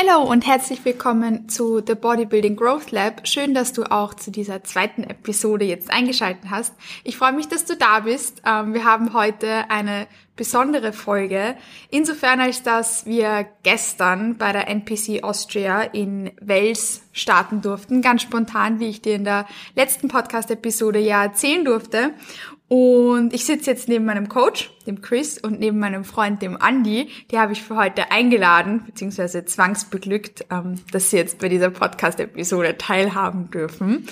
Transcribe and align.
Hallo 0.00 0.22
und 0.22 0.46
herzlich 0.46 0.84
willkommen 0.84 1.48
zu 1.48 1.82
The 1.84 1.96
Bodybuilding 1.96 2.54
Growth 2.54 2.92
Lab. 2.92 3.26
Schön, 3.26 3.52
dass 3.52 3.72
du 3.72 3.82
auch 3.82 4.14
zu 4.14 4.30
dieser 4.30 4.62
zweiten 4.62 5.02
Episode 5.02 5.64
jetzt 5.64 5.90
eingeschaltet 5.90 6.50
hast. 6.50 6.72
Ich 7.02 7.16
freue 7.16 7.32
mich, 7.32 7.48
dass 7.48 7.64
du 7.64 7.74
da 7.74 8.00
bist. 8.00 8.42
Ähm, 8.46 8.74
wir 8.74 8.84
haben 8.84 9.12
heute 9.12 9.68
eine 9.70 10.06
besondere 10.36 10.92
Folge. 10.92 11.56
Insofern, 11.90 12.38
als 12.38 12.62
dass 12.62 13.06
wir 13.06 13.48
gestern 13.64 14.36
bei 14.36 14.52
der 14.52 14.68
NPC 14.68 15.24
Austria 15.24 15.82
in 15.82 16.30
Wels 16.40 17.02
starten 17.12 17.60
durften. 17.60 18.00
Ganz 18.00 18.22
spontan, 18.22 18.78
wie 18.78 18.90
ich 18.90 19.02
dir 19.02 19.16
in 19.16 19.24
der 19.24 19.46
letzten 19.74 20.06
Podcast-Episode 20.06 21.00
ja 21.00 21.24
erzählen 21.24 21.64
durfte. 21.64 22.14
Und 22.68 23.32
ich 23.32 23.46
sitze 23.46 23.70
jetzt 23.70 23.88
neben 23.88 24.04
meinem 24.04 24.28
Coach, 24.28 24.70
dem 24.86 25.00
Chris, 25.00 25.38
und 25.38 25.58
neben 25.58 25.78
meinem 25.78 26.04
Freund, 26.04 26.42
dem 26.42 26.58
Andy. 26.60 27.08
Die 27.30 27.38
habe 27.38 27.52
ich 27.52 27.62
für 27.62 27.76
heute 27.76 28.10
eingeladen, 28.10 28.84
beziehungsweise 28.84 29.46
zwangsbeglückt, 29.46 30.44
ähm, 30.50 30.74
dass 30.92 31.10
sie 31.10 31.16
jetzt 31.16 31.38
bei 31.38 31.48
dieser 31.48 31.70
Podcast-Episode 31.70 32.76
teilhaben 32.76 33.50
dürfen. 33.50 34.06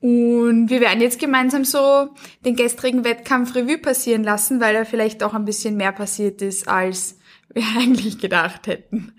Und 0.00 0.68
wir 0.68 0.80
werden 0.80 1.00
jetzt 1.00 1.20
gemeinsam 1.20 1.64
so 1.64 2.10
den 2.44 2.56
gestrigen 2.56 3.04
Wettkampf 3.04 3.54
Revue 3.54 3.78
passieren 3.78 4.24
lassen, 4.24 4.60
weil 4.60 4.74
da 4.74 4.84
vielleicht 4.84 5.22
auch 5.22 5.34
ein 5.34 5.44
bisschen 5.44 5.76
mehr 5.76 5.92
passiert 5.92 6.42
ist, 6.42 6.68
als 6.68 7.18
wir 7.52 7.62
eigentlich 7.78 8.18
gedacht 8.18 8.66
hätten. 8.66 9.12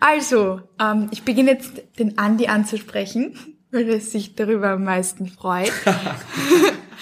Also, 0.00 0.62
ähm, 0.80 1.08
ich 1.10 1.24
beginne 1.24 1.52
jetzt 1.52 1.82
den 1.98 2.16
Andy 2.16 2.46
anzusprechen, 2.46 3.36
weil 3.70 3.86
er 3.88 4.00
sich 4.00 4.34
darüber 4.34 4.70
am 4.70 4.84
meisten 4.84 5.28
freut. 5.28 5.72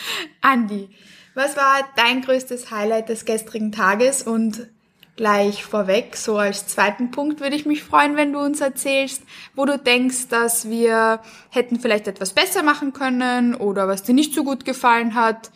Andy, 0.42 0.88
was 1.34 1.56
war 1.56 1.88
dein 1.96 2.22
größtes 2.22 2.70
Highlight 2.70 3.08
des 3.08 3.24
gestrigen 3.24 3.72
Tages 3.72 4.22
und 4.22 4.68
gleich 5.16 5.62
vorweg, 5.64 6.16
so 6.16 6.38
als 6.38 6.66
zweiten 6.66 7.10
Punkt 7.10 7.40
würde 7.40 7.54
ich 7.54 7.66
mich 7.66 7.82
freuen, 7.82 8.16
wenn 8.16 8.32
du 8.32 8.40
uns 8.40 8.60
erzählst, 8.60 9.22
wo 9.54 9.64
du 9.66 9.78
denkst, 9.78 10.28
dass 10.28 10.68
wir 10.68 11.20
hätten 11.50 11.80
vielleicht 11.80 12.08
etwas 12.08 12.32
besser 12.32 12.62
machen 12.62 12.92
können 12.92 13.54
oder 13.54 13.88
was 13.88 14.02
dir 14.02 14.14
nicht 14.14 14.34
so 14.34 14.42
gut 14.42 14.64
gefallen 14.64 15.14
hat. 15.14 15.50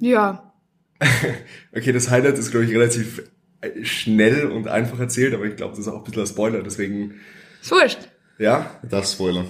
Ja. 0.00 0.52
okay, 1.76 1.92
das 1.92 2.10
Highlight 2.10 2.38
ist, 2.38 2.50
glaube 2.50 2.64
ich, 2.64 2.72
relativ 2.72 3.22
schnell 3.82 4.46
und 4.46 4.68
einfach 4.68 4.98
erzählt, 4.98 5.34
aber 5.34 5.44
ich 5.44 5.56
glaube, 5.56 5.72
das 5.72 5.80
ist 5.80 5.88
auch 5.88 5.98
ein 5.98 6.04
bisschen 6.04 6.22
ein 6.22 6.26
Spoiler, 6.26 6.62
deswegen. 6.62 7.20
Ist 7.60 7.70
wurscht. 7.70 7.98
Ja? 8.38 8.70
Das 8.82 9.12
Spoiler. 9.12 9.44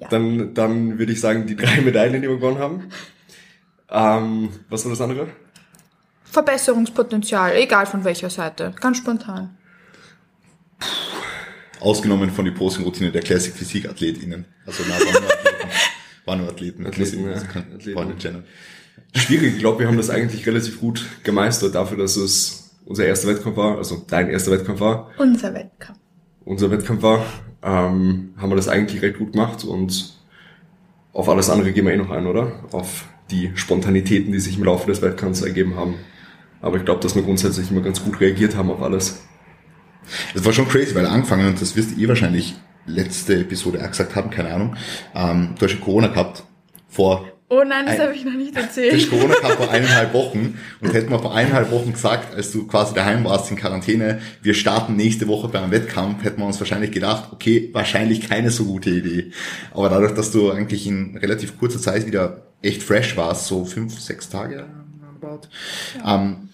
Ja. 0.00 0.08
Dann, 0.08 0.54
dann 0.54 0.98
würde 0.98 1.12
ich 1.12 1.20
sagen, 1.20 1.46
die 1.46 1.56
drei 1.56 1.80
Medaillen, 1.80 2.22
die 2.22 2.28
wir 2.28 2.36
gewonnen 2.36 2.58
haben. 2.58 2.90
Ähm, 3.90 4.50
was 4.68 4.84
war 4.84 4.90
das 4.90 5.00
andere? 5.00 5.28
Verbesserungspotenzial, 6.24 7.56
egal 7.56 7.86
von 7.86 8.04
welcher 8.04 8.30
Seite, 8.30 8.72
ganz 8.80 8.98
spontan. 8.98 9.56
Ausgenommen 11.80 12.30
von 12.30 12.44
die 12.44 12.50
Posing-Routine 12.50 13.10
der 13.10 13.22
Classic 13.22 13.54
Physik 13.54 13.88
AthletInnen. 13.88 14.44
Also 14.66 14.84
na, 14.88 14.94
waren 14.94 15.22
nur 15.22 15.30
Athleten. 15.30 15.70
Waren 16.26 16.40
nur 16.40 16.48
Athleten. 16.50 16.86
Athleten, 16.86 17.24
ja. 17.24 17.34
Athleten. 17.34 18.44
Schwierig, 19.14 19.54
ich 19.54 19.58
glaube, 19.58 19.80
wir 19.80 19.88
haben 19.88 19.96
das 19.96 20.10
eigentlich 20.10 20.46
relativ 20.46 20.78
gut 20.78 21.04
gemeistert, 21.24 21.74
dafür, 21.74 21.96
dass 21.96 22.16
es 22.16 22.76
unser 22.84 23.06
erster 23.06 23.28
Wettkampf 23.28 23.56
war, 23.56 23.78
also 23.78 24.04
dein 24.06 24.28
erster 24.28 24.52
Wettkampf 24.52 24.80
war. 24.80 25.10
Unser 25.18 25.54
Wettkampf. 25.54 25.98
Unser 26.44 26.70
Wettkampf 26.70 27.02
war, 27.02 27.24
ähm, 27.62 28.34
haben 28.36 28.50
wir 28.50 28.56
das 28.56 28.68
eigentlich 28.68 29.02
recht 29.02 29.18
gut 29.18 29.32
gemacht 29.32 29.64
und 29.64 30.14
auf 31.12 31.28
alles 31.28 31.50
andere 31.50 31.72
gehen 31.72 31.86
wir 31.86 31.92
eh 31.92 31.96
noch 31.96 32.10
ein, 32.10 32.26
oder? 32.26 32.64
Auf 32.70 33.06
die 33.30 33.52
Spontanitäten, 33.54 34.32
die 34.32 34.40
sich 34.40 34.56
im 34.56 34.64
Laufe 34.64 34.86
des 34.86 35.02
Wettkampfs 35.02 35.42
ergeben 35.42 35.76
haben. 35.76 35.94
Aber 36.60 36.76
ich 36.76 36.84
glaube, 36.84 37.00
dass 37.00 37.14
wir 37.14 37.22
grundsätzlich 37.22 37.70
immer 37.70 37.80
ganz 37.80 38.02
gut 38.02 38.20
reagiert 38.20 38.56
haben 38.56 38.70
auf 38.70 38.82
alles. 38.82 39.22
Das 40.34 40.44
war 40.44 40.52
schon 40.52 40.68
crazy, 40.68 40.94
weil 40.94 41.06
angefangen, 41.06 41.46
und 41.46 41.60
das 41.60 41.76
wirst 41.76 41.96
du 41.96 42.00
eh 42.00 42.08
wahrscheinlich 42.08 42.54
letzte 42.86 43.36
Episode 43.36 43.82
auch 43.82 43.90
gesagt 43.90 44.16
haben, 44.16 44.30
keine 44.30 44.52
Ahnung, 44.52 44.76
ähm, 45.14 45.54
du 45.58 45.64
hast 45.64 45.72
ja 45.72 45.80
Corona 45.80 46.08
gehabt 46.08 46.44
vor 46.88 47.26
Oh 47.52 47.64
nein, 47.66 47.84
das 47.84 47.98
habe 47.98 48.14
ich 48.14 48.24
noch 48.24 48.34
nicht 48.34 48.54
erzählt. 48.54 48.92
Du 48.92 48.96
hast 48.96 49.10
Corona 49.10 49.34
gehabt 49.34 49.56
vor 49.56 49.70
eineinhalb 49.72 50.14
Wochen 50.14 50.56
und 50.80 50.94
hätten 50.94 51.10
wir 51.10 51.18
vor 51.18 51.34
eineinhalb 51.34 51.72
Wochen 51.72 51.92
gesagt, 51.92 52.32
als 52.32 52.52
du 52.52 52.64
quasi 52.68 52.94
daheim 52.94 53.24
warst 53.24 53.50
in 53.50 53.56
Quarantäne, 53.56 54.20
wir 54.40 54.54
starten 54.54 54.94
nächste 54.94 55.26
Woche 55.26 55.48
bei 55.48 55.58
einem 55.58 55.72
Wettkampf, 55.72 56.22
hätten 56.22 56.40
wir 56.40 56.46
uns 56.46 56.60
wahrscheinlich 56.60 56.92
gedacht, 56.92 57.30
okay, 57.32 57.70
wahrscheinlich 57.72 58.28
keine 58.28 58.52
so 58.52 58.66
gute 58.66 58.90
Idee. 58.90 59.32
Aber 59.72 59.88
dadurch, 59.88 60.14
dass 60.14 60.30
du 60.30 60.52
eigentlich 60.52 60.86
in 60.86 61.16
relativ 61.16 61.58
kurzer 61.58 61.80
Zeit 61.80 62.06
wieder 62.06 62.49
echt 62.62 62.82
fresh 62.82 63.16
warst, 63.16 63.46
so 63.46 63.64
fünf, 63.64 63.98
sechs 64.00 64.28
Tage 64.28 64.66
about, 65.22 65.48
ja. 65.98 66.16
ähm, 66.16 66.48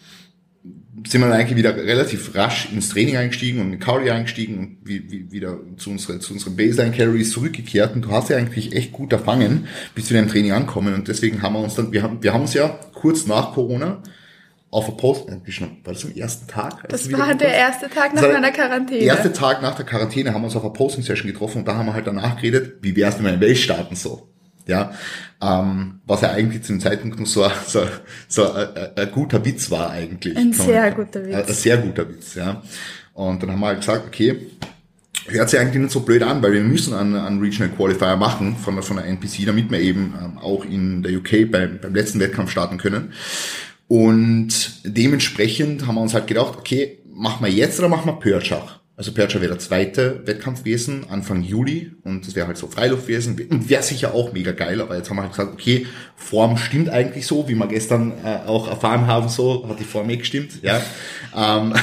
sind 1.07 1.21
wir 1.21 1.29
dann 1.29 1.39
eigentlich 1.39 1.59
wieder 1.59 1.77
relativ 1.77 2.35
rasch 2.35 2.69
ins 2.73 2.89
Training 2.89 3.17
eingestiegen 3.17 3.61
und 3.61 3.73
in 3.73 3.79
Cardio 3.79 4.13
eingestiegen 4.13 4.59
und 4.59 4.79
wie, 4.85 5.11
wie, 5.11 5.31
wieder 5.31 5.59
zu, 5.77 5.91
unsere, 5.91 6.19
zu 6.21 6.33
unseren 6.33 6.57
Baseline 6.57 6.95
Carries 6.97 7.33
zurückgekehrt 7.33 7.95
und 7.95 8.03
du 8.03 8.11
hast 8.11 8.31
ja 8.31 8.37
eigentlich 8.37 8.75
echt 8.75 8.93
gut 8.93 9.13
erfangen, 9.13 9.69
bis 9.95 10.11
wir 10.11 10.19
im 10.19 10.29
Training 10.29 10.53
ankommen 10.53 10.95
und 10.95 11.09
deswegen 11.09 11.43
haben 11.43 11.55
wir 11.55 11.61
uns 11.61 11.75
dann, 11.75 11.93
wir 11.93 12.03
haben, 12.03 12.23
wir 12.23 12.33
haben 12.33 12.43
uns 12.43 12.55
ja 12.55 12.69
kurz 12.95 13.27
nach 13.27 13.53
Corona 13.53 14.03
auf 14.71 14.87
der 14.87 14.93
Post, 14.93 15.29
äh, 15.29 15.33
war 15.85 15.93
das 15.95 16.05
am 16.05 16.13
ersten 16.13 16.49
Tag? 16.49 16.89
Das 16.89 17.11
war 17.13 17.35
der 17.35 17.55
erste 17.55 17.89
Tag 17.89 18.15
nach 18.15 18.23
meiner 18.23 18.51
Quarantäne. 18.51 19.01
Der 19.01 19.15
erste 19.15 19.33
Tag 19.33 19.63
nach 19.63 19.77
der 19.77 19.87
Quarantäne 19.87 20.35
haben 20.35 20.43
wir 20.43 20.47
uns 20.47 20.57
auf 20.57 20.65
einer 20.65 20.73
Posting-Session 20.73 21.31
getroffen 21.31 21.59
und 21.59 21.69
da 21.69 21.77
haben 21.77 21.87
wir 21.87 21.95
halt 21.95 22.07
danach 22.07 22.37
geredet, 22.37 22.79
wie 22.83 22.97
wär's, 22.97 23.19
wenn 23.19 23.27
wir 23.27 23.35
in 23.35 23.41
Welt 23.41 23.59
starten 23.59 23.95
so. 23.95 24.29
Ja, 24.67 24.93
ähm, 25.41 26.01
was 26.07 26.23
ja 26.23 26.33
eigentlich 26.33 26.63
zu 26.63 26.73
dem 26.73 26.81
Zeitpunkt 26.81 27.21
noch 27.21 27.27
so, 27.27 27.49
so, 27.67 27.83
so 28.27 28.53
ein, 28.53 28.69
ein 28.97 29.11
guter 29.13 29.45
Witz 29.45 29.71
war 29.71 29.91
eigentlich. 29.91 30.37
Ein 30.37 30.53
sehr 30.53 30.91
guter 30.91 31.25
Witz. 31.25 31.35
Ein, 31.35 31.55
sehr 31.55 31.79
guter 31.79 32.09
Witz, 32.09 32.35
ja. 32.35 32.63
Und 33.15 33.43
dann 33.43 33.53
haben 33.53 33.61
wir 33.61 33.69
halt 33.69 33.81
gesagt, 33.81 34.07
okay, 34.09 34.51
hört 35.29 35.51
sich 35.51 35.59
eigentlich 35.59 35.83
nicht 35.83 35.93
so 35.93 36.01
blöd 36.01 36.23
an, 36.23 36.43
weil 36.43 36.53
wir 36.53 36.63
müssen 36.63 36.95
einen, 36.95 37.17
einen 37.17 37.41
Regional 37.41 37.75
Qualifier 37.75 38.17
machen 38.17 38.57
von, 38.57 38.83
von 38.83 38.97
der 38.97 39.07
NPC, 39.07 39.47
damit 39.47 39.71
wir 39.71 39.81
eben 39.81 40.15
ähm, 40.21 40.39
auch 40.39 40.65
in 40.65 41.03
der 41.03 41.17
UK 41.17 41.51
beim, 41.51 41.79
beim 41.81 41.95
letzten 41.95 42.21
Wettkampf 42.21 42.51
starten 42.51 42.79
können. 42.79 43.13
Und 43.89 44.81
dementsprechend 44.85 45.87
haben 45.87 45.95
wir 45.95 46.03
uns 46.03 46.15
halt 46.15 46.27
gedacht, 46.27 46.57
okay, 46.59 46.99
machen 47.13 47.45
wir 47.45 47.53
jetzt 47.53 47.79
oder 47.79 47.89
machen 47.89 48.07
wir 48.07 48.19
Pörschach? 48.19 48.81
Also 48.99 49.13
Percha 49.13 49.43
wäre 49.43 49.51
der 49.53 49.59
zweite 49.59 50.27
Wettkampf 50.27 50.61
gewesen, 50.61 51.05
Anfang 51.11 51.43
Juli. 51.43 51.93
Und 52.03 52.27
das 52.27 52.35
wäre 52.35 52.47
halt 52.47 52.57
so 52.57 52.67
Freiluft 52.67 53.07
gewesen. 53.07 53.39
Und 53.51 53.69
wäre 53.69 53.83
sicher 53.83 54.15
auch 54.15 54.33
mega 54.33 54.53
geil. 54.53 54.81
Aber 54.81 54.97
jetzt 54.97 55.11
haben 55.11 55.17
wir 55.17 55.23
halt 55.23 55.33
gesagt, 55.33 55.53
okay, 55.53 55.87
Form 56.17 56.57
stimmt 56.57 56.89
eigentlich 56.89 57.27
so, 57.27 57.47
wie 57.47 57.55
wir 57.55 57.67
gestern 57.67 58.13
äh, 58.25 58.47
auch 58.47 58.69
erfahren 58.69 59.07
haben, 59.07 59.29
so 59.29 59.69
hat 59.69 59.79
die 59.81 59.85
Form 59.85 60.09
eh 60.09 60.17
gestimmt. 60.17 60.63
Ja. 60.63 60.81
ähm, 61.37 61.75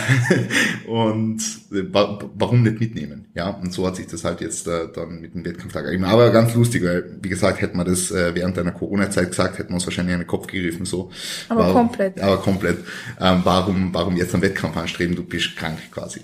und 0.88 1.38
äh, 1.72 1.84
warum 1.91 2.63
nicht 2.63 2.79
mitnehmen? 2.79 3.28
Ja. 3.35 3.50
Und 3.50 3.72
so 3.72 3.85
hat 3.85 3.95
sich 3.95 4.07
das 4.07 4.24
halt 4.24 4.41
jetzt 4.41 4.68
äh, 4.68 4.88
dann 4.91 5.22
mit 5.22 5.35
dem 5.35 5.45
Wettkampftag 5.45 5.85
ergeben. 5.85 6.06
Aber 6.06 6.31
ganz 6.31 6.56
lustig, 6.56 6.84
weil, 6.84 7.19
wie 7.22 7.30
gesagt, 7.30 7.62
hätten 7.62 7.78
wir 7.78 7.85
das 7.85 8.09
äh, 8.09 8.34
während 8.34 8.57
einer 8.57 8.72
Corona-Zeit 8.72 9.30
gesagt, 9.30 9.59
hätten 9.59 9.69
wir 9.69 9.75
uns 9.75 9.85
wahrscheinlich 9.85 10.16
in 10.16 10.22
den 10.22 10.28
Kopf 10.28 10.47
gegriffen. 10.47 10.88
So. 10.88 11.12
Aber 11.47 11.59
warum, 11.59 11.74
komplett. 11.74 12.19
Aber 12.19 12.38
komplett. 12.38 12.80
Ähm, 13.22 13.41
warum, 13.44 13.94
warum 13.94 14.18
jetzt 14.18 14.34
einen 14.34 14.41
Wettkampf 14.41 14.75
anstreben? 14.78 15.16
Du 15.16 15.24
bist 15.24 15.56
krank 15.56 15.78
quasi. 15.91 16.22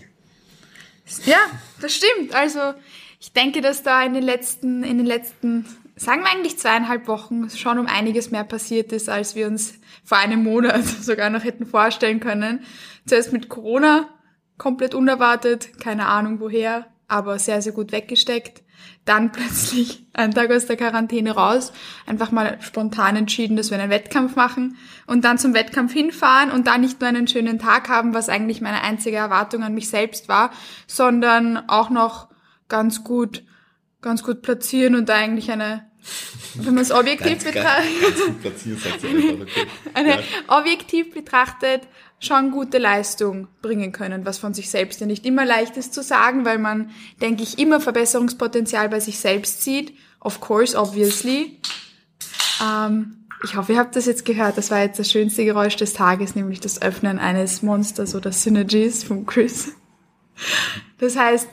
Ja, 1.25 1.37
das 1.81 1.95
stimmt. 1.95 2.33
Also 2.33 2.73
ich 3.19 3.33
denke, 3.33 3.61
dass 3.61 3.83
da 3.83 4.03
in 4.03 4.13
den 4.13 4.23
letzten, 4.23 4.83
in 4.83 4.97
den 4.97 5.05
letzten, 5.05 5.65
sagen 5.95 6.21
wir 6.21 6.31
eigentlich 6.31 6.57
zweieinhalb 6.57 7.07
Wochen 7.07 7.49
schon 7.49 7.79
um 7.79 7.87
einiges 7.87 8.31
mehr 8.31 8.43
passiert 8.43 8.91
ist, 8.91 9.09
als 9.09 9.35
wir 9.35 9.47
uns 9.47 9.73
vor 10.03 10.17
einem 10.17 10.43
Monat 10.43 10.85
sogar 11.01 11.29
noch 11.29 11.43
hätten 11.43 11.65
vorstellen 11.65 12.19
können. 12.19 12.63
Zuerst 13.05 13.33
mit 13.33 13.49
Corona, 13.49 14.09
komplett 14.57 14.93
unerwartet, 14.93 15.79
keine 15.79 16.07
Ahnung 16.07 16.39
woher, 16.39 16.87
aber 17.07 17.39
sehr, 17.39 17.61
sehr 17.61 17.73
gut 17.73 17.91
weggesteckt. 17.91 18.61
Dann 19.09 19.31
plötzlich 19.33 20.05
einen 20.13 20.35
Tag 20.35 20.51
aus 20.51 20.67
der 20.67 20.77
Quarantäne 20.77 21.31
raus, 21.31 21.73
einfach 22.05 22.31
mal 22.31 22.59
spontan 22.61 23.15
entschieden, 23.15 23.57
dass 23.57 23.71
wir 23.71 23.79
einen 23.79 23.89
Wettkampf 23.89 24.35
machen 24.35 24.77
und 25.07 25.25
dann 25.25 25.39
zum 25.39 25.55
Wettkampf 25.55 25.93
hinfahren 25.93 26.51
und 26.51 26.67
da 26.67 26.77
nicht 26.77 27.01
nur 27.01 27.09
einen 27.09 27.27
schönen 27.27 27.57
Tag 27.57 27.89
haben, 27.89 28.13
was 28.13 28.29
eigentlich 28.29 28.61
meine 28.61 28.83
einzige 28.83 29.17
Erwartung 29.17 29.63
an 29.63 29.73
mich 29.73 29.89
selbst 29.89 30.29
war, 30.29 30.51
sondern 30.85 31.57
auch 31.69 31.89
noch 31.89 32.29
ganz 32.67 33.03
gut, 33.03 33.43
ganz 34.01 34.21
gut 34.21 34.43
platzieren 34.43 34.93
und 34.93 35.09
da 35.09 35.15
eigentlich 35.15 35.51
eine 35.51 35.89
wenn 36.55 36.73
man 36.75 36.83
es 36.83 36.91
objektiv 36.91 37.43
betrachtet, 37.43 37.89
eine, 39.93 40.13
eine 40.13 40.23
objektiv 40.47 41.13
betrachtet 41.13 41.81
schon 42.19 42.51
gute 42.51 42.77
Leistung 42.77 43.47
bringen 43.61 43.91
können, 43.91 44.25
was 44.25 44.37
von 44.37 44.53
sich 44.53 44.69
selbst 44.69 44.99
ja 44.99 45.07
nicht 45.07 45.25
immer 45.25 45.45
leicht 45.45 45.77
ist 45.77 45.93
zu 45.93 46.03
sagen, 46.03 46.45
weil 46.45 46.57
man, 46.57 46.91
denke 47.21 47.43
ich, 47.43 47.57
immer 47.57 47.79
Verbesserungspotenzial 47.79 48.89
bei 48.89 48.99
sich 48.99 49.19
selbst 49.19 49.63
sieht. 49.63 49.93
Of 50.19 50.41
course, 50.41 50.77
obviously. 50.77 51.59
Ähm, 52.61 53.25
ich 53.43 53.55
hoffe, 53.55 53.71
ihr 53.73 53.79
habt 53.79 53.95
das 53.95 54.05
jetzt 54.05 54.25
gehört. 54.25 54.57
Das 54.57 54.69
war 54.69 54.81
jetzt 54.81 54.99
das 54.99 55.09
schönste 55.09 55.45
Geräusch 55.45 55.77
des 55.77 55.93
Tages, 55.93 56.35
nämlich 56.35 56.59
das 56.59 56.81
Öffnen 56.81 57.19
eines 57.19 57.61
Monsters 57.61 58.13
oder 58.13 58.33
Synergies 58.33 59.03
von 59.05 59.25
Chris. 59.25 59.71
Das 60.97 61.15
heißt, 61.15 61.47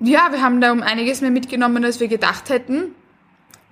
ja, 0.00 0.28
wir 0.30 0.42
haben 0.42 0.60
da 0.60 0.70
um 0.70 0.82
einiges 0.82 1.22
mehr 1.22 1.30
mitgenommen, 1.30 1.84
als 1.84 1.98
wir 1.98 2.08
gedacht 2.08 2.50
hätten 2.50 2.94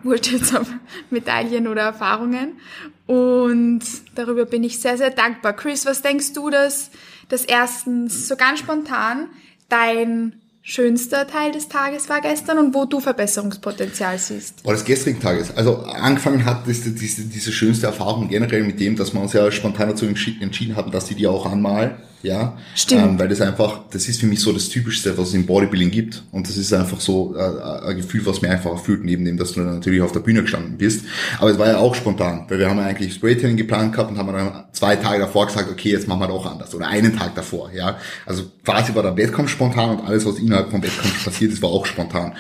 wurscht 0.06 0.32
jetzt 0.32 0.56
auf 0.56 0.68
Medaillen 1.10 1.66
oder 1.66 1.82
Erfahrungen. 1.82 2.58
Und 3.06 3.82
darüber 4.14 4.44
bin 4.44 4.64
ich 4.64 4.80
sehr, 4.80 4.98
sehr 4.98 5.10
dankbar. 5.10 5.54
Chris, 5.54 5.86
was 5.86 6.02
denkst 6.02 6.32
du, 6.32 6.50
dass 6.50 6.90
das 7.28 7.44
erstens 7.44 8.28
so 8.28 8.36
ganz 8.36 8.60
spontan 8.60 9.28
dein 9.68 10.40
schönster 10.62 11.28
Teil 11.28 11.52
des 11.52 11.68
Tages 11.68 12.08
war 12.08 12.20
gestern 12.20 12.58
und 12.58 12.74
wo 12.74 12.86
du 12.86 12.98
Verbesserungspotenzial 12.98 14.18
siehst? 14.18 14.64
Oder 14.64 14.72
des 14.72 14.84
gestrigen 14.84 15.20
Tages. 15.20 15.56
Also 15.56 15.78
angefangen 15.84 16.44
hat 16.44 16.66
diese, 16.66 16.90
diese, 16.90 17.22
diese 17.22 17.52
schönste 17.52 17.86
Erfahrung 17.86 18.28
generell 18.28 18.64
mit 18.64 18.80
dem, 18.80 18.96
dass 18.96 19.14
wir 19.14 19.20
uns 19.20 19.32
ja 19.32 19.50
spontan 19.52 19.90
dazu 19.90 20.06
entschieden 20.06 20.74
hatten, 20.74 20.90
dass 20.90 21.06
sie 21.06 21.14
die 21.14 21.28
auch 21.28 21.46
anmalen. 21.46 21.92
Ja, 22.26 22.58
Stimmt. 22.74 23.02
Ähm, 23.02 23.18
weil 23.20 23.28
das 23.28 23.40
einfach, 23.40 23.82
das 23.90 24.08
ist 24.08 24.18
für 24.18 24.26
mich 24.26 24.40
so 24.40 24.52
das 24.52 24.68
Typischste, 24.68 25.16
was 25.16 25.28
es 25.28 25.34
im 25.34 25.46
Bodybuilding 25.46 25.92
gibt. 25.92 26.24
Und 26.32 26.48
das 26.48 26.56
ist 26.56 26.72
einfach 26.72 27.00
so 27.00 27.36
äh, 27.36 27.88
ein 27.88 27.96
Gefühl, 27.96 28.26
was 28.26 28.42
mir 28.42 28.50
einfach 28.50 28.72
erfüllt, 28.72 29.04
neben 29.04 29.24
dem, 29.24 29.36
dass 29.36 29.52
du 29.52 29.60
dann 29.60 29.74
natürlich 29.74 30.02
auf 30.02 30.10
der 30.10 30.20
Bühne 30.20 30.42
gestanden 30.42 30.76
bist. 30.76 31.04
Aber 31.38 31.50
es 31.50 31.58
war 31.58 31.68
ja 31.68 31.78
auch 31.78 31.94
spontan, 31.94 32.44
weil 32.48 32.58
wir 32.58 32.68
haben 32.68 32.78
ja 32.78 32.86
eigentlich 32.86 33.14
Spraytraining 33.14 33.56
geplant 33.56 33.92
gehabt 33.92 34.10
und 34.10 34.18
haben 34.18 34.32
dann 34.32 34.64
zwei 34.72 34.96
Tage 34.96 35.20
davor 35.20 35.46
gesagt, 35.46 35.70
okay, 35.70 35.90
jetzt 35.90 36.08
machen 36.08 36.18
wir 36.18 36.26
doch 36.26 36.50
anders. 36.50 36.74
Oder 36.74 36.88
einen 36.88 37.16
Tag 37.16 37.36
davor, 37.36 37.70
ja. 37.72 37.96
Also 38.26 38.42
quasi 38.64 38.92
war 38.96 39.04
der 39.04 39.16
Wettkampf 39.16 39.50
spontan 39.50 39.98
und 39.98 40.04
alles, 40.04 40.26
was 40.26 40.40
innerhalb 40.40 40.72
vom 40.72 40.82
Wettkampf 40.82 41.24
passiert 41.24 41.52
ist, 41.52 41.62
war 41.62 41.70
auch 41.70 41.86
spontan. 41.86 42.32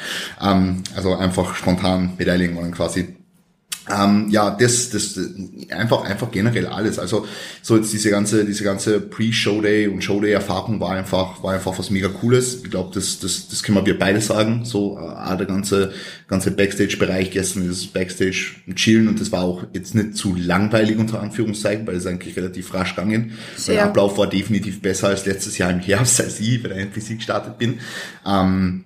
Ähm, 0.42 0.82
also 0.96 1.14
einfach 1.14 1.54
spontan 1.54 2.14
Medaillen 2.18 2.56
waren 2.56 2.72
quasi 2.72 3.14
ähm, 3.88 4.28
ja, 4.30 4.50
das, 4.50 4.90
das, 4.90 5.18
einfach, 5.70 6.04
einfach 6.04 6.30
generell 6.30 6.66
alles. 6.66 6.98
Also, 6.98 7.26
so 7.62 7.76
jetzt 7.76 7.92
diese 7.92 8.10
ganze, 8.10 8.44
diese 8.44 8.64
ganze 8.64 9.00
Pre-Show-Day 9.00 9.86
und 9.88 10.02
Show-Day-Erfahrung 10.02 10.80
war 10.80 10.90
einfach, 10.90 11.42
war 11.42 11.54
einfach 11.54 11.78
was 11.78 11.90
mega 11.90 12.08
Cooles. 12.08 12.62
Ich 12.64 12.70
glaube, 12.70 12.90
das, 12.94 13.20
das, 13.20 13.48
das 13.48 13.62
können 13.62 13.84
wir 13.86 13.98
beide 13.98 14.20
sagen. 14.20 14.64
So, 14.64 14.98
äh, 14.98 15.36
der 15.36 15.46
ganze, 15.46 15.92
ganze 16.26 16.50
Backstage-Bereich 16.50 17.30
gestern 17.30 17.70
ist 17.70 17.92
Backstage 17.92 18.56
chillen 18.74 19.06
und 19.06 19.20
das 19.20 19.30
war 19.30 19.42
auch 19.42 19.62
jetzt 19.72 19.94
nicht 19.94 20.16
zu 20.16 20.34
langweilig 20.34 20.98
unter 20.98 21.20
Anführungszeichen, 21.20 21.86
weil 21.86 21.96
es 21.96 22.06
eigentlich 22.06 22.36
relativ 22.36 22.74
rasch 22.74 22.96
gegangen. 22.96 23.32
Der 23.68 23.84
Ablauf 23.84 24.18
war 24.18 24.26
definitiv 24.26 24.82
besser 24.82 25.08
als 25.08 25.26
letztes 25.26 25.58
Jahr 25.58 25.70
im 25.70 25.80
Herbst, 25.80 26.20
als 26.22 26.40
ich 26.40 26.60
bei 26.62 26.70
der 26.70 26.78
NPC 26.78 27.16
gestartet 27.16 27.58
bin. 27.58 27.78
Ähm, 28.26 28.85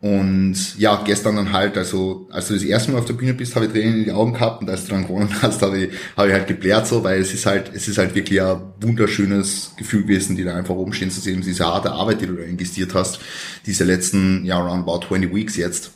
und 0.00 0.78
ja, 0.78 1.02
gestern 1.04 1.34
dann 1.34 1.52
halt, 1.52 1.76
also 1.76 2.28
als 2.30 2.46
du 2.46 2.54
das 2.54 2.62
erste 2.62 2.92
Mal 2.92 2.98
auf 2.98 3.06
der 3.06 3.14
Bühne 3.14 3.34
bist, 3.34 3.56
habe 3.56 3.66
ich 3.66 3.72
Tränen 3.72 3.98
in 3.98 4.04
die 4.04 4.12
Augen 4.12 4.32
gehabt 4.34 4.62
und 4.62 4.70
als 4.70 4.84
du 4.84 4.92
dann 4.92 5.08
gewonnen 5.08 5.30
hast, 5.42 5.60
habe 5.60 5.76
ich, 5.76 5.92
habe 6.16 6.28
ich 6.28 6.34
halt 6.34 6.46
geblärt 6.46 6.86
so, 6.86 7.02
weil 7.02 7.20
es 7.20 7.34
ist 7.34 7.46
halt, 7.46 7.72
es 7.74 7.88
ist 7.88 7.98
halt 7.98 8.14
wirklich 8.14 8.40
ein 8.40 8.60
wunderschönes 8.80 9.72
Gefühl 9.76 10.02
gewesen, 10.02 10.36
die 10.36 10.44
da 10.44 10.54
einfach 10.54 10.76
oben 10.76 10.92
stehen 10.92 11.10
zu 11.10 11.20
sehen, 11.20 11.42
diese 11.42 11.66
harte 11.66 11.90
Arbeit, 11.90 12.20
die 12.20 12.26
du 12.26 12.34
da 12.34 12.44
investiert 12.44 12.94
hast, 12.94 13.18
diese 13.66 13.82
letzten, 13.82 14.44
ja, 14.44 14.58
around 14.58 14.88
about 14.88 15.04
20 15.08 15.34
weeks 15.34 15.56
jetzt. 15.56 15.90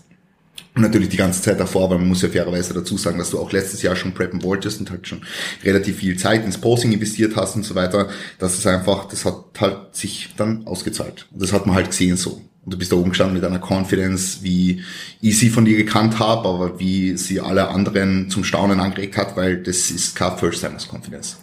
Und 0.74 0.82
natürlich 0.82 1.10
die 1.10 1.18
ganze 1.18 1.42
Zeit 1.42 1.60
davor, 1.60 1.90
weil 1.90 1.98
man 1.98 2.08
muss 2.08 2.22
ja 2.22 2.30
fairerweise 2.30 2.74
dazu 2.74 2.96
sagen, 2.96 3.18
dass 3.18 3.30
du 3.30 3.38
auch 3.38 3.52
letztes 3.52 3.82
Jahr 3.82 3.94
schon 3.94 4.14
preppen 4.14 4.42
wolltest 4.42 4.80
und 4.80 4.90
halt 4.90 5.06
schon 5.06 5.20
relativ 5.62 5.98
viel 5.98 6.16
Zeit 6.16 6.44
ins 6.44 6.58
Posing 6.58 6.92
investiert 6.92 7.36
hast 7.36 7.54
und 7.56 7.64
so 7.64 7.74
weiter. 7.74 8.08
Das 8.38 8.54
ist 8.58 8.66
einfach, 8.66 9.06
das 9.06 9.26
hat 9.26 9.44
halt 9.60 9.94
sich 9.94 10.30
dann 10.36 10.66
ausgezahlt. 10.66 11.28
Und 11.30 11.42
das 11.42 11.52
hat 11.52 11.66
man 11.66 11.76
halt 11.76 11.90
gesehen 11.90 12.16
so. 12.16 12.40
Und 12.64 12.74
du 12.74 12.78
bist 12.78 12.92
da 12.92 12.96
oben 12.96 13.10
gestanden 13.10 13.34
mit 13.34 13.44
einer 13.44 13.58
Confidence, 13.58 14.42
wie 14.42 14.82
ich 15.20 15.38
sie 15.38 15.50
von 15.50 15.64
dir 15.64 15.76
gekannt 15.76 16.20
habe, 16.20 16.48
aber 16.48 16.78
wie 16.78 17.16
sie 17.16 17.40
alle 17.40 17.68
anderen 17.68 18.30
zum 18.30 18.44
Staunen 18.44 18.78
angeregt 18.78 19.16
hat, 19.16 19.36
weil 19.36 19.62
das 19.62 19.90
ist 19.90 20.14
kein 20.14 20.38
First-Timers 20.38 20.88
Confidence. 20.88 21.38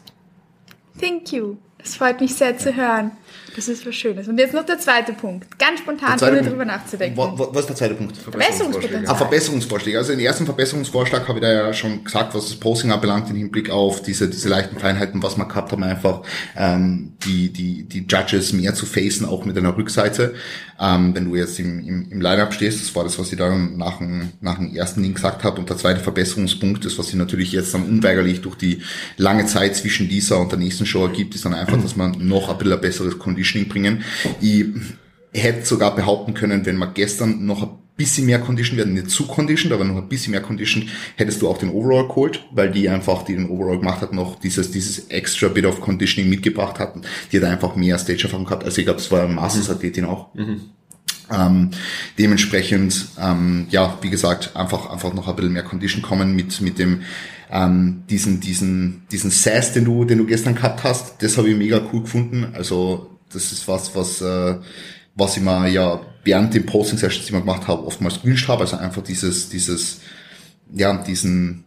Thank 1.00 1.34
you. 1.34 1.58
Es 1.78 1.96
freut 1.96 2.22
mich 2.22 2.36
sehr 2.36 2.58
zu 2.58 2.76
hören. 2.76 3.12
Das 3.60 3.68
ist 3.68 3.86
was 3.86 3.94
Schönes. 3.94 4.26
Und 4.30 4.38
jetzt 4.38 4.54
noch 4.54 4.66
der 4.66 4.80
zweite 4.80 5.12
Punkt. 5.12 5.60
Ganz 5.60 5.82
spontan, 5.82 6.18
ohne 6.22 6.42
drüber 6.42 6.64
nachzudenken. 6.64 7.18
Was 7.18 7.60
ist 7.60 7.68
der 7.68 7.76
zweite 7.76 7.96
Punkt? 7.96 8.16
Verbesserungspotenzial. 8.16 9.06
Ah, 9.06 9.16
Verbesserungsvorschläge. 9.16 9.98
Also 9.98 10.14
den 10.14 10.22
ersten 10.22 10.46
Verbesserungsvorschlag 10.46 11.28
habe 11.28 11.40
ich 11.40 11.44
da 11.44 11.52
ja 11.52 11.74
schon 11.74 12.06
gesagt, 12.06 12.34
was 12.34 12.48
das 12.48 12.56
Posing 12.56 12.90
anbelangt, 12.94 13.30
im 13.30 13.36
Hinblick 13.36 13.70
auf 13.70 14.02
diese, 14.02 14.30
diese 14.30 14.48
leichten 14.48 14.80
Feinheiten, 14.80 15.22
was 15.22 15.36
wir 15.36 15.46
gehabt 15.46 15.74
haben, 15.74 15.84
einfach 15.84 16.22
ähm, 16.56 17.12
die, 17.26 17.52
die, 17.52 17.84
die 17.84 18.06
Judges 18.08 18.54
mehr 18.54 18.74
zu 18.76 18.86
facen, 18.86 19.26
auch 19.26 19.44
mit 19.44 19.58
einer 19.58 19.76
Rückseite. 19.76 20.36
Ähm, 20.80 21.14
wenn 21.14 21.26
du 21.26 21.36
jetzt 21.36 21.60
im, 21.60 21.86
im, 21.86 22.12
im 22.12 22.22
Line-Up 22.22 22.54
stehst, 22.54 22.82
das 22.82 22.96
war 22.96 23.04
das, 23.04 23.20
was 23.20 23.30
ich 23.34 23.38
dann 23.38 23.76
nach 23.76 23.98
dem, 23.98 24.30
nach 24.40 24.56
dem 24.56 24.74
ersten 24.74 25.04
Ding 25.04 25.16
gesagt 25.16 25.44
habe. 25.44 25.60
Und 25.60 25.70
der 25.70 25.76
zweite 25.76 26.00
Verbesserungspunkt, 26.00 26.86
das, 26.86 26.98
was 26.98 27.08
sich 27.08 27.16
natürlich 27.16 27.52
jetzt 27.52 27.74
dann 27.74 27.84
unweigerlich 27.84 28.40
durch 28.40 28.56
die 28.56 28.84
lange 29.18 29.48
Zeit 29.48 29.76
zwischen 29.76 30.08
dieser 30.08 30.40
und 30.40 30.54
der 30.54 30.60
nächsten 30.60 30.86
Show 30.86 31.04
ergibt, 31.04 31.36
ist 31.36 31.44
dann 31.44 31.54
einfach, 31.54 31.78
dass 31.82 31.98
man 31.98 32.16
noch 32.26 32.48
ein 32.48 32.58
bisschen 32.58 32.74
ein 32.74 32.80
besseres 32.80 33.20
Conditioning 33.50 33.68
bringen. 33.68 34.04
Ich 34.42 34.66
hätte 35.34 35.66
sogar 35.66 35.96
behaupten 35.96 36.34
können, 36.34 36.66
wenn 36.66 36.78
wir 36.78 36.88
gestern 36.88 37.46
noch 37.46 37.64
ein 37.64 37.70
bisschen 37.96 38.26
mehr 38.26 38.40
Condition 38.40 38.78
werden, 38.78 38.94
nicht 38.94 39.10
zu 39.10 39.28
conditioned, 39.28 39.74
aber 39.74 39.84
noch 39.84 39.98
ein 39.98 40.08
bisschen 40.08 40.32
mehr 40.32 40.42
Condition, 40.42 40.88
hättest 41.18 41.42
du 41.42 41.50
auch 41.50 41.58
den 41.58 41.70
Overall 41.70 42.08
geholt, 42.08 42.46
weil 42.52 42.72
die 42.72 42.88
einfach, 42.88 43.24
die 43.24 43.36
den 43.36 43.50
Overall 43.50 43.78
gemacht 43.78 44.02
hat, 44.02 44.14
noch 44.14 44.40
dieses, 44.40 44.72
dieses 44.72 45.10
extra 45.10 45.50
bit 45.50 45.66
of 45.66 45.82
Conditioning 45.82 46.30
mitgebracht 46.30 46.80
hatten. 46.80 47.02
Die 47.32 47.38
hat 47.38 47.44
einfach 47.44 47.76
mehr 47.76 47.98
Stage-Erfahrung 47.98 48.46
gehabt. 48.46 48.64
Also 48.64 48.80
ich 48.80 48.86
glaube, 48.86 49.00
das 49.00 49.12
war 49.12 49.24
eine 49.24 49.34
Masters-Athletin 49.34 50.06
auch. 50.06 50.34
Mhm. 50.34 50.62
Ähm, 51.32 51.70
dementsprechend, 52.18 53.10
ähm, 53.22 53.68
ja, 53.70 54.00
wie 54.02 54.10
gesagt, 54.10 54.56
einfach, 54.56 54.90
einfach 54.90 55.14
noch 55.14 55.28
ein 55.28 55.36
bisschen 55.36 55.54
mehr 55.54 55.64
Condition 55.64 56.02
kommen 56.02 56.36
mit, 56.36 56.60
mit 56.62 56.80
dem, 56.80 57.02
ähm, 57.52 58.04
diesen, 58.10 58.40
diesen, 58.40 59.04
diesen 59.12 59.30
Sass, 59.30 59.74
den 59.74 59.86
du, 59.86 60.06
den 60.06 60.20
du 60.20 60.26
gestern 60.26 60.56
gehabt 60.56 60.84
hast. 60.84 61.22
Das 61.22 61.38
habe 61.38 61.50
ich 61.50 61.58
mega 61.58 61.82
cool 61.92 62.02
gefunden. 62.02 62.48
Also, 62.54 63.19
das 63.32 63.52
ist 63.52 63.68
was, 63.68 63.96
was, 63.96 64.22
äh, 64.22 64.58
was 65.16 65.38
ich 65.38 65.44
mir 65.44 65.68
ja 65.68 66.02
während 66.24 66.54
den 66.54 66.66
Posting-Sessions, 66.66 67.26
die 67.26 67.34
ich 67.34 67.40
gemacht 67.40 67.68
habe, 67.68 67.86
oftmals 67.86 68.22
gewünscht 68.22 68.48
habe. 68.48 68.62
Also 68.62 68.78
einfach 68.78 69.04
dieses, 69.04 69.50
dieses, 69.50 70.02
ja, 70.74 70.96
diesen, 71.04 71.66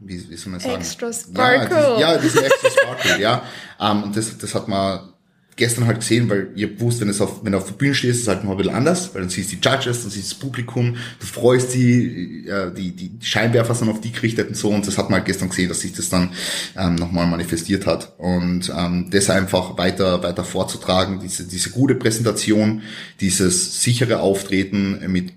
wie, 0.00 0.28
wie 0.28 0.36
soll 0.36 0.52
man 0.52 0.60
sagen? 0.60 0.76
Extra 0.76 1.12
Sparkle. 1.12 1.76
Ja, 1.76 1.88
diesen, 1.88 2.00
ja 2.00 2.18
diesen 2.18 2.44
extra 2.44 2.70
Sparkle, 2.70 3.20
ja. 3.20 3.42
Um, 3.78 4.02
und 4.04 4.16
das, 4.16 4.36
das 4.38 4.54
hat 4.54 4.68
man 4.68 5.12
gestern 5.58 5.86
halt 5.86 6.00
gesehen, 6.00 6.30
weil 6.30 6.48
ihr 6.54 6.80
wusst, 6.80 7.00
wenn 7.00 7.08
es 7.08 7.20
auf, 7.20 7.44
wenn 7.44 7.52
du 7.52 7.58
auf 7.58 7.66
der 7.66 7.74
Bühne 7.74 7.94
stehst, 7.94 8.16
ist 8.16 8.22
es 8.22 8.28
halt 8.28 8.44
noch 8.44 8.52
ein 8.52 8.56
bisschen 8.56 8.74
anders, 8.74 9.12
weil 9.12 9.22
dann 9.22 9.30
siehst 9.30 9.52
du 9.52 9.56
die 9.56 9.68
Judges, 9.68 10.02
dann 10.02 10.10
siehst 10.10 10.30
du 10.30 10.34
das 10.34 10.38
Publikum, 10.38 10.96
du 11.18 11.26
freust 11.26 11.74
die, 11.74 12.46
äh, 12.46 12.72
die, 12.72 12.92
die 12.92 13.10
Scheinwerfer 13.20 13.74
sind 13.74 13.90
auf 13.90 14.00
die 14.00 14.12
gerichtet 14.12 14.48
und 14.48 14.56
so 14.56 14.70
und 14.70 14.86
das 14.86 14.96
hat 14.96 15.10
man 15.10 15.18
halt 15.18 15.26
gestern 15.26 15.50
gesehen, 15.50 15.68
dass 15.68 15.80
sich 15.80 15.92
das 15.92 16.08
dann 16.08 16.30
ähm, 16.76 16.94
nochmal 16.94 17.26
manifestiert 17.26 17.86
hat 17.86 18.14
und 18.18 18.72
ähm, 18.74 19.10
das 19.10 19.28
einfach 19.28 19.76
weiter, 19.76 20.22
weiter 20.22 20.44
vorzutragen, 20.44 21.20
diese, 21.20 21.46
diese 21.46 21.70
gute 21.70 21.96
Präsentation, 21.96 22.82
dieses 23.20 23.82
sichere 23.82 24.20
Auftreten 24.20 25.00
mit 25.08 25.32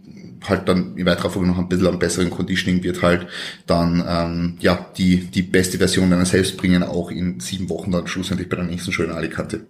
halt 0.47 0.67
dann 0.67 0.97
in 0.97 1.05
weiterer 1.05 1.29
Folge 1.29 1.47
noch 1.47 1.57
ein 1.57 1.69
bisschen 1.69 1.87
am 1.87 1.99
besseren 1.99 2.29
Conditioning 2.29 2.83
wird 2.83 3.01
halt 3.01 3.27
dann 3.67 4.03
ähm, 4.07 4.57
ja 4.59 4.87
die 4.97 5.17
die 5.17 5.43
beste 5.43 5.77
Version 5.77 6.09
deiner 6.09 6.25
selbst 6.25 6.57
bringen, 6.57 6.83
auch 6.83 7.11
in 7.11 7.39
sieben 7.39 7.69
Wochen 7.69 7.91
dann 7.91 8.07
schlussendlich 8.07 8.49
bei 8.49 8.55
der 8.55 8.65
nächsten 8.65 8.91
schönen 8.91 9.11
Alicante. 9.11 9.65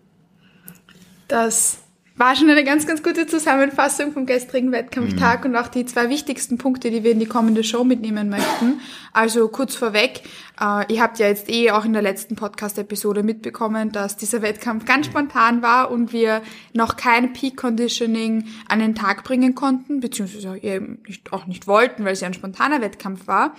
Das 1.31 1.77
war 2.17 2.35
schon 2.35 2.49
eine 2.49 2.65
ganz, 2.65 2.85
ganz 2.85 3.01
gute 3.01 3.25
Zusammenfassung 3.25 4.11
vom 4.11 4.25
gestrigen 4.25 4.73
Wettkampftag 4.73 5.45
mhm. 5.45 5.51
und 5.51 5.55
auch 5.55 5.69
die 5.69 5.85
zwei 5.85 6.09
wichtigsten 6.09 6.57
Punkte, 6.57 6.91
die 6.91 7.05
wir 7.05 7.11
in 7.13 7.21
die 7.21 7.25
kommende 7.25 7.63
Show 7.63 7.85
mitnehmen 7.85 8.27
möchten. 8.27 8.81
Also 9.13 9.47
kurz 9.47 9.75
vorweg, 9.75 10.23
äh, 10.59 10.93
ihr 10.93 11.01
habt 11.01 11.19
ja 11.19 11.27
jetzt 11.27 11.49
eh 11.49 11.71
auch 11.71 11.85
in 11.85 11.93
der 11.93 12.01
letzten 12.01 12.35
Podcast-Episode 12.35 13.23
mitbekommen, 13.23 13.93
dass 13.93 14.17
dieser 14.17 14.41
Wettkampf 14.41 14.83
ganz 14.83 15.05
spontan 15.05 15.61
war 15.61 15.89
und 15.89 16.11
wir 16.11 16.41
noch 16.73 16.97
kein 16.97 17.31
Peak 17.31 17.55
Conditioning 17.55 18.45
an 18.67 18.79
den 18.79 18.93
Tag 18.93 19.23
bringen 19.23 19.55
konnten, 19.55 20.01
beziehungsweise 20.01 20.57
eben 20.57 21.01
auch 21.31 21.47
nicht 21.47 21.65
wollten, 21.65 22.03
weil 22.03 22.11
es 22.11 22.19
ja 22.19 22.27
ein 22.27 22.33
spontaner 22.33 22.81
Wettkampf 22.81 23.25
war. 23.25 23.55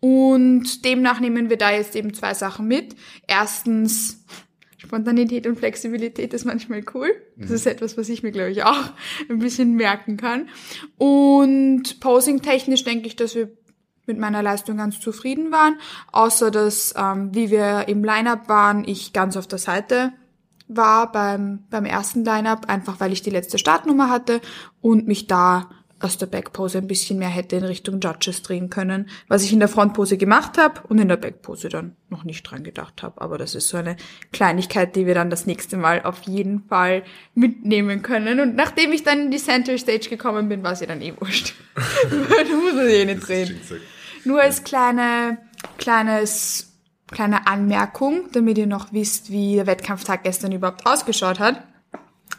Und 0.00 0.84
demnach 0.84 1.20
nehmen 1.20 1.50
wir 1.50 1.56
da 1.56 1.70
jetzt 1.70 1.94
eben 1.94 2.14
zwei 2.14 2.34
Sachen 2.34 2.66
mit. 2.66 2.96
Erstens 3.28 4.24
Spontanität 4.92 5.46
und 5.46 5.58
Flexibilität 5.58 6.34
ist 6.34 6.44
manchmal 6.44 6.84
cool. 6.92 7.08
Das 7.38 7.48
mhm. 7.48 7.54
ist 7.54 7.66
etwas, 7.66 7.96
was 7.96 8.10
ich 8.10 8.22
mir, 8.22 8.30
glaube 8.30 8.50
ich, 8.50 8.62
auch 8.62 8.92
ein 9.30 9.38
bisschen 9.38 9.74
merken 9.74 10.18
kann. 10.18 10.50
Und 10.98 11.98
posing-technisch 12.00 12.84
denke 12.84 13.06
ich, 13.06 13.16
dass 13.16 13.34
wir 13.34 13.48
mit 14.06 14.18
meiner 14.18 14.42
Leistung 14.42 14.76
ganz 14.76 15.00
zufrieden 15.00 15.50
waren. 15.50 15.78
Außer 16.12 16.50
dass, 16.50 16.92
ähm, 16.94 17.34
wie 17.34 17.50
wir 17.50 17.88
im 17.88 18.04
Line-Up 18.04 18.50
waren, 18.50 18.86
ich 18.86 19.14
ganz 19.14 19.38
auf 19.38 19.46
der 19.46 19.58
Seite 19.58 20.12
war 20.68 21.10
beim, 21.10 21.64
beim 21.70 21.86
ersten 21.86 22.22
Line-Up, 22.22 22.68
einfach 22.68 23.00
weil 23.00 23.12
ich 23.12 23.22
die 23.22 23.30
letzte 23.30 23.56
Startnummer 23.56 24.10
hatte 24.10 24.42
und 24.82 25.06
mich 25.06 25.26
da 25.26 25.70
aus 26.02 26.18
der 26.18 26.26
Backpose 26.26 26.78
ein 26.78 26.86
bisschen 26.86 27.18
mehr 27.18 27.28
hätte 27.28 27.56
in 27.56 27.64
Richtung 27.64 28.00
Judges 28.00 28.42
drehen 28.42 28.70
können, 28.70 29.08
was 29.28 29.44
ich 29.44 29.52
in 29.52 29.60
der 29.60 29.68
Frontpose 29.68 30.16
gemacht 30.16 30.58
habe 30.58 30.80
und 30.88 30.98
in 30.98 31.08
der 31.08 31.16
Backpose 31.16 31.68
dann 31.68 31.96
noch 32.08 32.24
nicht 32.24 32.42
dran 32.42 32.64
gedacht 32.64 33.02
habe. 33.02 33.20
Aber 33.20 33.38
das 33.38 33.54
ist 33.54 33.68
so 33.68 33.76
eine 33.76 33.96
Kleinigkeit, 34.32 34.96
die 34.96 35.06
wir 35.06 35.14
dann 35.14 35.30
das 35.30 35.46
nächste 35.46 35.76
Mal 35.76 36.02
auf 36.02 36.22
jeden 36.22 36.64
Fall 36.68 37.04
mitnehmen 37.34 38.02
können. 38.02 38.40
Und 38.40 38.56
nachdem 38.56 38.92
ich 38.92 39.04
dann 39.04 39.20
in 39.20 39.30
die 39.30 39.38
Center 39.38 39.78
Stage 39.78 40.08
gekommen 40.08 40.48
bin, 40.48 40.62
war 40.62 40.76
sie 40.76 40.86
dann 40.86 41.00
eh 41.00 41.14
wurscht. 41.18 41.54
du 42.10 42.56
musst 42.56 42.76
es 42.76 42.92
eh 42.92 43.04
nicht 43.04 43.26
drehen. 43.26 43.60
Nur 44.24 44.40
als 44.40 44.64
kleine, 44.64 45.38
kleines, 45.78 46.72
kleine 47.10 47.46
Anmerkung, 47.46 48.28
damit 48.32 48.58
ihr 48.58 48.66
noch 48.66 48.92
wisst, 48.92 49.30
wie 49.30 49.56
der 49.56 49.66
Wettkampftag 49.66 50.24
gestern 50.24 50.52
überhaupt 50.52 50.86
ausgeschaut 50.86 51.38
hat. 51.38 51.62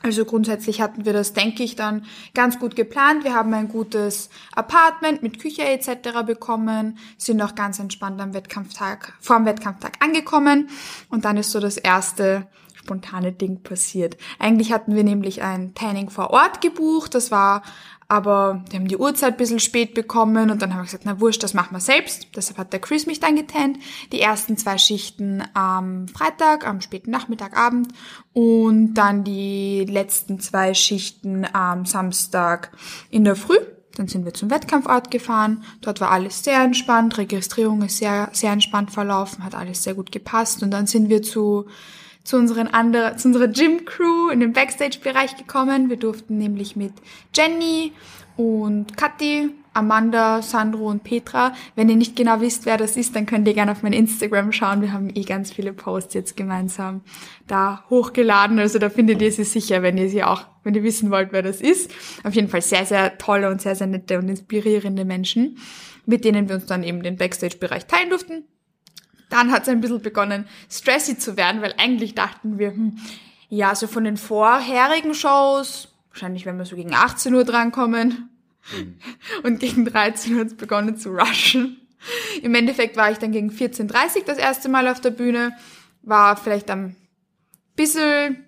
Also 0.05 0.25
grundsätzlich 0.25 0.81
hatten 0.81 1.05
wir 1.05 1.13
das, 1.13 1.31
denke 1.31 1.63
ich, 1.63 1.77
dann 1.77 2.05
ganz 2.33 2.59
gut 2.59 2.75
geplant. 2.75 3.23
Wir 3.23 3.33
haben 3.33 3.53
ein 3.53 3.69
gutes 3.69 4.29
Apartment 4.53 5.23
mit 5.23 5.39
Küche 5.39 5.63
etc. 5.63 6.25
bekommen, 6.25 6.97
sind 7.17 7.41
auch 7.41 7.55
ganz 7.55 7.79
entspannt 7.79 8.19
am 8.19 8.33
Wettkampftag, 8.33 9.13
vor 9.21 9.37
dem 9.37 9.45
Wettkampftag 9.45 9.93
angekommen. 10.03 10.67
Und 11.09 11.23
dann 11.23 11.37
ist 11.37 11.51
so 11.51 11.61
das 11.61 11.77
erste 11.77 12.47
spontane 12.75 13.31
Ding 13.31 13.63
passiert. 13.63 14.17
Eigentlich 14.39 14.73
hatten 14.73 14.93
wir 14.93 15.05
nämlich 15.05 15.41
ein 15.41 15.73
Tanning 15.73 16.09
vor 16.09 16.31
Ort 16.31 16.59
gebucht, 16.59 17.15
das 17.15 17.31
war 17.31 17.63
aber 18.07 18.63
wir 18.69 18.79
haben 18.79 18.87
die 18.87 18.97
Uhrzeit 18.97 19.33
ein 19.33 19.37
bisschen 19.37 19.59
spät 19.59 19.93
bekommen 19.93 20.51
und 20.51 20.61
dann 20.61 20.73
haben 20.73 20.81
wir 20.81 20.85
gesagt, 20.85 21.05
na 21.05 21.19
wurscht, 21.19 21.43
das 21.43 21.53
machen 21.53 21.75
wir 21.75 21.79
selbst. 21.79 22.27
Deshalb 22.35 22.57
hat 22.57 22.73
der 22.73 22.79
Chris 22.79 23.05
mich 23.05 23.19
dann 23.19 23.35
getannt. 23.35 23.77
Die 24.11 24.21
ersten 24.21 24.57
zwei 24.57 24.77
Schichten 24.77 25.43
am 25.53 26.07
Freitag, 26.07 26.67
am 26.67 26.81
späten 26.81 27.11
Nachmittag, 27.11 27.57
Abend 27.57 27.89
und 28.33 28.93
dann 28.95 29.23
die 29.23 29.85
letzten 29.85 30.39
zwei 30.39 30.73
Schichten 30.73 31.45
am 31.53 31.85
Samstag 31.85 32.71
in 33.09 33.23
der 33.23 33.35
Früh. 33.35 33.57
Dann 33.95 34.07
sind 34.07 34.25
wir 34.25 34.33
zum 34.33 34.49
Wettkampfort 34.49 35.11
gefahren. 35.11 35.63
Dort 35.81 36.01
war 36.01 36.11
alles 36.11 36.43
sehr 36.43 36.63
entspannt. 36.63 37.17
Registrierung 37.17 37.83
ist 37.83 37.97
sehr, 37.97 38.29
sehr 38.33 38.51
entspannt 38.51 38.91
verlaufen, 38.91 39.43
hat 39.43 39.53
alles 39.53 39.83
sehr 39.83 39.93
gut 39.93 40.11
gepasst. 40.11 40.63
Und 40.63 40.71
dann 40.71 40.87
sind 40.87 41.09
wir 41.09 41.21
zu 41.21 41.67
zu, 42.23 42.37
unseren 42.37 42.67
andere, 42.67 43.15
zu 43.17 43.27
unserer 43.27 43.47
Gym-Crew 43.47 44.29
in 44.29 44.39
den 44.39 44.53
Backstage-Bereich 44.53 45.37
gekommen. 45.37 45.89
Wir 45.89 45.97
durften 45.97 46.37
nämlich 46.37 46.75
mit 46.75 46.93
Jenny 47.35 47.91
und 48.37 48.97
Kathi, 48.97 49.49
Amanda, 49.73 50.41
Sandro 50.41 50.87
und 50.89 51.03
Petra. 51.03 51.53
Wenn 51.75 51.89
ihr 51.89 51.95
nicht 51.95 52.15
genau 52.15 52.41
wisst, 52.41 52.65
wer 52.65 52.77
das 52.77 52.95
ist, 52.95 53.15
dann 53.15 53.25
könnt 53.25 53.47
ihr 53.47 53.53
gerne 53.53 53.71
auf 53.71 53.83
mein 53.83 53.93
Instagram 53.93 54.51
schauen. 54.51 54.81
Wir 54.81 54.93
haben 54.93 55.09
eh 55.13 55.23
ganz 55.23 55.51
viele 55.51 55.73
Posts 55.73 56.13
jetzt 56.13 56.37
gemeinsam 56.37 57.01
da 57.47 57.83
hochgeladen. 57.89 58.59
Also 58.59 58.79
da 58.79 58.89
findet 58.89 59.21
ihr 59.21 59.31
sie 59.31 59.43
sicher, 59.43 59.81
wenn 59.81 59.97
ihr 59.97 60.09
sie 60.09 60.23
auch, 60.23 60.45
wenn 60.63 60.75
ihr 60.75 60.83
wissen 60.83 61.11
wollt, 61.11 61.31
wer 61.31 61.41
das 61.41 61.59
ist. 61.59 61.91
Auf 62.23 62.33
jeden 62.33 62.49
Fall 62.49 62.61
sehr, 62.61 62.85
sehr 62.85 63.17
tolle 63.17 63.49
und 63.49 63.61
sehr, 63.61 63.75
sehr 63.75 63.87
nette 63.87 64.19
und 64.19 64.29
inspirierende 64.29 65.05
Menschen, 65.05 65.57
mit 66.05 66.23
denen 66.23 66.47
wir 66.47 66.55
uns 66.55 66.65
dann 66.67 66.83
eben 66.83 67.01
den 67.01 67.17
Backstage-Bereich 67.17 67.87
teilen 67.87 68.09
durften. 68.09 68.45
Dann 69.33 69.51
hat 69.51 69.63
es 69.63 69.69
ein 69.69 69.81
bisschen 69.81 70.03
begonnen, 70.03 70.45
stressy 70.69 71.17
zu 71.17 71.37
werden, 71.37 71.63
weil 71.63 71.73
eigentlich 71.79 72.13
dachten 72.13 72.59
wir, 72.59 72.69
hm, 72.69 72.99
ja, 73.49 73.73
so 73.73 73.87
von 73.87 74.03
den 74.03 74.15
vorherigen 74.15 75.15
Shows, 75.15 75.87
wahrscheinlich 76.11 76.45
werden 76.45 76.59
wir 76.59 76.65
so 76.65 76.75
gegen 76.75 76.93
18 76.93 77.33
Uhr 77.33 77.43
drankommen. 77.43 78.29
Mhm. 78.71 78.99
Und 79.41 79.59
gegen 79.59 79.85
13 79.85 80.35
Uhr 80.35 80.41
hat 80.41 80.47
es 80.47 80.55
begonnen 80.55 80.97
zu 80.97 81.09
rushen. 81.09 81.81
Im 82.43 82.53
Endeffekt 82.53 82.95
war 82.95 83.09
ich 83.09 83.17
dann 83.17 83.31
gegen 83.31 83.49
14.30 83.49 84.17
Uhr 84.17 84.23
das 84.27 84.37
erste 84.37 84.69
Mal 84.69 84.87
auf 84.87 85.01
der 85.01 85.09
Bühne, 85.09 85.57
war 86.03 86.37
vielleicht 86.37 86.69
ein 86.69 86.95
bisschen 87.75 88.45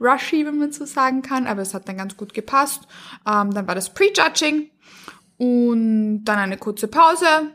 rushy, 0.00 0.46
wenn 0.46 0.56
man 0.56 0.70
so 0.70 0.84
sagen 0.84 1.22
kann, 1.22 1.48
aber 1.48 1.62
es 1.62 1.74
hat 1.74 1.88
dann 1.88 1.96
ganz 1.96 2.16
gut 2.16 2.32
gepasst. 2.32 2.86
Ähm, 3.26 3.52
dann 3.52 3.66
war 3.66 3.74
das 3.74 3.92
Prejudging 3.92 4.70
und 5.36 6.22
dann 6.24 6.38
eine 6.38 6.58
kurze 6.58 6.86
Pause, 6.86 7.50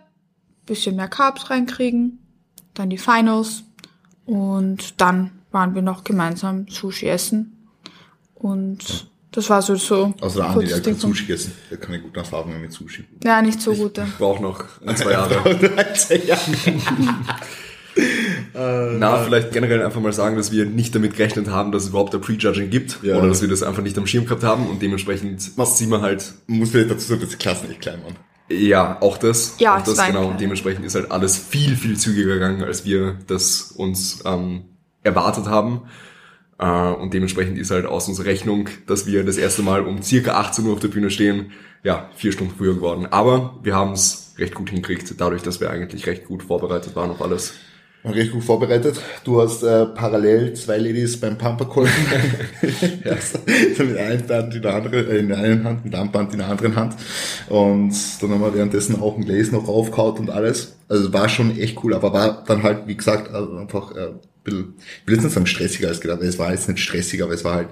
bisschen 0.65 0.97
mehr 0.97 1.07
Carbs 1.07 1.50
reinkriegen 1.50 2.26
dann 2.79 2.89
die 2.89 2.98
Finals 2.98 3.63
und 4.25 5.00
dann 5.01 5.31
waren 5.51 5.75
wir 5.75 5.81
noch 5.81 6.03
gemeinsam 6.03 6.67
Sushi 6.67 7.07
essen 7.07 7.57
und 8.36 9.07
das 9.31 9.50
war 9.50 9.62
so 9.62 9.75
so. 9.75 10.13
Also 10.22 10.39
der 10.39 10.50
Andi, 10.50 10.67
der 10.67 10.81
kann 10.81 10.96
Sushi 10.96 11.31
essen. 11.31 11.51
Der 11.69 11.77
kann 11.77 11.93
eine 11.93 12.01
gute 12.01 12.19
Erfahrung 12.19 12.60
mit 12.60 12.72
Sushi. 12.72 13.03
Ja, 13.24 13.41
nicht 13.41 13.62
so 13.62 13.74
gute. 13.74 14.01
Ich 14.07 14.17
brauche 14.17 14.41
noch 14.41 14.63
ein, 14.86 14.96
zwei 14.96 15.12
Jahre. 15.17 15.38
Na, 19.00 19.17
vielleicht 19.24 19.51
generell 19.51 19.84
einfach 19.84 20.01
mal 20.01 20.13
sagen, 20.13 20.38
dass 20.38 20.51
wir 20.51 20.65
nicht 20.65 20.96
damit 20.96 21.15
gerechnet 21.15 21.50
haben, 21.50 21.72
dass 21.72 21.84
es 21.84 21.89
überhaupt 21.89 22.15
ein 22.15 22.22
Prejudging 22.22 22.69
gibt 22.69 23.00
ja. 23.03 23.17
oder 23.17 23.27
dass 23.27 23.41
wir 23.41 23.50
das 23.50 23.63
einfach 23.63 23.84
nicht 23.84 23.98
am 23.98 24.07
Schirm 24.07 24.25
gehabt 24.25 24.43
haben 24.43 24.67
und 24.67 24.81
dementsprechend 24.81 25.57
Was 25.57 25.77
ziehen 25.77 25.89
wir 25.89 26.01
halt. 26.01 26.34
Muss 26.48 26.72
vielleicht 26.72 26.91
dazu 26.91 27.07
sagen, 27.07 27.22
dass 27.22 27.29
die 27.29 27.38
Klassen 27.38 27.69
echt 27.69 27.81
klein 27.81 28.03
waren. 28.03 28.15
Ja, 28.50 28.98
auch 29.01 29.18
das. 29.18 29.56
Ja, 29.60 29.77
auch 29.77 29.84
das 29.84 30.06
genau. 30.06 30.27
Und 30.27 30.39
dementsprechend 30.39 30.86
ist 30.86 30.96
halt 30.96 31.12
alles 31.12 31.38
viel, 31.38 31.75
viel 31.75 31.98
zügiger 31.98 32.36
gegangen, 32.36 32.63
als 32.63 32.86
wir 32.86 33.18
das 33.27 33.72
uns 33.72 34.24
ähm, 34.25 34.66
erwartet 35.04 35.48
haben. 35.48 35.82
Äh, 36.60 36.66
und 36.66 37.13
dementsprechend 37.13 37.58
ist 37.58 37.72
halt 37.72 37.86
aus 37.86 38.08
unserer 38.08 38.27
Rechnung, 38.27 38.70
dass 38.88 39.06
wir 39.06 39.24
das 39.24 39.38
erste 39.38 39.62
Mal 39.63 39.82
um 39.82 40.01
circa 40.01 40.39
18 40.39 40.66
Uhr 40.66 40.74
auf 40.74 40.80
der 40.80 40.88
Bühne 40.88 41.10
stehen, 41.10 41.51
ja, 41.84 42.10
vier 42.16 42.32
Stunden 42.32 42.54
früher 42.58 42.75
geworden. 42.75 43.08
Aber 43.10 43.60
wir 43.63 43.75
haben 43.75 43.92
es 43.92 44.34
recht 44.38 44.56
gut 44.56 44.70
hingekriegt, 44.70 45.13
dadurch, 45.20 45.44
dass 45.44 45.60
wir 45.60 45.70
eigentlich 45.70 46.08
recht 46.08 46.25
gut 46.25 46.44
vorbereitet 46.44 46.96
waren 46.96 47.12
auf 47.12 47.22
alles 47.22 47.54
recht 48.04 48.32
gut 48.32 48.44
vorbereitet. 48.44 49.00
Du 49.24 49.42
hast 49.42 49.63
äh, 49.63 49.86
parallel 49.86 50.54
zwei 50.54 50.77
Ladies 50.77 51.20
beim 51.20 51.38
Pumper 51.38 51.66
geholfen. 51.66 52.06
ja. 53.04 53.16
mit 53.84 53.98
einem 53.98 54.27
Band 54.27 54.56
in 54.56 54.62
der 54.62 54.75
anderen, 54.75 55.08
äh, 55.08 55.18
in 55.18 55.27
der 55.27 55.38
einen 55.38 55.63
Hand, 55.63 55.86
mit 55.86 55.96
einem 55.96 56.12
Band 56.12 56.32
in 56.34 56.39
der 56.39 56.48
anderen 56.48 56.75
Hand. 56.75 56.96
Und 57.50 57.94
dann 58.22 58.32
haben 58.32 58.42
wir 58.42 58.54
währenddessen 58.54 59.00
auch 59.01 59.18
ein 59.18 59.25
Gläs 59.25 59.51
noch 59.51 59.68
aufgehaut 59.68 60.20
und 60.20 60.30
alles. 60.30 60.77
Also 60.88 61.12
war 61.13 61.27
schon 61.30 61.58
echt 61.58 61.84
cool, 61.84 61.94
aber 61.94 62.13
war 62.13 62.44
dann 62.46 62.63
halt, 62.63 62.88
wie 62.88 62.96
gesagt, 62.96 63.34
also 63.34 63.58
einfach 63.58 63.96
äh, 63.96 64.08
ein 64.08 64.20
bisschen, 64.44 64.74
ich 64.77 65.08
will 65.08 65.16
jetzt 65.16 65.24
nicht 65.24 65.34
sagen 65.34 65.48
stressiger 65.48 65.89
als 65.89 66.00
gedacht, 66.00 66.22
es 66.22 66.39
war 66.39 66.51
jetzt 66.51 66.70
nicht 66.70 66.80
stressiger, 66.80 67.25
aber 67.25 67.34
es 67.34 67.44
war 67.44 67.56
halt 67.56 67.70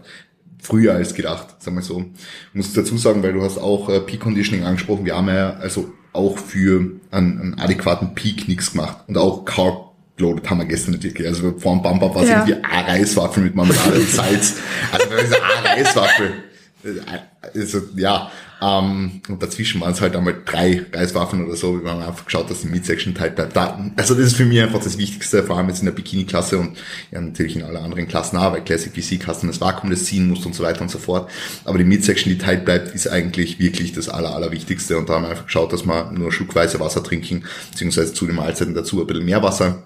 früher 0.60 0.96
als 0.96 1.14
gedacht, 1.14 1.62
sagen 1.62 1.78
wir 1.78 1.84
so. 1.84 2.02
Ich 2.02 2.56
muss 2.56 2.74
dazu 2.74 2.98
sagen, 2.98 3.24
weil 3.24 3.34
du 3.34 3.42
hast 3.42 3.58
auch 3.58 3.90
äh, 3.90 4.00
Peak 4.02 4.20
Conditioning 4.20 4.66
angesprochen, 4.66 5.06
wir 5.06 5.16
haben 5.16 5.28
ja 5.28 5.54
also 5.54 5.94
auch 6.12 6.38
für 6.38 6.92
einen, 7.12 7.40
einen 7.40 7.60
adäquaten 7.60 8.16
Peak 8.16 8.48
nichts 8.48 8.72
gemacht 8.72 8.98
und 9.08 9.18
auch 9.18 9.46
Carb 9.46 9.85
geloadet 10.18 10.50
haben 10.50 10.60
wir 10.60 10.66
gestern 10.66 10.94
natürlich. 10.94 11.26
Also 11.26 11.54
vor 11.58 11.74
dem 11.74 11.82
Bumper 11.82 12.14
war 12.14 12.24
es 12.24 12.30
ja. 12.30 12.46
irgendwie 12.46 12.64
eine 12.64 12.88
Reiswaffel 12.88 13.44
mit 13.44 13.56
Marmelade 13.56 14.00
und 14.00 14.10
Salz. 14.10 14.56
Also 14.92 15.08
diese 15.10 15.44
eine 15.44 15.86
Reiswaffel. 15.86 16.34
Also, 17.54 17.82
ja, 17.96 18.32
ähm, 18.62 19.22
und 19.28 19.42
dazwischen 19.42 19.82
waren 19.82 19.94
es 19.94 20.02
halt 20.02 20.16
einmal 20.16 20.36
drei 20.46 20.86
Reiswaffen 20.94 21.46
oder 21.46 21.56
so. 21.56 21.84
Wir 21.84 21.92
haben 21.92 22.02
einfach 22.02 22.26
geschaut, 22.26 22.50
dass 22.50 22.62
die 22.62 22.68
Midsection 22.68 23.16
tight 23.16 23.36
bleibt. 23.36 23.56
Da, 23.56 23.92
also 23.96 24.14
das 24.14 24.28
ist 24.28 24.36
für 24.36 24.46
mich 24.46 24.62
einfach 24.62 24.84
das 24.84 24.98
Wichtigste, 24.98 25.44
vor 25.44 25.58
allem 25.58 25.68
jetzt 25.68 25.80
in 25.80 25.86
der 25.86 25.94
Bikini-Klasse 25.94 26.60
und 26.60 26.78
ja 27.12 27.20
natürlich 27.22 27.56
in 27.56 27.64
alle 27.64 27.80
anderen 27.80 28.08
Klassen 28.08 28.38
auch, 28.38 28.54
weil 28.54 28.64
Classic 28.64 28.94
hast 29.28 29.44
du 29.44 29.48
das 29.48 29.62
Vakuum, 29.62 29.90
das 29.90 30.06
ziehen 30.06 30.30
musst 30.30 30.46
und 30.46 30.54
so 30.54 30.64
weiter 30.64 30.82
und 30.82 30.92
so 30.92 31.00
fort. 31.00 31.30
Aber 31.66 31.78
die 31.78 31.84
Midsection, 31.84 32.32
die 32.32 32.38
tight 32.38 32.66
bleibt, 32.66 32.94
ist 32.94 33.08
eigentlich 33.08 33.60
wirklich 33.60 33.94
das 33.94 34.08
aller, 34.08 34.36
allerwichtigste. 34.36 34.98
Und 34.98 35.10
da 35.10 35.16
haben 35.16 35.24
wir 35.24 35.30
einfach 35.30 35.46
geschaut, 35.46 35.74
dass 35.74 35.86
wir 35.86 36.12
nur 36.12 36.32
schluckweise 36.32 36.80
Wasser 36.80 37.04
trinken, 37.04 37.46
beziehungsweise 37.72 38.14
zu 38.14 38.28
den 38.28 38.36
Mahlzeiten 38.36 38.76
dazu 38.76 39.02
ein 39.02 39.08
bisschen 39.08 39.26
mehr 39.26 39.42
Wasser 39.42 39.84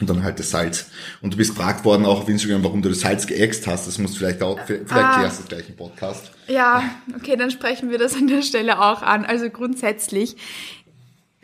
und 0.00 0.08
dann 0.08 0.22
halt 0.22 0.38
das 0.38 0.50
Salz. 0.50 0.86
Und 1.20 1.32
du 1.32 1.36
bist 1.36 1.50
gefragt 1.50 1.84
worden 1.84 2.06
auch 2.06 2.22
auf 2.22 2.28
Instagram, 2.28 2.64
warum 2.64 2.82
du 2.82 2.88
das 2.88 3.00
Salz 3.00 3.26
geäxt 3.26 3.66
hast. 3.66 3.86
Das 3.86 3.98
musst 3.98 4.14
du 4.14 4.18
vielleicht 4.18 4.42
auch, 4.42 4.58
vielleicht 4.66 4.90
ah. 4.90 5.18
klärst 5.18 5.38
du 5.38 5.42
das 5.42 5.48
gleich 5.48 5.68
im 5.68 5.76
Podcast. 5.76 6.30
Ja, 6.48 6.90
okay, 7.16 7.36
dann 7.36 7.50
sprechen 7.50 7.90
wir 7.90 7.98
das 7.98 8.14
an 8.14 8.26
der 8.26 8.42
Stelle 8.42 8.80
auch 8.80 9.02
an. 9.02 9.24
Also 9.24 9.48
grundsätzlich, 9.50 10.36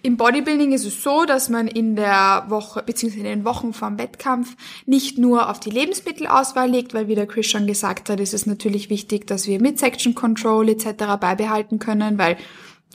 im 0.01 0.17
Bodybuilding 0.17 0.73
ist 0.73 0.85
es 0.85 1.03
so, 1.03 1.25
dass 1.25 1.49
man 1.49 1.67
in 1.67 1.97
der 1.97 2.45
Woche, 2.49 2.83
beziehungsweise 2.85 3.27
in 3.27 3.41
den 3.41 3.45
Wochen 3.45 3.73
vom 3.73 3.99
Wettkampf 3.99 4.57
nicht 4.87 5.19
nur 5.19 5.51
auf 5.51 5.59
die 5.59 5.71
Lebensmittelauswahl 5.71 6.71
legt, 6.71 6.95
weil 6.95 7.09
wie 7.09 7.17
der 7.17 7.27
Chris 7.27 7.47
schon 7.47 7.67
gesagt 7.67 8.09
hat, 8.09 8.21
ist 8.21 8.33
es 8.33 8.47
natürlich 8.47 8.91
wichtig, 8.91 9.27
dass 9.27 9.49
wir 9.49 9.61
Midsection 9.61 10.15
Control 10.15 10.69
etc. 10.69 11.17
beibehalten 11.21 11.81
können, 11.81 12.17
weil 12.17 12.37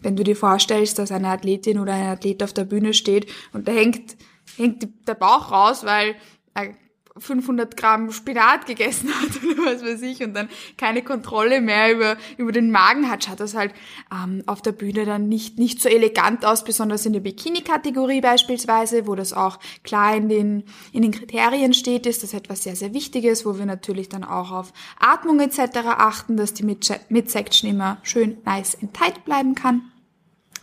wenn 0.01 0.15
du 0.15 0.23
dir 0.23 0.35
vorstellst, 0.35 0.97
dass 0.97 1.11
eine 1.11 1.27
Athletin 1.27 1.79
oder 1.79 1.93
ein 1.93 2.07
Athlet 2.07 2.41
auf 2.41 2.53
der 2.53 2.63
Bühne 2.63 2.93
steht 2.93 3.27
und 3.51 3.67
da 3.67 3.73
hängt 3.73 4.15
hängt 4.57 5.07
der 5.07 5.15
Bauch 5.15 5.51
raus, 5.51 5.85
weil 5.85 6.15
er 6.53 6.73
500 7.17 7.77
Gramm 7.77 8.11
Spinat 8.11 8.65
gegessen 8.65 9.09
hat 9.13 9.43
oder 9.43 9.71
was 9.71 9.83
weiß 9.83 10.01
ich 10.01 10.23
und 10.23 10.33
dann 10.33 10.49
keine 10.77 11.03
Kontrolle 11.03 11.61
mehr 11.61 11.93
über, 11.93 12.17
über 12.37 12.51
den 12.51 12.71
Magen 12.71 13.09
hat, 13.09 13.23
schaut 13.23 13.39
das 13.39 13.55
halt 13.55 13.73
ähm, 14.11 14.43
auf 14.47 14.61
der 14.61 14.71
Bühne 14.71 15.05
dann 15.05 15.29
nicht, 15.29 15.59
nicht 15.59 15.81
so 15.81 15.89
elegant 15.89 16.45
aus, 16.45 16.63
besonders 16.63 17.05
in 17.05 17.13
der 17.13 17.19
Bikini-Kategorie 17.19 18.21
beispielsweise, 18.21 19.07
wo 19.07 19.15
das 19.15 19.33
auch 19.33 19.59
klar 19.83 20.15
in 20.15 20.29
den, 20.29 20.63
in 20.91 21.03
den 21.03 21.11
Kriterien 21.11 21.73
steht, 21.73 22.05
ist 22.05 22.23
das 22.23 22.33
etwas 22.33 22.63
sehr, 22.63 22.75
sehr 22.75 22.93
Wichtiges, 22.93 23.45
wo 23.45 23.57
wir 23.57 23.65
natürlich 23.65 24.09
dann 24.09 24.23
auch 24.23 24.51
auf 24.51 24.73
Atmung 24.99 25.39
etc. 25.39 25.77
achten, 25.85 26.35
dass 26.35 26.53
die 26.53 26.63
Midsection 26.63 27.69
immer 27.69 27.97
schön 28.01 28.37
nice 28.45 28.77
and 28.81 28.93
tight 28.93 29.23
bleiben 29.25 29.53
kann. 29.53 29.92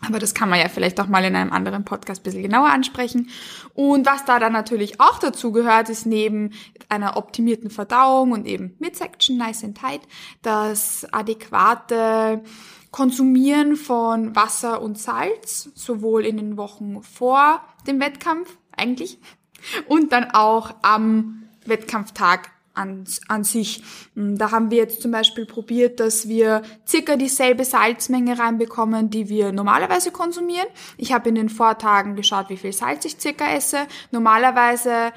Aber 0.06 0.18
das 0.18 0.34
kann 0.34 0.48
man 0.48 0.58
ja 0.58 0.68
vielleicht 0.68 0.98
auch 1.00 1.08
mal 1.08 1.24
in 1.24 1.36
einem 1.36 1.52
anderen 1.52 1.84
Podcast 1.84 2.20
ein 2.20 2.24
bisschen 2.24 2.42
genauer 2.42 2.70
ansprechen. 2.70 3.28
Und 3.74 4.06
was 4.06 4.24
da 4.24 4.38
dann 4.38 4.52
natürlich 4.52 5.00
auch 5.00 5.18
dazu 5.18 5.52
gehört, 5.52 5.88
ist 5.90 6.06
neben 6.06 6.52
einer 6.88 7.16
optimierten 7.16 7.70
Verdauung 7.70 8.32
und 8.32 8.46
eben 8.46 8.74
Midsection, 8.78 9.36
nice 9.36 9.64
and 9.64 9.76
tight, 9.76 10.00
das 10.42 11.06
adäquate 11.12 12.42
Konsumieren 12.90 13.76
von 13.76 14.34
Wasser 14.34 14.82
und 14.82 14.98
Salz, 14.98 15.70
sowohl 15.74 16.26
in 16.26 16.36
den 16.36 16.56
Wochen 16.56 17.02
vor 17.02 17.62
dem 17.86 18.00
Wettkampf 18.00 18.56
eigentlich 18.76 19.18
und 19.86 20.12
dann 20.12 20.30
auch 20.32 20.74
am 20.82 21.44
Wettkampftag 21.66 22.50
an, 22.74 23.04
an 23.28 23.44
sich. 23.44 23.82
Hm, 24.14 24.38
da 24.38 24.50
haben 24.50 24.70
wir 24.70 24.78
jetzt 24.78 25.02
zum 25.02 25.10
Beispiel 25.10 25.46
probiert, 25.46 26.00
dass 26.00 26.28
wir 26.28 26.62
circa 26.86 27.16
dieselbe 27.16 27.64
Salzmenge 27.64 28.38
reinbekommen, 28.38 29.10
die 29.10 29.28
wir 29.28 29.52
normalerweise 29.52 30.10
konsumieren. 30.10 30.68
Ich 30.96 31.12
habe 31.12 31.28
in 31.28 31.34
den 31.34 31.48
Vortagen 31.48 32.16
geschaut, 32.16 32.48
wie 32.48 32.56
viel 32.56 32.72
Salz 32.72 33.04
ich 33.04 33.20
circa 33.20 33.52
esse. 33.52 33.86
Normalerweise 34.10 35.12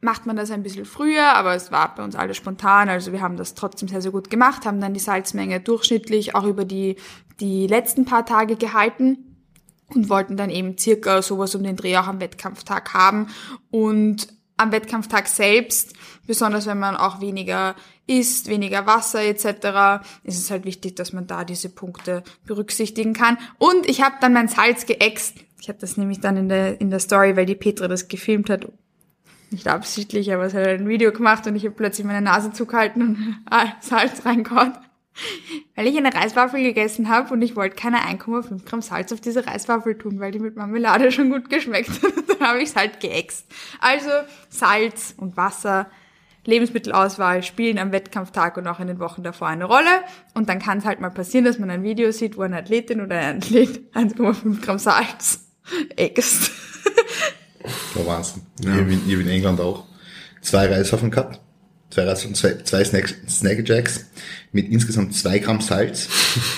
macht 0.00 0.26
man 0.26 0.36
das 0.36 0.50
ein 0.50 0.62
bisschen 0.62 0.86
früher, 0.86 1.34
aber 1.34 1.54
es 1.54 1.70
war 1.70 1.94
bei 1.94 2.02
uns 2.02 2.16
alles 2.16 2.36
spontan, 2.36 2.88
also 2.88 3.12
wir 3.12 3.20
haben 3.20 3.36
das 3.36 3.54
trotzdem 3.54 3.88
sehr, 3.88 4.00
sehr 4.00 4.12
gut 4.12 4.30
gemacht, 4.30 4.64
haben 4.64 4.80
dann 4.80 4.94
die 4.94 5.00
Salzmenge 5.00 5.60
durchschnittlich 5.60 6.34
auch 6.34 6.44
über 6.44 6.64
die, 6.64 6.96
die 7.38 7.66
letzten 7.66 8.06
paar 8.06 8.24
Tage 8.24 8.56
gehalten 8.56 9.36
und 9.94 10.08
wollten 10.08 10.36
dann 10.36 10.50
eben 10.50 10.78
circa 10.78 11.20
sowas 11.20 11.54
um 11.54 11.62
den 11.62 11.76
Dreh 11.76 11.98
auch 11.98 12.06
am 12.06 12.20
Wettkampftag 12.20 12.94
haben 12.94 13.28
und 13.70 14.28
am 14.60 14.72
Wettkampftag 14.72 15.26
selbst, 15.26 15.94
besonders 16.26 16.66
wenn 16.66 16.78
man 16.78 16.96
auch 16.96 17.20
weniger 17.20 17.74
isst, 18.06 18.48
weniger 18.48 18.86
Wasser 18.86 19.22
etc., 19.22 20.04
ist 20.24 20.38
es 20.38 20.50
halt 20.50 20.64
wichtig, 20.64 20.96
dass 20.96 21.12
man 21.12 21.26
da 21.26 21.44
diese 21.44 21.68
Punkte 21.68 22.22
berücksichtigen 22.44 23.12
kann. 23.12 23.38
Und 23.58 23.88
ich 23.88 24.02
habe 24.02 24.16
dann 24.20 24.32
mein 24.32 24.48
Salz 24.48 24.86
geäxt. 24.86 25.36
Ich 25.60 25.68
habe 25.68 25.78
das 25.78 25.96
nämlich 25.96 26.20
dann 26.20 26.36
in 26.36 26.48
der, 26.48 26.80
in 26.80 26.90
der 26.90 27.00
Story, 27.00 27.36
weil 27.36 27.46
die 27.46 27.54
Petra 27.54 27.86
das 27.86 28.08
gefilmt 28.08 28.50
hat, 28.50 28.66
nicht 29.50 29.66
absichtlich, 29.66 30.32
aber 30.32 30.44
es 30.44 30.54
hat 30.54 30.66
ein 30.66 30.88
Video 30.88 31.10
gemacht 31.12 31.46
und 31.46 31.56
ich 31.56 31.64
habe 31.64 31.74
plötzlich 31.74 32.06
meine 32.06 32.22
Nase 32.22 32.52
zugehalten 32.52 33.02
und 33.02 33.36
Salz 33.80 34.24
reingehauen. 34.24 34.72
Weil 35.74 35.86
ich 35.86 35.96
eine 35.96 36.14
Reiswaffel 36.14 36.62
gegessen 36.62 37.08
habe 37.08 37.32
und 37.32 37.42
ich 37.42 37.56
wollte 37.56 37.76
keine 37.76 37.98
1,5 37.98 38.64
Gramm 38.64 38.82
Salz 38.82 39.12
auf 39.12 39.20
diese 39.20 39.46
Reiswaffel 39.46 39.98
tun, 39.98 40.20
weil 40.20 40.32
die 40.32 40.38
mit 40.38 40.56
Marmelade 40.56 41.12
schon 41.12 41.30
gut 41.30 41.50
geschmeckt 41.50 41.90
hat. 42.02 42.12
Dann 42.28 42.48
habe 42.48 42.62
ich 42.62 42.70
es 42.70 42.76
halt 42.76 43.00
geäxt. 43.00 43.46
Also 43.80 44.08
Salz 44.48 45.14
und 45.16 45.36
Wasser, 45.36 45.90
Lebensmittelauswahl 46.44 47.42
spielen 47.42 47.78
am 47.78 47.92
Wettkampftag 47.92 48.56
und 48.56 48.66
auch 48.66 48.80
in 48.80 48.86
den 48.86 48.98
Wochen 48.98 49.22
davor 49.22 49.48
eine 49.48 49.64
Rolle. 49.64 50.02
Und 50.34 50.48
dann 50.48 50.58
kann 50.58 50.78
es 50.78 50.86
halt 50.86 51.00
mal 51.00 51.10
passieren, 51.10 51.44
dass 51.44 51.58
man 51.58 51.70
ein 51.70 51.82
Video 51.82 52.12
sieht, 52.12 52.38
wo 52.38 52.42
eine 52.42 52.56
Athletin 52.56 53.02
oder 53.02 53.18
ein 53.18 53.38
Athlet 53.38 53.94
1,5 53.94 54.62
Gramm 54.62 54.78
Salz 54.78 55.50
äxt. 55.96 56.50
Der 57.94 58.06
Wahnsinn. 58.06 58.42
Ja. 58.60 58.72
Ich, 58.72 58.80
habe 58.80 58.92
in, 58.92 59.06
ich 59.06 59.12
habe 59.12 59.22
in 59.22 59.28
England 59.28 59.60
auch 59.60 59.84
zwei 60.40 60.66
Reiswaffeln 60.66 61.10
gehabt. 61.10 61.40
Zwei 61.90 62.14
zwei, 62.14 62.54
zwei 62.62 62.84
Snack, 62.84 63.14
Snack 63.28 63.68
Jacks 63.68 64.06
mit 64.52 64.70
insgesamt 64.70 65.14
zwei 65.14 65.40
Gramm 65.40 65.60
Salz, 65.60 66.08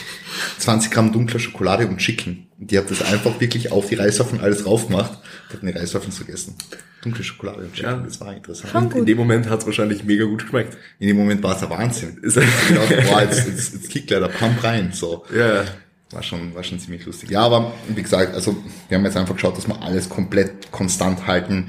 20 0.59 0.91
Gramm 0.91 1.13
dunkler 1.13 1.41
Schokolade 1.41 1.87
und 1.87 1.99
Chicken. 1.99 2.49
Und 2.61 2.71
die 2.71 2.79
hat 2.79 2.91
das 2.91 3.03
einfach 3.03 3.41
wirklich 3.41 3.73
auf 3.73 3.89
die 3.89 3.95
Reiswaffeln 3.95 4.43
alles 4.43 4.67
rauf 4.67 4.89
gemacht 4.89 5.19
und 5.49 5.55
hat 5.55 5.63
eine 5.63 5.75
Reiswaffeln 5.75 6.13
vergessen. 6.13 6.55
Dunkle 7.03 7.25
Schokolade 7.25 7.63
und 7.63 7.73
Chicken, 7.73 7.91
ja. 7.91 7.97
das 7.97 8.21
war 8.21 8.35
interessant. 8.35 8.93
Und 8.93 9.01
in 9.01 9.07
dem 9.07 9.19
Moment 9.19 9.49
hat 9.49 9.61
es 9.61 9.67
wahrscheinlich 9.67 10.05
mega 10.05 10.25
gut 10.25 10.43
geschmeckt. 10.43 10.77
In 10.99 11.09
dem 11.09 11.17
Moment 11.17 11.43
war 11.43 11.55
es 11.55 11.61
der 11.61 11.71
Wahnsinn. 11.71 12.19
Ist 12.23 12.39
genau, 12.69 12.83
boah, 13.09 13.23
jetzt, 13.23 13.49
jetzt, 13.49 13.73
jetzt 13.75 13.91
kickt 13.91 14.11
leider 14.11 14.29
Pump 14.29 14.63
rein, 14.63 14.93
so. 14.93 15.25
Ja. 15.35 15.65
War 16.11 16.23
schon, 16.23 16.55
war 16.55 16.63
schon 16.63 16.79
ziemlich 16.79 17.07
lustig. 17.07 17.31
Ja, 17.31 17.41
aber 17.41 17.73
wie 17.89 18.03
gesagt, 18.03 18.35
also 18.35 18.55
wir 18.89 18.99
haben 18.99 19.05
jetzt 19.05 19.17
einfach 19.17 19.35
geschaut, 19.35 19.57
dass 19.57 19.67
wir 19.67 19.81
alles 19.81 20.11
komplett 20.11 20.71
konstant 20.71 21.27
halten. 21.27 21.69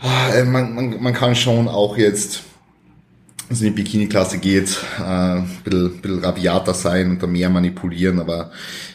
Ah, 0.00 0.44
man, 0.44 0.74
man, 0.74 1.00
man 1.00 1.14
kann 1.14 1.36
schon 1.36 1.68
auch 1.68 1.96
jetzt 1.96 2.42
es 3.52 3.60
in 3.60 3.74
die 3.74 3.82
Bikini-Klasse 3.82 4.38
geht, 4.38 4.78
äh, 4.98 5.02
ein 5.02 5.48
bisschen, 5.64 6.00
bisschen 6.00 6.24
rabiater 6.24 6.74
sein 6.74 7.10
und 7.10 7.22
da 7.22 7.26
mehr 7.26 7.50
manipulieren, 7.50 8.20
aber 8.20 8.50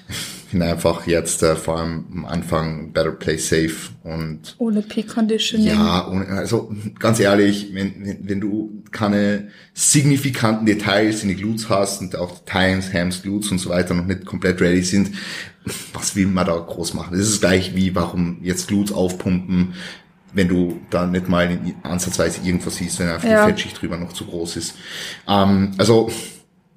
ich 0.10 0.52
finde 0.52 0.68
einfach 0.68 1.06
jetzt 1.08 1.44
äh, 1.44 1.56
vor 1.56 1.80
allem 1.80 2.06
am 2.14 2.26
Anfang 2.26 2.94
better 2.94 3.12
play 3.12 3.38
safe 3.38 3.76
und 4.04 4.56
ohne 4.60 4.82
Peak 4.82 5.10
Conditioning. 5.10 5.68
Ja, 5.68 6.08
ohne, 6.08 6.26
also 6.28 6.74
ganz 7.00 7.20
ehrlich, 7.20 7.74
wenn, 7.74 7.94
wenn, 8.06 8.30
wenn 8.30 8.40
du 8.40 8.84
keine 8.92 9.50
signifikanten 9.74 10.66
Details 10.66 11.22
in 11.24 11.30
die 11.30 11.36
Glutes 11.36 11.70
hast 11.70 12.00
und 12.00 12.16
auch 12.16 12.46
Times, 12.46 12.94
Hams, 12.94 13.24
Glutes 13.24 13.52
und 13.52 13.60
so 13.60 13.70
weiter 13.70 13.94
noch 13.94 14.06
nicht 14.06 14.26
komplett 14.26 14.62
ready 14.62 14.84
sind, 14.84 15.12
was 15.94 16.16
will 16.16 16.28
man 16.28 16.48
da 16.48 16.56
groß 16.56 16.94
machen? 16.94 17.18
Das 17.18 17.28
ist 17.28 17.42
gleich 17.42 17.76
wie, 17.76 17.94
warum 17.94 18.38
jetzt 18.42 18.70
Glutes 18.70 18.94
aufpumpen, 18.94 19.74
wenn 20.34 20.48
du 20.48 20.82
da 20.90 21.06
nicht 21.06 21.30
mal 21.30 21.58
ansatzweise 21.84 22.42
irgendwas 22.44 22.76
siehst, 22.76 23.00
wenn 23.00 23.10
einfach 23.10 23.28
ja. 23.28 23.46
die 23.46 23.52
Fettschicht 23.52 23.82
drüber 23.82 23.98
noch 23.98 24.14
zu 24.14 24.26
groß 24.26 24.58
ist. 24.58 24.76
Ähm, 25.28 25.72
also 25.78 26.10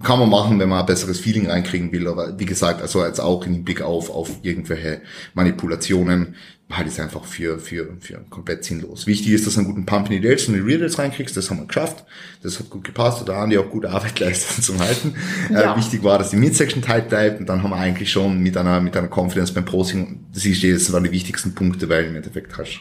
kann 0.02 0.18
man 0.18 0.30
machen, 0.30 0.58
wenn 0.58 0.68
man 0.68 0.80
ein 0.80 0.86
besseres 0.86 1.20
Feeling 1.20 1.50
reinkriegen 1.50 1.92
will, 1.92 2.08
aber 2.08 2.38
wie 2.38 2.46
gesagt, 2.46 2.80
also 2.80 3.04
jetzt 3.04 3.20
auch 3.20 3.44
im 3.44 3.64
Blick 3.64 3.82
auf, 3.82 4.08
auf 4.08 4.30
irgendwelche 4.42 5.02
Manipulationen, 5.34 6.36
halt 6.70 6.86
ist 6.86 7.00
einfach 7.00 7.24
für, 7.24 7.58
für, 7.58 7.96
für 8.00 8.24
komplett 8.30 8.64
sinnlos. 8.64 9.06
Wichtig 9.06 9.32
ist, 9.32 9.46
dass 9.46 9.54
du 9.54 9.60
einen 9.60 9.68
guten 9.68 9.86
Pump 9.86 10.06
in 10.06 10.12
die 10.12 10.20
Delts 10.20 10.46
und 10.46 10.54
die 10.54 10.60
Rear 10.60 10.78
Delts 10.78 10.98
reinkriegst, 10.98 11.36
das 11.36 11.50
haben 11.50 11.58
wir 11.58 11.66
geschafft, 11.66 12.04
das 12.42 12.58
hat 12.58 12.70
gut 12.70 12.84
gepasst, 12.84 13.28
da 13.28 13.34
haben 13.34 13.50
die 13.50 13.58
auch 13.58 13.68
gute 13.68 13.90
Arbeit 13.90 14.14
geleistet 14.16 14.64
zum 14.64 14.78
Halten. 14.78 15.14
Ja. 15.52 15.74
Äh, 15.74 15.76
wichtig 15.76 16.02
war, 16.02 16.18
dass 16.18 16.30
die 16.30 16.36
Midsection 16.36 16.80
tight 16.80 17.08
bleibt 17.10 17.40
und 17.40 17.46
dann 17.46 17.62
haben 17.62 17.70
wir 17.70 17.76
eigentlich 17.76 18.10
schon 18.10 18.38
mit 18.38 18.56
einer, 18.56 18.80
mit 18.80 18.96
einer 18.96 19.08
Confidence 19.08 19.52
beim 19.52 19.66
Prosing, 19.66 20.20
das 20.32 20.46
ist, 20.46 20.64
das 20.64 20.92
waren 20.92 21.04
die 21.04 21.10
wichtigsten 21.10 21.54
Punkte, 21.54 21.88
weil 21.90 22.06
im 22.06 22.16
Endeffekt 22.16 22.56
hast 22.56 22.80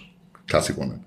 Klasse 0.50 0.74
gewonnen. 0.74 1.06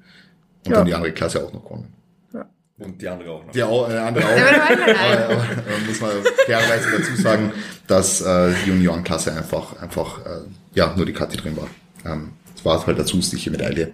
Und 0.65 0.71
ja. 0.71 0.79
dann 0.79 0.87
die 0.87 0.95
andere 0.95 1.13
Klasse 1.13 1.45
auch 1.45 1.53
noch 1.53 1.65
gewonnen. 1.65 1.93
Ja. 2.33 2.47
Und 2.79 3.03
die 3.03 3.09
andere 3.09 3.31
auch 3.31 3.45
noch. 3.45 3.53
Die 3.53 3.63
auch, 3.63 3.91
äh, 3.91 3.99
andere 3.99 4.25
auch. 4.25 4.31
aber, 4.31 5.25
aber, 5.25 5.45
muss 5.87 6.01
man 6.01 6.11
fairerweise 6.47 6.99
dazu 6.99 7.17
sagen, 7.21 7.53
dass 7.87 8.21
äh, 8.21 8.55
die 8.65 8.71
Juniorenklasse 8.71 9.33
einfach, 9.33 9.81
einfach 9.81 10.25
äh, 10.25 10.41
ja, 10.75 10.95
nur 10.97 11.07
die 11.07 11.13
Karte 11.13 11.37
drin 11.37 11.57
war. 11.57 11.69
Ähm, 12.05 12.33
das 12.55 12.65
war 12.65 12.87
halt 12.87 12.99
dazu 12.99 13.17
zusätzliche 13.17 13.51
Medaille. 13.51 13.93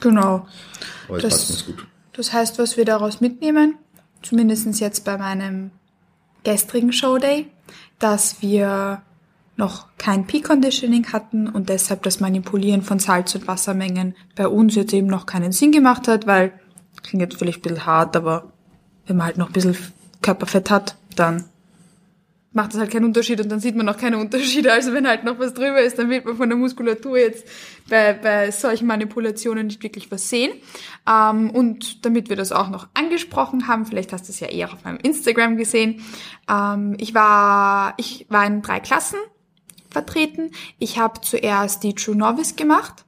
Genau. 0.00 0.46
Aber 1.08 1.18
es 1.18 1.24
passt 1.24 1.50
uns 1.50 1.66
gut. 1.66 1.86
Das 2.12 2.32
heißt, 2.32 2.58
was 2.58 2.76
wir 2.76 2.84
daraus 2.84 3.20
mitnehmen, 3.20 3.76
zumindestens 4.22 4.80
jetzt 4.80 5.04
bei 5.04 5.18
meinem 5.18 5.72
gestrigen 6.44 6.92
Showday, 6.92 7.46
dass 7.98 8.40
wir 8.40 9.02
noch 9.56 9.86
kein 9.98 10.26
Peak 10.26 10.44
Conditioning 10.46 11.12
hatten 11.12 11.48
und 11.48 11.68
deshalb 11.68 12.02
das 12.02 12.20
Manipulieren 12.20 12.82
von 12.82 12.98
Salz- 12.98 13.34
und 13.34 13.46
Wassermengen 13.46 14.14
bei 14.34 14.48
uns 14.48 14.74
jetzt 14.74 14.92
eben 14.92 15.06
noch 15.06 15.26
keinen 15.26 15.52
Sinn 15.52 15.72
gemacht 15.72 16.08
hat, 16.08 16.26
weil, 16.26 16.52
klingt 17.02 17.22
jetzt 17.22 17.38
vielleicht 17.38 17.60
ein 17.60 17.62
bisschen 17.62 17.86
hart, 17.86 18.16
aber 18.16 18.52
wenn 19.06 19.16
man 19.16 19.26
halt 19.26 19.38
noch 19.38 19.48
ein 19.48 19.52
bisschen 19.52 19.76
Körperfett 20.22 20.70
hat, 20.70 20.96
dann 21.16 21.44
macht 22.54 22.72
das 22.72 22.80
halt 22.80 22.92
keinen 22.92 23.04
Unterschied 23.04 23.40
und 23.40 23.50
dann 23.50 23.58
sieht 23.58 23.74
man 23.74 23.84
noch 23.84 23.96
keine 23.96 24.16
Unterschiede. 24.16 24.72
Also 24.72 24.92
wenn 24.92 25.06
halt 25.08 25.24
noch 25.24 25.38
was 25.38 25.54
drüber 25.54 25.80
ist, 25.80 25.98
dann 25.98 26.08
wird 26.08 26.24
man 26.24 26.36
von 26.36 26.48
der 26.48 26.56
Muskulatur 26.56 27.18
jetzt 27.18 27.46
bei, 27.90 28.12
bei 28.14 28.50
solchen 28.52 28.86
Manipulationen 28.86 29.66
nicht 29.66 29.82
wirklich 29.82 30.10
was 30.10 30.30
sehen. 30.30 30.52
Ähm, 31.08 31.50
und 31.50 32.04
damit 32.04 32.28
wir 32.28 32.36
das 32.36 32.52
auch 32.52 32.70
noch 32.70 32.86
angesprochen 32.94 33.66
haben, 33.66 33.86
vielleicht 33.86 34.12
hast 34.12 34.28
du 34.28 34.32
es 34.32 34.38
ja 34.38 34.48
eher 34.48 34.72
auf 34.72 34.84
meinem 34.84 34.98
Instagram 35.02 35.56
gesehen, 35.56 36.02
ähm, 36.48 36.94
ich 36.98 37.12
war, 37.12 37.94
ich 37.96 38.26
war 38.28 38.46
in 38.46 38.62
drei 38.62 38.78
Klassen 38.78 39.18
vertreten. 39.94 40.50
Ich 40.78 40.98
habe 40.98 41.22
zuerst 41.22 41.82
die 41.82 41.94
True 41.94 42.16
Novice 42.16 42.56
gemacht, 42.56 43.06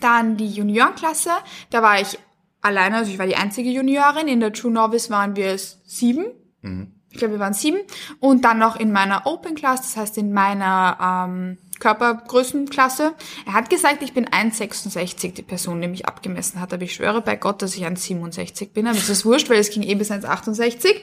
dann 0.00 0.38
die 0.38 0.48
Juniorenklasse. 0.48 1.32
Da 1.68 1.82
war 1.82 2.00
ich 2.00 2.18
alleine, 2.62 2.96
also 2.96 3.10
ich 3.10 3.18
war 3.18 3.26
die 3.26 3.36
einzige 3.36 3.70
Juniorin. 3.70 4.28
In 4.28 4.40
der 4.40 4.54
True 4.54 4.72
Novice 4.72 5.10
waren 5.10 5.36
wir 5.36 5.48
es 5.48 5.82
sieben. 5.84 6.24
Mhm. 6.62 6.94
Ich 7.10 7.18
glaube, 7.18 7.34
wir 7.34 7.40
waren 7.40 7.54
sieben. 7.54 7.78
Und 8.20 8.44
dann 8.44 8.58
noch 8.58 8.76
in 8.76 8.92
meiner 8.92 9.26
Open 9.26 9.54
Class, 9.54 9.82
das 9.82 9.96
heißt 9.96 10.18
in 10.18 10.32
meiner 10.32 11.26
ähm, 11.28 11.58
Körpergrößenklasse. 11.78 13.14
Er 13.46 13.52
hat 13.52 13.70
gesagt, 13.70 14.02
ich 14.02 14.12
bin 14.12 14.26
1,66, 14.26 15.34
die 15.34 15.42
Person, 15.42 15.80
die 15.80 15.88
mich 15.88 16.06
abgemessen 16.06 16.60
hat. 16.60 16.72
Aber 16.72 16.82
ich 16.82 16.94
schwöre 16.94 17.20
bei 17.20 17.36
Gott, 17.36 17.62
dass 17.62 17.76
ich 17.76 17.86
1,67 17.86 18.72
bin. 18.72 18.86
Aber 18.86 18.96
es 18.96 19.08
ist 19.08 19.24
wurscht, 19.24 19.50
weil 19.50 19.58
es 19.58 19.70
ging 19.70 19.82
eh 19.82 19.94
bis 19.94 20.10
1,68. 20.10 20.96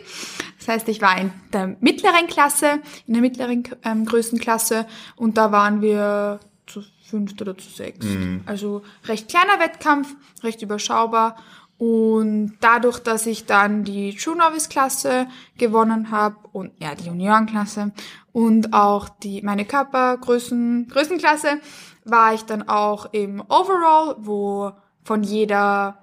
Das 0.60 0.68
heißt, 0.68 0.88
ich 0.90 1.02
war 1.02 1.20
in 1.20 1.32
der 1.54 1.76
mittleren 1.80 2.28
Klasse, 2.28 2.80
in 3.08 3.14
der 3.14 3.22
mittleren 3.22 3.64
ähm, 3.84 4.06
Größenklasse. 4.06 4.86
Und 5.16 5.38
da 5.38 5.52
waren 5.52 5.82
wir 5.82 6.40
zu 6.68 6.84
fünft 7.06 7.42
oder 7.42 7.58
zu 7.58 7.70
sechs. 7.70 8.06
Mhm. 8.06 8.42
Also 8.46 8.84
recht 9.06 9.30
kleiner 9.30 9.60
Wettkampf, 9.60 10.16
recht 10.44 10.62
überschaubar. 10.62 11.38
Und 11.78 12.54
dadurch, 12.62 13.00
dass 13.00 13.26
ich 13.26 13.46
dann 13.46 13.84
die 13.84 14.16
True 14.16 14.38
Novice 14.38 14.70
Klasse 14.70 15.28
gewonnen 15.58 16.10
habe 16.10 16.38
und 16.54 16.72
ja 16.80 16.96
die 16.96 17.08
Juniorenklasse 17.08 17.92
und 18.36 18.74
auch 18.74 19.08
die 19.08 19.42
meine 19.44 19.64
Körpergrößen 19.64 20.90
Größenklasse, 20.92 21.62
war 22.04 22.34
ich 22.34 22.44
dann 22.44 22.68
auch 22.68 23.06
im 23.14 23.40
Overall, 23.48 24.18
wo 24.20 24.74
von 25.06 25.24
jeder 25.24 26.00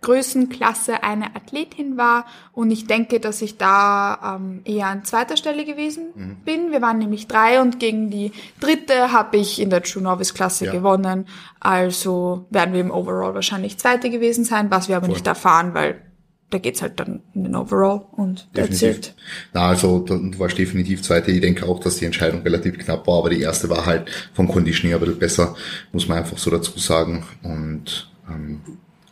Größenklasse 0.00 1.02
eine 1.02 1.34
Athletin 1.34 1.96
war 1.96 2.26
und 2.52 2.70
ich 2.70 2.86
denke, 2.86 3.18
dass 3.18 3.42
ich 3.42 3.58
da 3.58 4.36
ähm, 4.36 4.60
eher 4.64 4.86
an 4.86 5.04
zweiter 5.04 5.36
Stelle 5.36 5.64
gewesen 5.64 6.10
mhm. 6.14 6.36
bin. 6.44 6.70
Wir 6.70 6.80
waren 6.80 6.98
nämlich 6.98 7.26
drei 7.26 7.60
und 7.60 7.80
gegen 7.80 8.08
die 8.08 8.30
dritte 8.60 9.10
habe 9.10 9.36
ich 9.38 9.60
in 9.60 9.70
der 9.70 9.82
True 9.82 10.04
Novice 10.04 10.34
Klasse 10.34 10.66
ja. 10.66 10.72
gewonnen. 10.72 11.26
Also 11.58 12.46
werden 12.50 12.72
wir 12.72 12.80
im 12.80 12.92
Overall 12.92 13.34
wahrscheinlich 13.34 13.78
zweite 13.78 14.10
gewesen 14.10 14.44
sein, 14.44 14.70
was 14.70 14.88
wir 14.88 14.96
aber 14.96 15.06
Voll. 15.06 15.14
nicht 15.14 15.26
erfahren, 15.26 15.74
weil 15.74 16.07
da 16.50 16.58
geht's 16.58 16.80
halt 16.80 16.98
dann 16.98 17.20
in 17.34 17.44
den 17.44 17.54
Overall 17.54 18.06
und 18.12 18.48
definitiv. 18.56 19.14
Na, 19.52 19.68
also 19.68 19.98
du 20.00 20.38
warst 20.38 20.56
definitiv 20.56 21.02
zweite. 21.02 21.30
Ich 21.30 21.40
denke 21.40 21.66
auch, 21.66 21.80
dass 21.80 21.96
die 21.96 22.06
Entscheidung 22.06 22.42
relativ 22.42 22.78
knapp 22.78 23.06
war, 23.06 23.18
aber 23.18 23.30
die 23.30 23.40
erste 23.40 23.68
war 23.68 23.84
halt 23.84 24.10
vom 24.32 24.48
Conditioning 24.48 24.94
ein 24.94 25.00
bisschen 25.00 25.18
besser, 25.18 25.56
muss 25.92 26.08
man 26.08 26.18
einfach 26.18 26.38
so 26.38 26.50
dazu 26.50 26.78
sagen. 26.78 27.24
Und 27.42 28.10
ähm, 28.28 28.60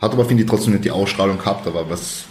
hat 0.00 0.12
aber, 0.12 0.24
finde 0.24 0.42
ich, 0.42 0.48
trotzdem 0.48 0.72
nicht 0.72 0.84
die 0.84 0.90
Ausstrahlung 0.90 1.38
gehabt, 1.38 1.66
aber 1.66 1.88
was, 1.88 2.24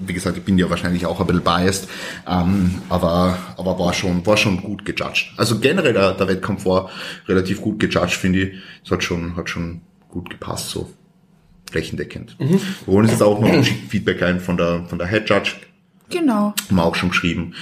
wie 0.00 0.12
gesagt, 0.12 0.36
ich 0.36 0.44
bin 0.44 0.58
ja 0.58 0.68
wahrscheinlich 0.68 1.06
auch 1.06 1.20
ein 1.20 1.26
bisschen 1.26 1.42
biased, 1.42 1.88
ähm, 2.28 2.82
aber, 2.88 3.38
aber 3.56 3.78
war 3.78 3.92
schon, 3.92 4.24
war 4.26 4.36
schon 4.36 4.60
gut 4.60 4.84
gejudged. 4.84 5.32
Also 5.36 5.58
generell 5.60 5.92
der, 5.92 6.14
der 6.14 6.28
Wettkampf 6.28 6.64
war 6.64 6.90
relativ 7.28 7.60
gut 7.60 7.78
gejudged, 7.78 8.16
finde 8.16 8.40
ich. 8.40 8.54
Es 8.84 8.90
hat 8.90 9.04
schon, 9.04 9.36
hat 9.36 9.48
schon 9.48 9.80
gut 10.08 10.28
gepasst, 10.30 10.70
so 10.70 10.90
flächendeckend. 11.74 12.36
Mhm. 12.38 12.60
Wir 12.84 12.86
holen 12.86 13.02
uns 13.02 13.10
jetzt 13.10 13.22
auch 13.22 13.40
noch 13.40 13.48
ein 13.48 13.64
Feedback 13.88 14.22
ein 14.22 14.38
von 14.38 14.56
der, 14.56 14.84
von 14.86 14.96
der 14.96 15.08
Head 15.08 15.28
Judge. 15.28 15.54
Genau. 16.08 16.54
Haben 16.68 16.76
wir 16.76 16.84
auch 16.84 16.94
schon 16.94 17.08
geschrieben. 17.08 17.54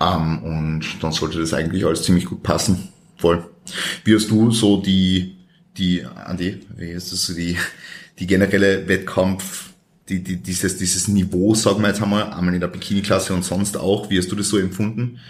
Ähm, 0.00 0.42
und 0.42 0.84
dann 1.00 1.12
sollte 1.12 1.38
das 1.38 1.54
eigentlich 1.54 1.84
alles 1.86 2.02
ziemlich 2.02 2.24
gut 2.24 2.42
passen. 2.42 2.88
Voll. 3.16 3.44
Wie 4.04 4.14
hast 4.14 4.28
du 4.30 4.50
so 4.50 4.78
die, 4.78 5.36
die, 5.76 6.04
Andi, 6.04 6.60
wie 6.76 6.90
ist 6.90 7.12
das 7.12 7.26
so 7.26 7.34
die, 7.34 7.56
die 8.18 8.26
generelle 8.26 8.88
Wettkampf, 8.88 9.70
die, 10.08 10.24
die, 10.24 10.36
dieses, 10.38 10.76
dieses 10.78 11.06
Niveau, 11.06 11.54
sagen 11.54 11.80
wir 11.82 11.88
jetzt 11.88 12.02
einmal, 12.02 12.24
einmal 12.32 12.54
in 12.54 12.60
der 12.60 12.66
Bikini-Klasse 12.66 13.32
und 13.34 13.44
sonst 13.44 13.76
auch. 13.76 14.10
Wie 14.10 14.18
hast 14.18 14.32
du 14.32 14.36
das 14.36 14.48
so 14.48 14.58
empfunden? 14.58 15.20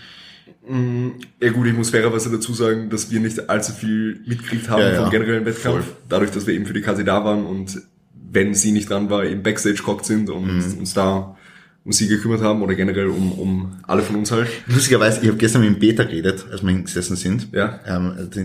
Ja 1.40 1.50
gut, 1.50 1.66
ich 1.66 1.74
muss 1.74 1.90
fairerweise 1.90 2.31
dazu 2.31 2.55
sagen, 2.55 2.88
dass 2.88 3.11
wir 3.11 3.20
nicht 3.20 3.50
allzu 3.50 3.72
viel 3.72 4.20
mitgekriegt 4.24 4.70
haben 4.70 4.81
Ja, 4.81 4.92
ja. 4.92 5.03
vom 5.03 5.11
generellen 5.11 5.44
Wettkampf. 5.44 5.85
Voll. 5.85 5.96
Dadurch, 6.09 6.31
dass 6.31 6.46
wir 6.46 6.55
eben 6.55 6.64
für 6.64 6.72
die 6.72 6.81
KC 6.81 7.05
da 7.05 7.22
waren 7.24 7.44
und 7.44 7.83
wenn 8.32 8.54
sie 8.54 8.72
nicht 8.72 8.88
dran 8.90 9.10
war, 9.10 9.24
eben 9.24 9.42
Backstage 9.42 9.76
gehockt 9.82 10.04
sind 10.06 10.30
und 10.30 10.46
Mhm. 10.46 10.78
uns 10.78 10.94
da 10.94 11.36
um 11.82 11.92
sie 11.92 12.08
gekümmert 12.08 12.42
haben 12.42 12.62
oder 12.62 12.74
generell 12.74 13.06
um, 13.06 13.32
um 13.32 13.72
alle 13.86 14.02
von 14.02 14.16
uns 14.16 14.30
halt. 14.30 14.48
Lustigerweise, 14.66 15.20
ich 15.22 15.28
habe 15.28 15.38
gestern 15.38 15.62
mit 15.62 15.70
dem 15.74 15.78
Beta 15.78 16.04
geredet, 16.04 16.44
als 16.52 16.62
wir 16.62 16.72
gesessen 16.74 17.16
sind. 17.16 17.48
Ja. 17.52 17.80
Ähm, 17.86 18.12
also 18.18 18.40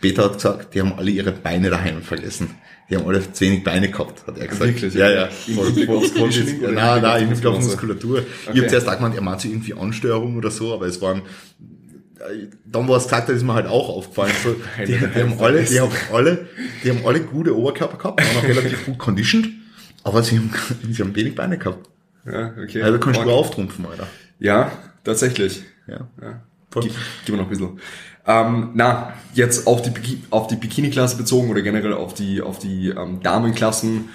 Beta 0.00 0.24
hat 0.24 0.34
gesagt, 0.34 0.74
die 0.74 0.80
haben 0.82 0.92
alle 0.92 1.10
ihre 1.10 1.32
Beine 1.32 1.70
daheim 1.70 2.02
vergessen. 2.02 2.50
Die 2.90 2.96
haben 2.96 3.06
alle 3.06 3.32
zu 3.32 3.44
wenig 3.44 3.64
Beine 3.64 3.90
gehabt, 3.90 4.26
hat 4.26 4.38
er 4.38 4.46
gesagt. 4.46 4.74
Wirklich? 4.74 4.94
Ja, 4.94 5.10
ja. 5.10 5.28
Im 5.48 5.54
Voll, 5.54 5.72
voll, 5.86 6.02
voll 6.08 6.32
im 6.34 6.74
Nein, 6.74 7.02
nein, 7.02 7.22
im 7.22 7.28
Hinblick 7.30 7.46
auf 7.46 7.60
Muskulatur? 7.60 8.10
Muskulatur. 8.10 8.18
Ich 8.44 8.48
Okay. 8.50 8.58
habe 8.58 8.68
zuerst 8.68 8.88
auch 8.88 8.96
gemeint, 8.96 9.14
er 9.16 9.22
meint 9.22 9.44
irgendwie 9.44 9.74
Ansteuerung 9.74 10.36
oder 10.36 10.50
so, 10.50 10.72
aber 10.74 10.86
es 10.86 11.00
waren 11.00 11.22
dann, 12.64 12.88
wo 12.88 12.92
er 12.92 12.98
es 12.98 13.04
gesagt 13.04 13.28
hat, 13.28 13.34
ist 13.34 13.42
mir 13.42 13.54
halt 13.54 13.66
auch 13.66 13.88
aufgefallen. 13.88 14.32
So, 14.42 14.54
die, 14.86 14.86
die, 14.86 14.98
haben 14.98 15.38
alle, 15.38 15.62
die, 15.64 15.80
haben 15.80 15.92
alle, 16.12 16.46
die 16.82 16.90
haben 16.90 17.04
alle 17.06 17.20
gute 17.20 17.56
Oberkörper 17.56 17.96
gehabt, 17.98 18.20
waren 18.24 18.36
auch 18.44 18.48
relativ 18.48 18.86
gut 18.86 18.98
conditioned, 18.98 19.48
aber 20.02 20.22
sie 20.22 20.38
haben, 20.38 20.50
sie 20.90 21.02
haben 21.02 21.14
wenig 21.14 21.34
Beine 21.34 21.58
gehabt. 21.58 21.88
Ja, 22.24 22.52
okay. 22.62 22.82
Also 22.82 22.98
kannst 22.98 23.18
du 23.18 23.22
Fuck. 23.22 23.30
nur 23.30 23.38
auftrumpfen, 23.38 23.86
Alter. 23.86 24.06
Ja, 24.38 24.72
tatsächlich. 25.04 25.62
Ja. 25.86 26.08
Ja. 26.20 26.42
Gib, 26.80 26.92
gib 27.24 27.34
mir 27.34 27.40
noch 27.40 27.46
ein 27.46 27.50
bisschen. 27.50 27.80
Ähm, 28.26 28.70
na, 28.74 29.14
jetzt 29.34 29.66
auf 29.66 29.82
die, 29.82 29.90
Biki- 29.90 30.18
auf 30.30 30.48
die 30.48 30.56
Bikini-Klasse 30.56 31.16
bezogen 31.16 31.48
oder 31.48 31.62
generell 31.62 31.92
auf 31.92 32.12
die, 32.12 32.42
auf 32.42 32.58
die 32.58 32.88
ähm, 32.88 33.20
Damenklassen 33.22 34.08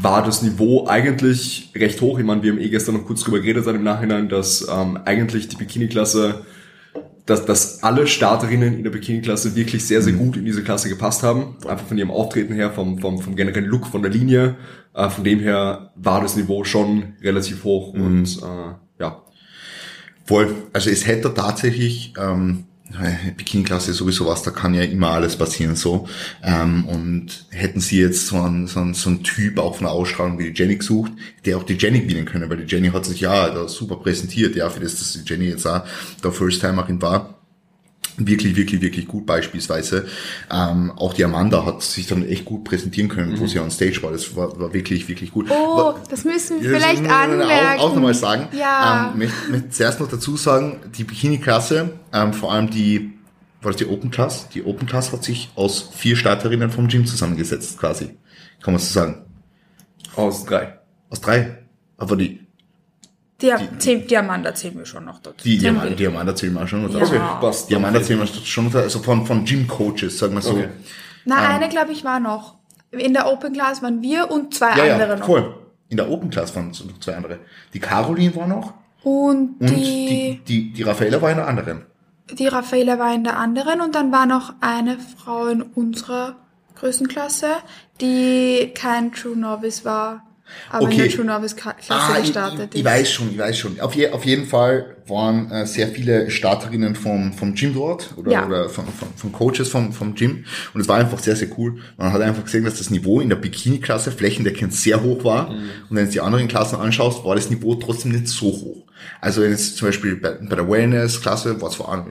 war 0.00 0.24
das 0.24 0.42
Niveau 0.42 0.86
eigentlich 0.86 1.70
recht 1.76 2.00
hoch. 2.00 2.18
Ich 2.18 2.24
meine, 2.24 2.42
wir 2.42 2.52
haben 2.52 2.60
eh 2.60 2.70
gestern 2.70 2.94
noch 2.96 3.04
kurz 3.04 3.22
drüber 3.22 3.40
geredet 3.40 3.66
dann 3.66 3.76
im 3.76 3.82
Nachhinein, 3.84 4.28
dass 4.30 4.66
ähm, 4.68 4.98
eigentlich 5.04 5.48
die 5.48 5.56
Bikini-Klasse, 5.56 6.46
dass, 7.28 7.44
dass 7.44 7.82
alle 7.82 8.06
Starterinnen 8.06 8.78
in 8.78 8.84
der 8.84 8.90
Bikini-Klasse 8.90 9.54
wirklich 9.54 9.86
sehr, 9.86 10.02
sehr 10.02 10.14
gut 10.14 10.36
in 10.36 10.44
diese 10.44 10.62
Klasse 10.62 10.88
gepasst 10.88 11.22
haben. 11.22 11.56
Einfach 11.66 11.86
von 11.86 11.98
ihrem 11.98 12.10
Auftreten 12.10 12.54
her, 12.54 12.72
vom, 12.72 12.98
vom, 12.98 13.20
vom 13.20 13.36
generellen 13.36 13.66
Look, 13.66 13.86
von 13.86 14.02
der 14.02 14.10
Linie. 14.10 14.56
Äh, 14.94 15.10
von 15.10 15.24
dem 15.24 15.40
her 15.40 15.92
war 15.94 16.22
das 16.22 16.36
Niveau 16.36 16.64
schon 16.64 17.14
relativ 17.22 17.64
hoch 17.64 17.92
und 17.92 18.38
äh, 18.38 19.00
ja, 19.00 19.22
Voll. 20.28 20.54
Also 20.74 20.90
es 20.90 21.06
hätte 21.06 21.32
tatsächlich, 21.32 22.12
ähm, 22.20 22.64
Bikini-Klasse 23.36 23.90
ist 23.90 23.98
sowieso 23.98 24.26
was, 24.26 24.42
da 24.42 24.50
kann 24.50 24.74
ja 24.74 24.82
immer 24.82 25.10
alles 25.10 25.36
passieren 25.36 25.76
so. 25.76 26.08
Ähm, 26.42 26.84
und 26.86 27.46
hätten 27.50 27.80
sie 27.80 28.00
jetzt 28.00 28.28
so 28.28 28.40
einen, 28.40 28.66
so, 28.66 28.80
einen, 28.80 28.94
so 28.94 29.10
einen 29.10 29.22
Typ 29.22 29.58
auch 29.58 29.76
von 29.76 29.84
der 29.84 29.92
Ausstrahlung 29.92 30.38
wie 30.38 30.50
die 30.50 30.58
Jenny 30.58 30.76
gesucht, 30.76 31.12
der 31.44 31.58
auch 31.58 31.64
die 31.64 31.74
Jenny 31.74 32.00
gewinnen 32.00 32.24
können, 32.24 32.48
weil 32.48 32.56
die 32.58 32.74
Jenny 32.74 32.88
hat 32.88 33.04
sich 33.04 33.20
ja 33.20 33.50
da 33.50 33.68
super 33.68 33.96
präsentiert, 33.96 34.56
ja, 34.56 34.70
für 34.70 34.80
das, 34.80 34.98
dass 34.98 35.12
die 35.12 35.28
Jenny 35.28 35.46
jetzt 35.46 35.66
auch 35.66 35.84
der 36.22 36.32
First-Timerin 36.32 37.00
war. 37.02 37.37
Wirklich, 38.20 38.56
wirklich, 38.56 38.80
wirklich 38.80 39.06
gut 39.06 39.26
beispielsweise. 39.26 40.06
Ähm, 40.50 40.90
auch 40.96 41.14
die 41.14 41.24
Amanda 41.24 41.64
hat 41.64 41.82
sich 41.82 42.08
dann 42.08 42.26
echt 42.26 42.44
gut 42.44 42.64
präsentieren 42.64 43.08
können, 43.08 43.38
wo 43.38 43.46
sie 43.46 43.60
on 43.60 43.70
Stage 43.70 44.02
war. 44.02 44.10
Das 44.10 44.34
war, 44.34 44.58
war 44.58 44.74
wirklich, 44.74 45.06
wirklich 45.08 45.30
gut. 45.32 45.46
Oh, 45.50 45.76
War- 45.76 46.00
das 46.10 46.24
müssen 46.24 46.60
wir 46.60 46.70
vielleicht 46.70 46.96
das 46.96 47.00
muss 47.02 47.08
man 47.10 47.30
anmerken. 47.40 47.78
Auch, 47.80 47.90
auch 47.90 47.94
nochmal 47.94 48.14
sagen. 48.14 48.48
Ja. 48.58 49.10
Ähm, 49.12 49.18
möchte, 49.20 49.50
möchte 49.50 49.70
zuerst 49.70 50.00
noch 50.00 50.08
dazu 50.08 50.36
sagen, 50.36 50.80
die 50.96 51.04
Bikini-Klasse, 51.04 51.90
ähm, 52.12 52.32
vor 52.32 52.52
allem 52.52 52.68
die, 52.70 53.12
war 53.62 53.70
das 53.70 53.76
die 53.78 53.86
Open 53.86 54.10
Class? 54.10 54.48
Die 54.48 54.64
Open 54.64 54.88
Class 54.88 55.12
hat 55.12 55.22
sich 55.22 55.50
aus 55.54 55.90
vier 55.94 56.16
Starterinnen 56.16 56.70
vom 56.70 56.88
Gym 56.88 57.06
zusammengesetzt, 57.06 57.78
quasi. 57.78 58.16
Kann 58.60 58.74
man 58.74 58.80
so 58.80 58.92
sagen. 58.92 59.24
aus 60.16 60.44
drei. 60.44 60.78
Aus 61.10 61.20
drei. 61.20 61.58
Aber 61.96 62.16
die, 62.16 62.40
Die, 63.40 63.52
zählt, 63.78 64.10
die 64.10 64.16
Amanda 64.16 64.52
zählen 64.54 64.76
wir 64.78 64.84
schon 64.86 65.04
noch 65.04 65.20
dazu. 65.20 65.36
die, 65.44 65.50
die, 65.50 65.58
Zählen 65.60 65.74
Amanda, 65.76 65.90
wir. 65.90 65.96
die 65.96 66.06
Amanda 66.08 66.34
zählen 66.34 66.54
wir 66.54 66.62
auch 66.62 66.68
schon 66.68 66.84
unter. 66.84 66.98
Ja. 66.98 67.04
Okay, 67.06 67.20
passt. 67.40 67.70
Die 67.70 67.76
Amanda 67.76 68.02
zählen 68.02 68.18
wir 68.20 68.26
schon 68.26 68.66
unter, 68.66 68.80
also 68.80 68.98
von, 69.00 69.24
von 69.26 69.44
Gym-Coaches, 69.44 70.18
sagen 70.18 70.34
wir 70.34 70.40
so. 70.42 70.52
Okay. 70.54 70.68
Na, 71.24 71.48
eine, 71.48 71.68
glaube 71.68 71.92
ich, 71.92 72.04
war 72.04 72.18
noch. 72.20 72.56
In 72.90 73.12
der 73.12 73.26
Open 73.30 73.52
Class 73.52 73.80
waren 73.82 74.02
wir 74.02 74.30
und 74.30 74.54
zwei 74.54 74.76
Ja, 74.76 74.94
andere 74.94 75.10
ja, 75.10 75.16
noch. 75.16 75.26
voll. 75.26 75.54
In 75.88 75.96
der 75.98 76.10
Open 76.10 76.30
Class 76.30 76.54
waren 76.56 76.70
es 76.70 76.84
noch 76.84 76.98
zwei 77.00 77.14
andere. 77.16 77.38
Die 77.74 77.78
Caroline 77.80 78.34
war 78.34 78.46
noch 78.48 78.74
Und, 79.04 79.60
und 79.60 79.70
die, 79.70 79.74
die, 79.76 80.40
die, 80.46 80.72
die 80.72 80.82
Raffaella 80.82 81.20
war 81.22 81.30
in 81.30 81.36
der 81.36 81.46
anderen. 81.46 81.82
die 82.32 82.46
Raffaela 82.46 82.98
war 82.98 83.14
in 83.14 83.24
der 83.24 83.38
anderen 83.38 83.80
und 83.80 83.94
dann 83.94 84.10
war 84.10 84.26
noch 84.26 84.54
eine 84.60 84.98
Frau 84.98 85.46
in 85.46 85.62
unserer 85.62 86.36
Größenklasse, 86.76 87.48
die 88.00 88.72
kein 88.74 89.12
True 89.12 89.36
Novice 89.36 89.84
war, 89.84 90.24
aber 90.70 90.82
in 90.82 90.88
Okay. 90.88 91.08
der 91.08 91.16
True 91.16 91.24
Novice 91.24 91.56
Klasse 91.56 91.76
Ah, 91.88 92.16
ich, 92.18 92.24
gestartet 92.24 92.68
ich, 92.74 92.80
ich 92.80 92.86
ist. 92.86 92.90
weiß 92.92 93.10
schon, 93.12 93.30
ich 93.30 93.38
weiß 93.38 93.58
schon. 93.58 93.80
Auf, 93.80 93.94
je, 93.94 94.10
auf 94.10 94.24
jeden 94.24 94.46
Fall 94.46 94.96
waren 95.06 95.50
äh, 95.50 95.66
sehr 95.66 95.88
viele 95.88 96.30
Starterinnen 96.30 96.94
vom, 96.94 97.32
vom 97.32 97.54
Gym 97.54 97.74
dort 97.74 98.12
oder, 98.16 98.30
Ja. 98.32 98.46
oder 98.46 98.68
von, 98.68 98.84
von, 98.86 99.08
von 99.16 99.32
Coaches 99.32 99.68
vom, 99.68 99.92
vom 99.92 100.14
Gym. 100.14 100.44
Und 100.74 100.80
es 100.80 100.88
war 100.88 100.98
einfach 100.98 101.18
sehr, 101.18 101.34
sehr 101.36 101.48
cool. 101.58 101.78
Man 101.96 102.12
hat 102.12 102.20
einfach 102.20 102.44
gesehen, 102.44 102.64
dass 102.64 102.76
das 102.78 102.90
Niveau 102.90 103.20
in 103.20 103.28
der 103.30 103.36
Bikini-Klasse 103.36 104.10
flächendeckend 104.12 104.74
sehr 104.74 105.02
hoch 105.02 105.24
war. 105.24 105.48
Und 105.50 105.96
wenn 105.96 106.04
du 106.06 106.10
die 106.12 106.20
anderen 106.20 106.48
Klassen 106.48 106.76
anschaust, 106.76 107.24
war 107.24 107.34
das 107.34 107.48
Niveau 107.50 107.74
trotzdem 107.76 108.12
nicht 108.12 108.28
so 108.28 108.46
hoch. 108.46 108.84
Also 109.20 109.42
wenn 109.42 109.50
jetzt 109.50 109.76
zum 109.76 109.88
Beispiel 109.88 110.16
bei, 110.16 110.32
bei 110.32 110.56
der 110.56 110.68
Wellness-Klasse 110.68 111.60
war 111.62 111.70
zwar 111.70 111.88
auch 111.88 112.04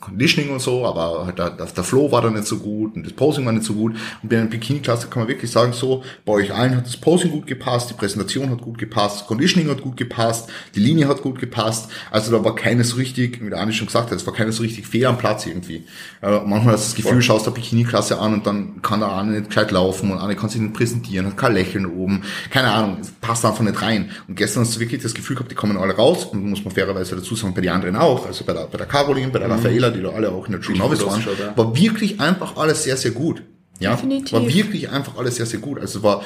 Conditioning 0.00 0.52
und 0.52 0.60
so, 0.60 0.84
aber 0.84 1.26
halt 1.26 1.38
der, 1.38 1.50
der, 1.50 1.66
der 1.66 1.84
Flow 1.84 2.12
war 2.12 2.20
da 2.20 2.30
nicht 2.30 2.46
so 2.46 2.58
gut 2.58 2.94
und 2.94 3.04
das 3.04 3.14
Posing 3.14 3.46
war 3.46 3.52
nicht 3.52 3.64
so 3.64 3.72
gut. 3.72 3.94
Und 4.22 4.28
bei 4.28 4.38
einer 4.38 4.46
Bikini-Klasse 4.46 5.08
kann 5.08 5.20
man 5.22 5.28
wirklich 5.28 5.50
sagen, 5.50 5.72
so, 5.72 6.04
bei 6.24 6.34
euch 6.34 6.52
allen 6.52 6.76
hat 6.76 6.86
das 6.86 6.96
Posing 6.98 7.30
gut 7.30 7.46
gepasst, 7.46 7.90
die 7.90 7.94
Präsentation 7.94 8.50
hat 8.50 8.60
gut 8.60 8.76
gepasst, 8.76 9.20
das 9.20 9.26
Conditioning 9.26 9.70
hat 9.70 9.80
gut 9.80 9.96
gepasst, 9.96 10.50
die 10.74 10.80
Linie 10.80 11.08
hat 11.08 11.22
gut 11.22 11.38
gepasst. 11.38 11.90
Also 12.10 12.30
da 12.30 12.44
war 12.44 12.54
keines 12.54 12.96
richtig, 12.98 13.42
wie 13.42 13.48
der 13.48 13.58
Andi 13.58 13.72
schon 13.72 13.86
gesagt 13.86 14.10
hat, 14.10 14.16
es 14.16 14.26
war 14.26 14.34
keines 14.34 14.56
so 14.56 14.62
richtig 14.62 14.86
fehl 14.86 15.06
am 15.06 15.16
Platz 15.16 15.46
irgendwie. 15.46 15.84
Äh, 16.20 16.40
manchmal 16.44 16.74
hast 16.74 16.92
du 16.92 16.96
das 16.96 17.04
Gefühl, 17.04 17.22
schaust 17.22 17.46
der 17.46 17.52
Bikini-Klasse 17.52 18.18
an 18.18 18.34
und 18.34 18.46
dann 18.46 18.82
kann 18.82 19.00
der 19.00 19.12
eine 19.16 19.32
nicht 19.32 19.48
gescheit 19.48 19.70
laufen 19.70 20.12
und 20.12 20.18
eine 20.18 20.36
kann 20.36 20.50
sich 20.50 20.60
nicht 20.60 20.74
präsentieren, 20.74 21.26
hat 21.26 21.38
kein 21.38 21.54
Lächeln 21.54 21.86
oben, 21.86 22.22
keine 22.50 22.70
Ahnung, 22.70 22.98
es 23.00 23.10
passt 23.10 23.46
einfach 23.46 23.64
nicht 23.64 23.80
rein. 23.80 24.10
Und 24.28 24.36
gestern 24.36 24.60
hast 24.60 24.76
du 24.76 24.80
wirklich 24.80 25.02
das 25.02 25.14
Gefühl 25.14 25.36
gehabt, 25.36 25.50
die 25.50 25.56
kommen 25.56 25.76
alle 25.78 25.94
raus 25.94 26.26
und 26.26 26.44
muss 26.44 26.62
man 26.64 26.74
fairerweise 26.74 27.16
dazu 27.16 27.34
sagen, 27.34 27.54
bei 27.54 27.62
den 27.62 27.70
anderen 27.70 27.96
auch, 27.96 28.26
also 28.26 28.44
bei 28.44 28.52
der, 28.52 28.66
bei 28.66 28.76
der 28.76 28.86
Caroline, 28.86 29.28
bei 29.28 29.38
der 29.38 29.50
Raffaela, 29.50 29.85
die 29.90 30.02
da 30.02 30.10
alle 30.10 30.30
auch 30.32 30.46
in 30.46 30.52
der 30.52 30.60
True 30.60 30.76
Novice 30.76 31.00
gut 31.04 31.08
waren, 31.10 31.56
war 31.56 31.76
wirklich 31.76 32.20
einfach 32.20 32.56
alles 32.56 32.84
sehr, 32.84 32.96
sehr 32.96 33.10
gut. 33.12 33.42
Ja, 33.78 33.92
Definitiv. 33.94 34.32
war 34.32 34.46
wirklich 34.46 34.88
einfach 34.90 35.16
alles 35.18 35.36
sehr, 35.36 35.46
sehr 35.46 35.60
gut. 35.60 35.78
Also 35.78 36.02
war 36.02 36.22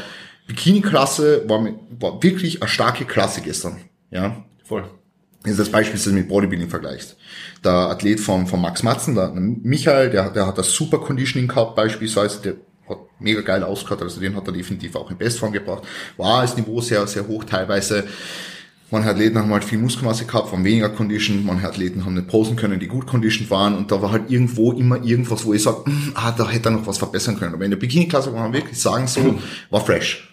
Bikini-Klasse 0.46 1.44
war, 1.49 1.61
mit- 1.61 1.75
war 1.99 2.23
wirklich 2.23 2.61
eine 2.62 2.68
starke 2.68 3.05
Klasse 3.05 3.40
gestern. 3.40 3.77
Ja, 4.11 4.44
Voll. 4.64 4.85
das 5.42 5.53
ist 5.53 5.61
das 5.61 5.68
Beispiel, 5.70 5.94
das 5.96 6.05
du 6.05 6.12
mit 6.12 6.29
Bodybuilding 6.29 6.68
vergleichst. 6.68 7.16
Der 7.64 7.73
Athlet 7.73 8.20
von, 8.20 8.46
von 8.46 8.61
Max 8.61 8.83
Matzen, 8.83 9.14
der 9.14 9.31
Michael, 9.35 10.11
der, 10.11 10.31
der 10.31 10.46
hat 10.46 10.59
das 10.59 10.73
super 10.73 10.99
Conditioning 10.99 11.49
gehabt 11.49 11.77
beispielsweise, 11.77 12.40
der 12.42 12.55
hat 12.88 12.99
mega 13.20 13.40
geil 13.42 13.62
ausgehört, 13.62 14.03
also 14.03 14.20
den 14.20 14.35
hat 14.37 14.46
er 14.49 14.53
definitiv 14.53 14.96
auch 14.96 15.11
in 15.11 15.16
Bestform 15.18 15.53
gebracht. 15.53 15.85
War 16.16 16.42
das 16.42 16.57
Niveau 16.57 16.81
sehr, 16.81 17.07
sehr 17.07 17.27
hoch 17.29 17.44
teilweise. 17.44 18.05
Manche 18.90 19.09
Athleten 19.11 19.38
haben 19.38 19.53
halt 19.53 19.64
viel 19.64 19.79
Muskelmasse 19.79 20.24
gehabt, 20.26 20.50
waren 20.53 20.64
weniger 20.64 20.88
Condition, 20.88 21.44
manche 21.46 21.66
Athleten 21.68 22.05
haben 22.05 22.14
nicht 22.14 22.26
posen 22.29 22.57
können, 22.57 22.81
die 22.81 22.88
gut 22.88 23.07
conditioned 23.07 23.50
waren 23.50 23.76
und 23.76 23.92
da 23.92 24.03
war 24.03 24.11
halt 24.11 24.31
irgendwo 24.31 24.72
immer 24.72 24.96
irgendwas, 25.05 25.44
wo 25.44 25.55
ich 25.55 25.62
sage, 25.62 25.85
ah, 26.14 26.33
da 26.33 26.48
hätte 26.48 26.68
er 26.70 26.72
noch 26.72 26.87
was 26.87 26.98
verbessern 26.98 27.38
können. 27.38 27.55
Aber 27.55 27.64
in 27.64 27.70
der 27.70 27.79
Bikini-Klasse 27.79 28.31
kann 28.33 28.40
man 28.40 28.53
wirklich 28.53 28.81
sagen, 28.81 29.07
so, 29.07 29.38
war 29.70 29.81
fresh. 29.85 30.26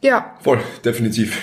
Ja, 0.00 0.34
Voll, 0.42 0.60
definitiv. 0.84 1.40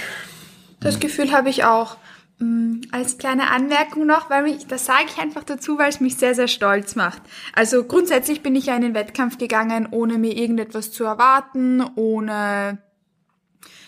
das 0.79 0.99
Gefühl 0.99 1.31
habe 1.31 1.49
ich 1.49 1.65
auch. 1.65 1.97
Mm, 2.39 2.81
Als 2.91 3.17
kleine 3.17 3.51
Anmerkung 3.51 4.05
noch, 4.07 4.29
weil 4.29 4.43
mich, 4.43 4.65
das 4.67 4.85
sage 4.85 5.05
ich 5.13 5.21
einfach 5.21 5.43
dazu, 5.43 5.77
weil 5.77 5.89
es 5.89 5.99
mich 5.99 6.15
sehr, 6.15 6.35
sehr 6.35 6.47
stolz 6.47 6.95
macht. 6.95 7.21
Also 7.53 7.83
grundsätzlich 7.83 8.41
bin 8.41 8.55
ich 8.55 8.67
ja 8.67 8.75
in 8.75 8.81
den 8.81 8.93
Wettkampf 8.95 9.37
gegangen, 9.37 9.87
ohne 9.91 10.17
mir 10.17 10.35
irgendetwas 10.37 10.91
zu 10.91 11.03
erwarten, 11.03 11.83
ohne 11.95 12.77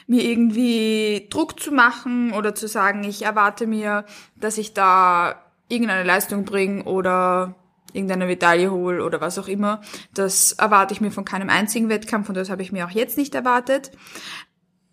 mir 0.07 0.23
irgendwie 0.23 1.27
Druck 1.29 1.59
zu 1.59 1.71
machen 1.71 2.33
oder 2.33 2.53
zu 2.55 2.67
sagen, 2.67 3.03
ich 3.03 3.23
erwarte 3.23 3.67
mir, 3.67 4.05
dass 4.35 4.57
ich 4.57 4.73
da 4.73 5.41
irgendeine 5.67 6.03
Leistung 6.03 6.45
bringe 6.45 6.83
oder 6.83 7.55
irgendeine 7.91 8.25
Medaille 8.25 8.71
hole 8.71 9.03
oder 9.03 9.21
was 9.21 9.39
auch 9.39 9.47
immer. 9.47 9.81
Das 10.13 10.51
erwarte 10.53 10.93
ich 10.93 11.01
mir 11.01 11.11
von 11.11 11.25
keinem 11.25 11.49
einzigen 11.49 11.89
Wettkampf 11.89 12.29
und 12.29 12.35
das 12.35 12.49
habe 12.49 12.61
ich 12.61 12.71
mir 12.71 12.85
auch 12.85 12.91
jetzt 12.91 13.17
nicht 13.17 13.33
erwartet. 13.33 13.91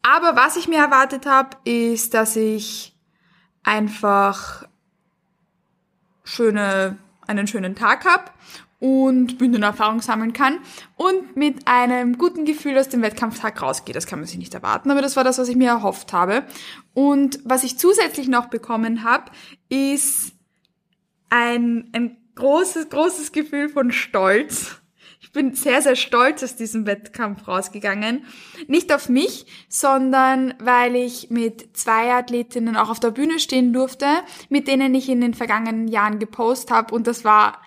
Aber 0.02 0.36
was 0.36 0.56
ich 0.56 0.68
mir 0.68 0.78
erwartet 0.78 1.26
habe, 1.26 1.56
ist, 1.64 2.14
dass 2.14 2.36
ich 2.36 2.96
einfach 3.62 4.66
schöne, 6.24 6.98
einen 7.26 7.46
schönen 7.46 7.74
Tag 7.74 8.04
habe 8.04 8.24
und 8.82 9.38
Bühnenerfahrung 9.38 10.02
sammeln 10.02 10.32
kann 10.32 10.58
und 10.96 11.36
mit 11.36 11.68
einem 11.68 12.18
guten 12.18 12.44
Gefühl 12.44 12.76
aus 12.76 12.88
dem 12.88 13.00
Wettkampftag 13.00 13.62
rausgehe. 13.62 13.94
Das 13.94 14.08
kann 14.08 14.18
man 14.18 14.26
sich 14.26 14.38
nicht 14.38 14.54
erwarten, 14.54 14.90
aber 14.90 15.00
das 15.00 15.14
war 15.14 15.22
das, 15.22 15.38
was 15.38 15.48
ich 15.48 15.54
mir 15.54 15.68
erhofft 15.68 16.12
habe. 16.12 16.42
Und 16.92 17.38
was 17.44 17.62
ich 17.62 17.78
zusätzlich 17.78 18.26
noch 18.26 18.46
bekommen 18.46 19.04
habe, 19.04 19.30
ist 19.68 20.32
ein, 21.30 21.90
ein 21.92 22.16
großes, 22.34 22.88
großes 22.88 23.30
Gefühl 23.30 23.68
von 23.68 23.92
Stolz. 23.92 24.80
ich 25.20 25.30
bin 25.30 25.54
sehr, 25.54 25.80
sehr 25.80 25.94
stolz 25.94 26.42
aus 26.42 26.56
diesem 26.56 26.84
Wettkampf 26.84 27.46
rausgegangen. 27.46 28.24
Nicht 28.66 28.92
auf 28.92 29.08
mich, 29.08 29.46
sondern 29.68 30.54
weil 30.58 30.96
ich 30.96 31.30
mit 31.30 31.76
zwei 31.76 32.12
Athletinnen 32.12 32.76
auch 32.76 32.90
auf 32.90 32.98
der 32.98 33.12
Bühne 33.12 33.38
stehen 33.38 33.72
durfte, 33.72 34.08
mit 34.48 34.66
denen 34.66 34.92
ich 34.96 35.08
in 35.08 35.20
den 35.20 35.34
vergangenen 35.34 35.86
Jahren 35.86 36.18
gepostet 36.18 36.72
habe. 36.72 36.92
Und 36.92 37.06
das 37.06 37.24
war 37.24 37.62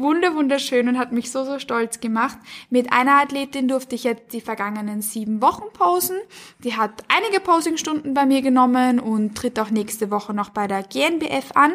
wunder 0.00 0.34
wunderschön 0.34 0.88
und 0.88 0.98
hat 0.98 1.12
mich 1.12 1.30
so, 1.30 1.44
so 1.44 1.58
stolz 1.58 2.00
gemacht. 2.00 2.38
Mit 2.70 2.92
einer 2.92 3.20
Athletin 3.20 3.68
durfte 3.68 3.94
ich 3.94 4.04
jetzt 4.04 4.32
die 4.32 4.40
vergangenen 4.40 5.02
sieben 5.02 5.40
Wochen 5.42 5.72
posen. 5.72 6.16
Die 6.64 6.76
hat 6.76 7.04
einige 7.08 7.40
Posingstunden 7.40 8.14
bei 8.14 8.26
mir 8.26 8.42
genommen 8.42 9.00
und 9.00 9.36
tritt 9.36 9.58
auch 9.58 9.70
nächste 9.70 10.10
Woche 10.10 10.34
noch 10.34 10.50
bei 10.50 10.66
der 10.66 10.82
GNBF 10.82 11.52
an. 11.54 11.72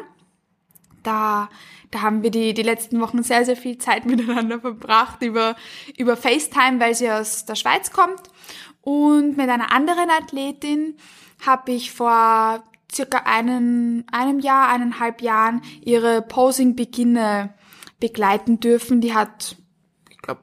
Da, 1.03 1.49
da 1.91 2.01
haben 2.01 2.23
wir 2.23 2.31
die, 2.31 2.53
die 2.53 2.63
letzten 2.63 2.99
Wochen 3.01 3.23
sehr, 3.23 3.45
sehr 3.45 3.57
viel 3.57 3.77
Zeit 3.77 4.05
miteinander 4.07 4.59
verbracht 4.59 5.21
über, 5.21 5.55
über 5.97 6.17
FaceTime, 6.17 6.79
weil 6.79 6.95
sie 6.95 7.09
aus 7.09 7.45
der 7.45 7.55
Schweiz 7.55 7.91
kommt. 7.91 8.21
Und 8.81 9.37
mit 9.37 9.49
einer 9.49 9.71
anderen 9.71 10.09
Athletin 10.09 10.97
habe 11.45 11.71
ich 11.71 11.91
vor 11.91 12.63
circa 12.93 13.19
einen, 13.25 14.05
einem 14.11 14.39
Jahr, 14.39 14.69
eineinhalb 14.69 15.21
Jahren 15.21 15.61
ihre 15.81 16.21
Posing-Beginne 16.21 17.53
begleiten 17.99 18.59
dürfen. 18.59 19.01
Die 19.01 19.13
hat, 19.13 19.57
ich 20.09 20.17
glaube, 20.17 20.41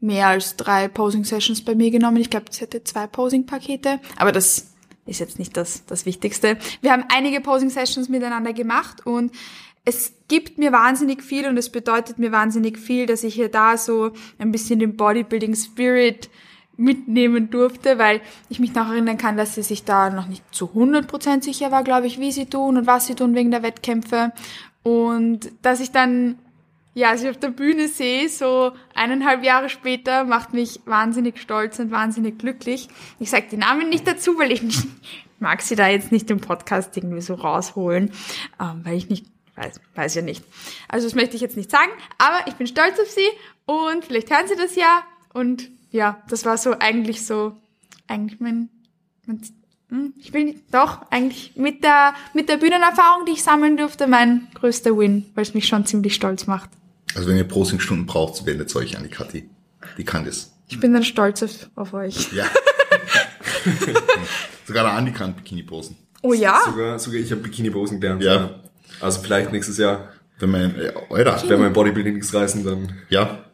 mehr 0.00 0.28
als 0.28 0.56
drei 0.56 0.88
Posing-Sessions 0.88 1.64
bei 1.64 1.74
mir 1.74 1.90
genommen. 1.90 2.18
Ich 2.18 2.30
glaube, 2.30 2.46
sie 2.50 2.62
hatte 2.62 2.84
zwei 2.84 3.06
Posing-Pakete. 3.06 4.00
Aber 4.16 4.32
das 4.32 4.74
ist 5.06 5.20
jetzt 5.20 5.38
nicht 5.38 5.56
das, 5.56 5.84
das 5.86 6.06
Wichtigste. 6.06 6.58
Wir 6.80 6.92
haben 6.92 7.04
einige 7.08 7.40
Posing-Sessions 7.40 8.08
miteinander 8.08 8.52
gemacht 8.52 9.06
und 9.06 9.32
es 9.84 10.12
gibt 10.26 10.58
mir 10.58 10.72
wahnsinnig 10.72 11.22
viel 11.22 11.46
und 11.46 11.56
es 11.56 11.70
bedeutet 11.70 12.18
mir 12.18 12.32
wahnsinnig 12.32 12.76
viel, 12.76 13.06
dass 13.06 13.22
ich 13.22 13.34
hier 13.34 13.48
da 13.48 13.76
so 13.76 14.10
ein 14.38 14.50
bisschen 14.50 14.80
den 14.80 14.96
Bodybuilding 14.96 15.54
Spirit 15.54 16.28
mitnehmen 16.76 17.50
durfte, 17.50 17.96
weil 17.96 18.20
ich 18.48 18.58
mich 18.58 18.74
noch 18.74 18.88
erinnern 18.88 19.16
kann, 19.16 19.36
dass 19.36 19.54
sie 19.54 19.62
sich 19.62 19.84
da 19.84 20.10
noch 20.10 20.26
nicht 20.26 20.42
zu 20.52 20.66
100% 20.74 21.42
sicher 21.42 21.70
war, 21.70 21.84
glaube 21.84 22.08
ich, 22.08 22.18
wie 22.18 22.32
sie 22.32 22.46
tun 22.46 22.76
und 22.76 22.86
was 22.86 23.06
sie 23.06 23.14
tun 23.14 23.34
wegen 23.36 23.52
der 23.52 23.62
Wettkämpfe. 23.62 24.32
Und 24.82 25.52
dass 25.62 25.80
ich 25.80 25.92
dann, 25.92 26.36
ja, 26.96 27.14
sie 27.18 27.28
auf 27.28 27.36
der 27.36 27.50
Bühne 27.50 27.88
sehe, 27.88 28.26
so 28.30 28.72
eineinhalb 28.94 29.44
Jahre 29.44 29.68
später, 29.68 30.24
macht 30.24 30.54
mich 30.54 30.80
wahnsinnig 30.86 31.38
stolz 31.38 31.78
und 31.78 31.90
wahnsinnig 31.90 32.38
glücklich. 32.38 32.88
Ich 33.20 33.28
sage 33.28 33.48
die 33.50 33.58
Namen 33.58 33.90
nicht 33.90 34.06
dazu, 34.08 34.38
weil 34.38 34.50
ich 34.50 34.62
nicht, 34.62 34.86
mag 35.38 35.60
sie 35.60 35.76
da 35.76 35.88
jetzt 35.88 36.10
nicht 36.10 36.30
im 36.30 36.40
Podcast 36.40 36.96
irgendwie 36.96 37.20
so 37.20 37.34
rausholen, 37.34 38.12
ähm, 38.58 38.80
weil 38.82 38.96
ich 38.96 39.10
nicht 39.10 39.26
Weiß, 39.56 39.80
weiß 39.94 40.14
ja 40.16 40.20
nicht. 40.20 40.44
Also 40.86 41.06
das 41.06 41.14
möchte 41.14 41.34
ich 41.34 41.40
jetzt 41.40 41.56
nicht 41.56 41.70
sagen, 41.70 41.90
aber 42.18 42.46
ich 42.46 42.54
bin 42.56 42.66
stolz 42.66 43.00
auf 43.00 43.08
sie 43.08 43.26
und 43.64 44.04
vielleicht 44.04 44.30
hören 44.30 44.46
sie 44.46 44.54
das 44.54 44.76
ja. 44.76 45.02
Und 45.32 45.70
ja, 45.90 46.22
das 46.28 46.44
war 46.44 46.58
so 46.58 46.78
eigentlich 46.78 47.26
so, 47.26 47.56
eigentlich 48.06 48.38
mein, 48.38 48.68
mein 49.24 49.40
hm, 49.88 50.12
ich 50.18 50.30
bin 50.30 50.60
doch 50.72 51.10
eigentlich 51.10 51.56
mit 51.56 51.82
der, 51.84 52.12
mit 52.34 52.50
der 52.50 52.58
Bühnenerfahrung, 52.58 53.24
die 53.24 53.32
ich 53.32 53.42
sammeln 53.42 53.78
durfte, 53.78 54.06
mein 54.06 54.46
größter 54.52 54.94
Win, 54.98 55.24
weil 55.34 55.42
es 55.44 55.54
mich 55.54 55.66
schon 55.66 55.86
ziemlich 55.86 56.14
stolz 56.14 56.46
macht. 56.46 56.68
Also 57.14 57.28
wenn 57.28 57.36
ihr 57.36 57.44
Prosingstunden 57.44 58.06
braucht, 58.06 58.44
wendet 58.46 58.74
euch 58.76 58.96
an 58.96 59.04
die 59.04 59.08
Kathi. 59.08 59.48
Die 59.96 60.04
kann 60.04 60.24
das. 60.24 60.52
Ich 60.68 60.80
bin 60.80 60.92
dann 60.92 61.04
stolz 61.04 61.42
auf, 61.42 61.70
auf 61.76 61.94
euch. 61.94 62.32
Ja. 62.32 62.46
Sogar 64.66 64.84
der 64.84 64.92
Andi 64.92 65.12
kann 65.12 65.34
Bikini 65.34 65.62
posen. 65.62 65.96
Oh 66.22 66.32
ja? 66.32 66.60
Sogar, 66.64 66.98
sogar 66.98 67.20
ich 67.20 67.30
habe 67.30 67.40
Bikini-Posen 67.42 68.00
gelernt. 68.00 68.22
Ja. 68.22 68.50
Also 69.00 69.20
vielleicht 69.20 69.52
nächstes 69.52 69.78
Jahr, 69.78 70.08
Wenn 70.38 70.50
man, 70.50 70.74
äh, 70.76 70.92
Alter, 71.10 71.48
wenn 71.48 71.62
im 71.62 71.72
Bodybuilding 71.72 72.14
nichts 72.14 72.34
reißen, 72.34 72.64
dann 72.64 72.92
ja, 73.08 73.44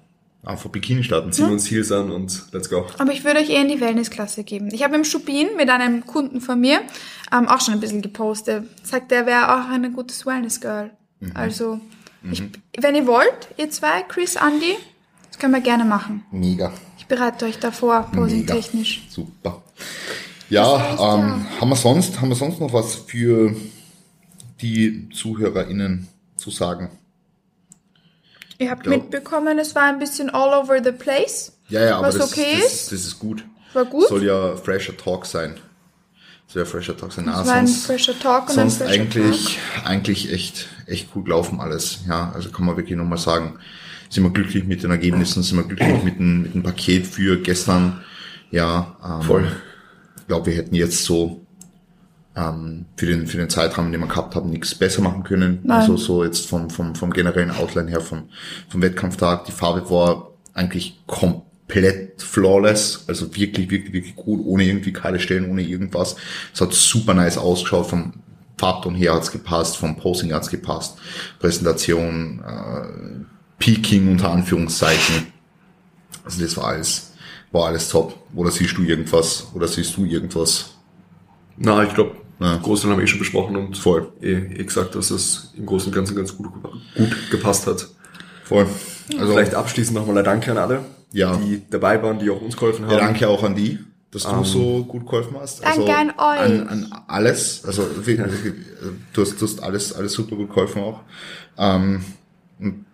einfach 0.42 0.70
Bikini 0.70 1.02
starten. 1.04 1.32
ziehen 1.32 1.46
wir 1.46 1.52
uns 1.52 1.70
Heels 1.70 1.92
an 1.92 2.10
und 2.10 2.46
let's 2.52 2.70
go. 2.70 2.86
Aber 2.98 3.12
ich 3.12 3.24
würde 3.24 3.40
euch 3.40 3.50
eher 3.50 3.62
in 3.62 3.68
die 3.68 3.80
Wellnessklasse 3.80 4.44
geben. 4.44 4.68
Ich 4.72 4.82
habe 4.82 4.94
im 4.94 5.04
Schubin 5.04 5.48
mit 5.56 5.68
einem 5.68 6.06
Kunden 6.06 6.40
von 6.40 6.60
mir 6.60 6.80
ähm, 7.32 7.48
auch 7.48 7.60
schon 7.60 7.74
ein 7.74 7.80
bisschen 7.80 8.02
gepostet. 8.02 8.64
Sagt, 8.82 9.12
er 9.12 9.26
wäre 9.26 9.54
auch 9.54 9.68
ein 9.68 9.92
gutes 9.92 10.24
Wellness-Girl. 10.24 10.90
Also, 11.34 11.80
ich, 12.30 12.42
wenn 12.78 12.94
ihr 12.94 13.06
wollt, 13.06 13.48
ihr 13.56 13.70
zwei, 13.70 14.02
Chris, 14.02 14.36
Andy, 14.36 14.76
das 15.28 15.38
können 15.38 15.54
wir 15.54 15.60
gerne 15.60 15.84
machen. 15.84 16.24
Mega. 16.30 16.72
Ich 16.98 17.06
bereite 17.06 17.46
euch 17.46 17.58
davor, 17.58 18.08
Mega. 18.10 18.22
posing-technisch. 18.22 19.06
Super. 19.10 19.62
Ja, 20.48 20.72
Das 20.72 20.82
heißt, 20.82 21.00
ähm, 21.00 21.46
haben 21.60 21.68
wir 21.70 21.76
sonst, 21.76 22.20
haben 22.20 22.28
wir 22.28 22.36
sonst 22.36 22.60
noch 22.60 22.72
was 22.72 22.94
für 22.94 23.54
die 24.60 25.08
ZuhörerInnen 25.10 26.08
zu 26.36 26.50
sagen? 26.50 26.90
Ihr 28.58 28.70
habt 28.70 28.84
Ja. 28.86 28.90
mitbekommen, 28.92 29.58
es 29.58 29.74
war 29.74 29.84
ein 29.84 29.98
bisschen 29.98 30.30
all 30.30 30.52
over 30.62 30.82
the 30.84 30.92
place. 30.92 31.52
Ja, 31.68 31.84
ja, 31.84 31.98
aber 31.98 32.08
Was 32.08 32.18
das, 32.18 32.30
okay 32.32 32.58
das, 32.62 32.72
ist? 32.72 32.92
das 32.92 33.00
ist 33.06 33.18
gut. 33.18 33.44
War 33.72 33.86
gut. 33.86 34.06
Soll 34.08 34.24
ja 34.24 34.54
fresher 34.56 34.96
Talk 34.96 35.24
sein. 35.26 35.56
Ja 36.54 36.64
fresher 36.64 36.96
Talk 36.96 37.12
sein. 37.12 37.26
Das 37.26 37.36
Ah, 37.36 37.46
war 37.46 37.54
ein 37.54 37.66
sonst, 37.66 37.86
fresher 37.86 38.18
Talk 38.18 38.42
und 38.50 38.58
ein 38.58 38.70
sonst 38.70 38.78
fresher 38.78 39.00
eigentlich, 39.02 39.58
eigentlich 39.84 40.32
echt, 40.32 40.68
echt 40.86 41.08
cool 41.14 41.24
gelaufen 41.24 41.60
alles. 41.60 42.00
Ja, 42.08 42.32
also 42.34 42.50
kann 42.50 42.66
man 42.66 42.76
wirklich 42.76 42.96
nochmal 42.96 43.18
sagen, 43.18 43.58
sind 44.08 44.22
wir 44.24 44.30
glücklich 44.30 44.64
mit 44.64 44.82
den 44.82 44.90
Ergebnissen, 44.90 45.42
sind 45.42 45.56
wir 45.56 45.64
glücklich 45.64 46.02
mit 46.02 46.18
dem, 46.18 46.42
mit 46.42 46.54
dem 46.54 46.62
Paket 46.62 47.06
für 47.06 47.38
gestern. 47.40 48.00
Ja, 48.50 48.96
ähm, 49.04 49.22
Voll. 49.22 49.52
Ich 50.18 50.26
glaube, 50.26 50.46
wir 50.46 50.54
hätten 50.54 50.74
jetzt 50.74 51.04
so 51.04 51.46
ähm, 52.36 52.86
für 52.96 53.06
den 53.06 53.26
für 53.26 53.38
den 53.38 53.50
Zeitraum, 53.50 53.90
den 53.92 54.00
wir 54.00 54.06
gehabt 54.06 54.34
haben, 54.34 54.50
nichts 54.50 54.74
besser 54.74 55.02
machen 55.02 55.22
können. 55.22 55.60
Nein. 55.62 55.80
Also 55.80 55.96
so 55.96 56.24
jetzt 56.24 56.46
vom 56.46 56.70
vom 56.70 56.94
vom 56.94 57.10
generellen 57.12 57.50
Outline 57.50 57.90
her 57.90 58.00
vom 58.00 58.28
vom 58.68 58.82
Wettkampftag. 58.82 59.44
Die 59.46 59.52
Farbe 59.52 59.88
war 59.90 60.30
eigentlich 60.54 61.00
komplett 61.06 61.51
flawless, 62.18 63.04
also 63.06 63.34
wirklich 63.34 63.70
wirklich 63.70 63.92
wirklich 63.92 64.16
gut, 64.16 64.40
ohne 64.44 64.64
irgendwie 64.64 64.92
kahle 64.92 65.20
Stellen, 65.20 65.50
ohne 65.50 65.62
irgendwas. 65.62 66.16
Es 66.52 66.60
hat 66.60 66.72
super 66.72 67.14
nice 67.14 67.38
ausgeschaut. 67.38 67.86
Vom 67.86 68.12
Farbton 68.58 68.94
her 68.94 69.14
hat's 69.14 69.32
gepasst, 69.32 69.76
vom 69.76 69.96
Posing 69.96 70.32
hat's 70.32 70.48
gepasst, 70.50 70.98
Präsentation, 71.40 72.42
äh, 72.46 73.24
Peaking 73.58 74.12
unter 74.12 74.30
Anführungszeichen. 74.30 75.26
Also 76.24 76.42
das 76.42 76.56
war 76.56 76.64
alles 76.66 77.12
war 77.52 77.66
alles 77.66 77.88
top. 77.88 78.18
Oder 78.34 78.50
siehst 78.50 78.76
du 78.78 78.82
irgendwas? 78.82 79.46
Oder 79.54 79.68
siehst 79.68 79.96
du 79.96 80.04
irgendwas? 80.04 80.70
Na, 81.56 81.84
ich 81.84 81.94
glaube, 81.94 82.16
Ja. 82.40 82.56
Großteil 82.56 82.90
haben 82.90 82.98
wir 82.98 83.04
eh 83.04 83.06
schon 83.06 83.18
besprochen 83.18 83.54
und 83.56 83.76
Voll. 83.76 84.08
eh, 84.22 84.32
eh 84.32 84.64
gesagt, 84.64 84.94
dass 84.94 85.10
es 85.10 85.52
im 85.56 85.66
Großen 85.66 85.88
und 85.88 85.94
Ganzen 85.94 86.16
ganz 86.16 86.36
gut, 86.36 86.48
gut 86.96 87.30
gepasst 87.30 87.66
hat. 87.66 87.88
Voll. 88.44 88.66
Also 89.18 89.32
Vielleicht 89.32 89.54
abschließend 89.54 89.96
nochmal 89.96 90.18
ein 90.18 90.24
Danke 90.24 90.50
an 90.50 90.58
alle, 90.58 90.84
Ja. 91.12 91.36
die 91.36 91.62
dabei 91.70 92.02
waren, 92.02 92.18
die 92.18 92.30
auch 92.30 92.40
uns 92.40 92.56
geholfen 92.56 92.86
haben. 92.86 92.92
ja, 92.92 92.98
danke 92.98 93.28
auch 93.28 93.42
an 93.42 93.54
die, 93.54 93.78
dass 94.10 94.24
du 94.24 94.30
Ähm, 94.30 94.44
so 94.44 94.84
gut 94.84 95.06
geholfen 95.06 95.36
hast. 95.40 95.62
Danke 95.62 95.80
also 95.80 95.92
an 95.92 96.10
euch. 96.10 96.40
An, 96.40 96.68
an 96.68 97.02
alles. 97.06 97.64
Also 97.64 97.84
wirklich, 98.04 98.54
du 99.12 99.22
hast, 99.22 99.40
du 99.40 99.46
hast 99.46 99.62
alles, 99.62 99.92
alles 99.92 100.12
super 100.12 100.36
gut 100.36 100.48
geholfen 100.50 100.82
auch. 100.82 101.00
Ähm, 101.58 102.02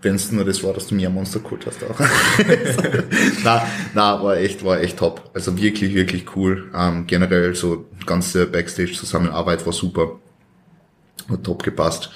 wenn 0.01 0.15
es 0.15 0.33
nur 0.33 0.45
das 0.45 0.63
war, 0.65 0.73
dass 0.73 0.87
du 0.87 0.95
mir 0.95 1.09
ein 1.09 1.15
Monster 1.15 1.41
geholt 1.41 1.67
hast 1.67 1.83
auch. 1.85 2.01
na, 3.45 3.67
na, 3.95 4.23
war 4.23 4.37
echt, 4.37 4.65
war 4.65 4.81
echt 4.81 4.99
top. 4.99 5.31
Also 5.35 5.57
wirklich, 5.59 5.95
wirklich 5.95 6.25
cool. 6.37 6.71
Ähm, 6.75 7.07
generell 7.07 7.55
so 7.55 7.87
ganze 8.07 8.47
Backstage-Zusammenarbeit 8.47 9.67
war 9.67 9.73
super. 9.73 10.21
Hat 11.31 11.45
top 11.45 11.62
gepasst. 11.62 12.11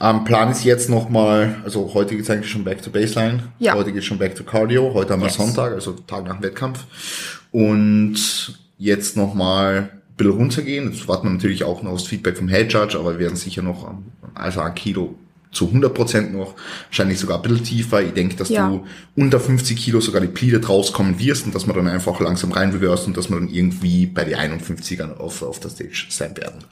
Ähm, 0.00 0.24
Plan 0.24 0.50
ist 0.50 0.64
jetzt 0.64 0.88
nochmal, 0.88 1.56
also 1.64 1.92
heute 1.94 2.16
geht's 2.16 2.30
eigentlich 2.30 2.50
schon 2.50 2.62
back 2.64 2.80
to 2.80 2.90
Baseline. 2.90 3.42
Ja. 3.58 3.74
Heute 3.74 3.92
geht's 3.92 4.06
schon 4.06 4.18
back 4.18 4.34
to 4.36 4.44
Cardio. 4.44 4.94
Heute 4.94 5.14
haben 5.14 5.20
wir 5.20 5.26
Yes. 5.26 5.36
Sonntag, 5.36 5.72
also 5.72 5.92
Tag 5.92 6.24
nach 6.26 6.36
dem 6.36 6.42
Wettkampf. 6.44 6.84
Und 7.50 8.16
jetzt 8.78 9.16
nochmal 9.16 9.76
ein 9.76 10.16
bisschen 10.16 10.32
runtergehen. 10.32 10.92
Jetzt 10.92 11.08
warten 11.08 11.26
wir 11.26 11.32
natürlich 11.32 11.64
auch 11.64 11.82
noch 11.82 11.92
aufs 11.92 12.04
Feedback 12.04 12.36
vom 12.36 12.48
Head 12.48 12.72
Judge, 12.72 12.98
aber 12.98 13.12
wir 13.14 13.18
werden 13.20 13.36
sicher 13.36 13.62
noch, 13.62 13.92
also 14.34 14.60
ein 14.60 14.74
Kilo 14.74 15.16
zu 15.52 15.66
100% 15.68 16.30
noch, 16.30 16.54
wahrscheinlich 16.88 17.18
sogar 17.18 17.36
ein 17.36 17.42
bisschen 17.42 17.62
tiefer. 17.64 18.02
Ich 18.02 18.12
denke, 18.12 18.36
dass 18.36 18.48
Ja. 18.48 18.68
du 18.68 18.84
unter 19.14 19.38
50 19.38 19.76
Kilo 19.76 20.00
sogar 20.00 20.20
depleted 20.22 20.68
rauskommen 20.68 21.18
wirst 21.18 21.44
und 21.46 21.54
dass 21.54 21.66
man 21.66 21.76
dann 21.76 21.88
einfach 21.88 22.18
langsam 22.20 22.52
rein 22.52 22.70
reverse 22.70 23.04
und 23.06 23.16
dass 23.16 23.28
man 23.28 23.40
dann 23.40 23.54
irgendwie 23.54 24.06
bei 24.06 24.24
die 24.24 24.34
51ern 24.36 25.16
auf, 25.18 25.42
auf 25.42 25.60
der 25.60 25.68
Stage 25.70 26.06
sein 26.08 26.34
werden. 26.38 26.64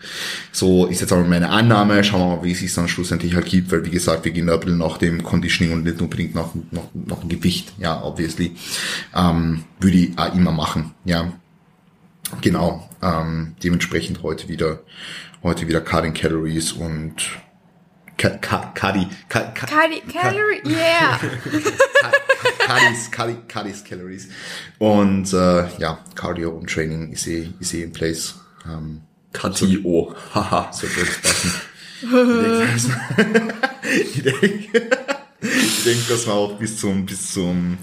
So 0.51 0.87
ist 0.87 1.01
jetzt 1.03 1.12
aber 1.12 1.25
meine 1.25 1.51
Annahme. 1.51 2.03
Schauen 2.03 2.21
wir 2.21 2.37
mal, 2.38 2.43
wie 2.45 2.53
es 2.53 2.61
sich 2.61 2.73
dann 2.75 2.88
schlussendlich 2.88 3.35
halt 3.35 3.47
gibt, 3.47 3.71
weil 3.71 3.85
wie 3.85 3.90
gesagt, 3.90 4.25
wir 4.25 4.33
gehen 4.33 4.47
da 4.47 4.55
ein 4.55 4.61
bisschen 4.61 4.79
nach 4.79 4.97
dem 4.99 5.23
Conditioning 5.23 5.75
und 5.75 5.85
nicht 5.85 6.01
unbedingt 6.01 6.35
nach, 6.35 6.49
nach, 6.71 6.85
nach 6.95 7.19
dem 7.21 7.29
Gewicht. 7.29 7.73
Ja, 7.79 8.03
obviously. 8.03 8.57
Ähm, 9.14 9.64
würde 9.79 9.97
ich 9.99 10.19
auch 10.19 10.35
immer 10.35 10.53
machen. 10.53 10.93
Ja, 11.05 11.33
genau. 12.40 12.88
Ähm, 13.03 13.55
dementsprechend 13.62 14.23
heute 14.23 14.49
wieder, 14.49 14.81
heute 15.43 15.69
wieder 15.69 15.81
Cutting 15.81 16.14
Calories 16.14 16.73
und 16.73 17.14
Ka- 18.20 18.37
Cali 18.74 19.06
Calorie, 20.12 20.61
yeah. 20.66 21.18
Cuddy, 23.11 23.37
Cuddies 23.48 23.83
Calories. 23.83 24.28
Und 24.78 25.33
äh, 25.33 25.68
ja, 25.78 25.98
Cardio 26.14 26.50
und 26.50 26.68
Training 26.68 27.12
ist 27.12 27.26
eh, 27.26 27.48
ist 27.61 27.72
eh 27.72 27.83
in 27.83 27.92
place. 27.92 28.35
Ähm, 28.66 29.00
KTO. 29.33 30.14
Haha. 30.35 30.70
so 30.72 30.83
wird 30.83 31.09
es 31.09 31.18
passen. 31.22 31.52
Ich 33.83 34.22
denke, 34.22 34.46
ich 34.52 34.70
denke, 34.72 34.90
ich 35.40 35.85
denke, 35.85 36.02
dass 36.09 36.26
wir 36.26 36.35
auch 36.35 36.59
bis 36.59 36.76
zum, 36.78 37.06
bis 37.06 37.33
zum, 37.33 37.78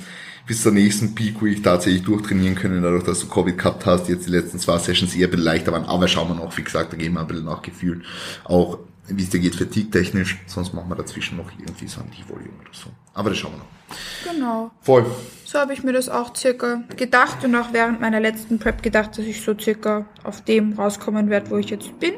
bis 0.46 0.62
zur 0.62 0.72
nächsten 0.72 1.16
Peak 1.16 1.42
Week 1.42 1.64
tatsächlich 1.64 2.04
durchtrainieren 2.04 2.56
können, 2.56 2.84
dadurch, 2.84 3.04
dass 3.04 3.20
du 3.22 3.28
Covid 3.28 3.58
gehabt 3.58 3.86
hast, 3.86 4.08
jetzt 4.08 4.28
die 4.28 4.32
letzten 4.32 4.60
zwei 4.60 4.78
Sessions 4.78 5.16
eher 5.16 5.28
ein 5.28 5.32
bisschen 5.32 5.46
leichter 5.46 5.72
waren, 5.72 5.86
aber 5.86 6.08
schauen 6.08 6.30
wir 6.30 6.36
noch, 6.36 6.56
wie 6.58 6.64
gesagt, 6.64 6.94
da 6.94 6.98
gehen 6.98 7.14
wir 7.14 7.22
ein 7.22 7.28
bisschen 7.28 7.46
nach 7.46 7.62
Gefühl, 7.62 8.04
auch 8.44 8.80
wie 9.10 9.24
es 9.24 9.30
dir 9.30 9.40
geht 9.40 9.56
fatigue-technisch, 9.56 10.38
sonst 10.48 10.74
machen 10.74 10.90
wir 10.90 10.96
dazwischen 10.96 11.38
noch 11.38 11.50
irgendwie 11.58 11.88
so 11.88 12.02
ein 12.02 12.12
Volume 12.28 12.50
oder 12.62 12.74
so. 12.74 12.90
Aber 13.14 13.30
das 13.30 13.40
schauen 13.40 13.54
wir 13.54 13.60
noch. 13.60 14.34
Genau. 14.34 14.72
Voll. 14.82 15.06
So 15.46 15.60
habe 15.60 15.74
ich 15.74 15.84
mir 15.84 15.94
das 15.94 16.10
auch 16.10 16.36
circa 16.36 16.84
gedacht 16.98 17.44
und 17.46 17.56
auch 17.56 17.72
während 17.72 18.02
meiner 18.02 18.20
letzten 18.20 18.60
Prep 18.60 18.84
gedacht, 18.84 19.18
dass 19.18 19.26
ich 19.26 19.42
so 19.42 19.58
circa 19.58 20.06
auf 20.24 20.44
dem 20.44 20.74
rauskommen 20.74 21.30
werde, 21.30 21.50
wo 21.50 21.58
ich 21.58 21.70
jetzt 21.70 21.98
bin. 22.00 22.16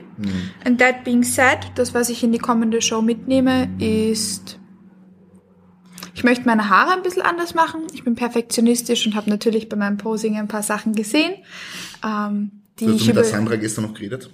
And 0.65 0.79
that 0.79 1.03
being 1.03 1.23
said, 1.23 1.59
das, 1.75 1.93
was 1.93 2.09
ich 2.09 2.23
in 2.23 2.31
die 2.31 2.39
kommende 2.39 2.81
Show 2.81 3.01
mitnehme, 3.01 3.69
ist, 3.79 4.59
ich 6.15 6.23
möchte 6.23 6.45
meine 6.45 6.69
Haare 6.69 6.93
ein 6.93 7.03
bisschen 7.03 7.21
anders 7.21 7.53
machen. 7.53 7.81
Ich 7.93 8.03
bin 8.03 8.15
perfektionistisch 8.15 9.05
und 9.05 9.15
habe 9.15 9.29
natürlich 9.29 9.69
bei 9.69 9.77
meinem 9.77 9.97
Posing 9.97 10.37
ein 10.37 10.47
paar 10.47 10.63
Sachen 10.63 10.93
gesehen. 10.93 11.33
Ähm, 12.03 12.51
die 12.79 12.87
Hast 12.87 12.95
ich 12.95 13.01
du 13.01 13.07
mit 13.07 13.15
der 13.17 13.23
Sandra 13.25 13.55
gestern 13.57 13.85
noch 13.85 13.93
geredet? 13.93 14.31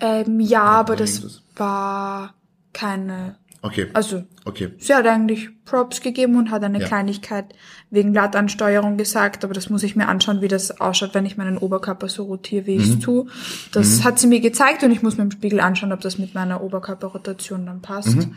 Ähm, 0.00 0.40
ja, 0.40 0.62
aber 0.62 0.96
das 0.96 1.16
irgendwas? 1.16 1.42
war 1.56 2.34
keine, 2.72 3.36
Okay. 3.62 3.88
also 3.92 4.22
Okay. 4.44 4.72
Sie 4.78 4.94
hat 4.94 5.06
eigentlich 5.06 5.48
Props 5.64 6.00
gegeben 6.00 6.36
und 6.36 6.50
hat 6.50 6.62
eine 6.62 6.80
Ja. 6.80 6.86
Kleinigkeit 6.86 7.46
wegen 7.90 8.14
Lattansteuerung 8.14 8.96
gesagt, 8.96 9.44
aber 9.44 9.52
das 9.52 9.68
muss 9.68 9.82
ich 9.82 9.94
mir 9.96 10.08
anschauen, 10.08 10.40
wie 10.40 10.48
das 10.48 10.80
ausschaut, 10.80 11.12
wenn 11.14 11.26
ich 11.26 11.36
meinen 11.36 11.58
Oberkörper 11.58 12.08
so 12.08 12.22
rotiere, 12.24 12.66
wie 12.66 12.76
ich 12.76 12.86
Mhm. 12.86 12.92
es 12.94 12.98
tue. 13.00 13.26
Das 13.72 14.04
hat 14.04 14.18
sie 14.18 14.26
mir 14.28 14.40
gezeigt 14.40 14.82
und 14.84 14.90
ich 14.92 15.02
muss 15.02 15.16
mir 15.18 15.24
im 15.24 15.30
Spiegel 15.32 15.60
anschauen, 15.60 15.92
ob 15.92 16.00
das 16.00 16.16
mit 16.18 16.34
meiner 16.34 16.62
Oberkörperrotation 16.62 17.66
dann 17.66 17.82
passt. 17.82 18.16
Mhm. 18.16 18.36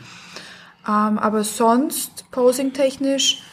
Ähm, 0.87 1.17
aber 1.19 1.43
sonst, 1.43 2.25
posing-technisch, 2.31 3.43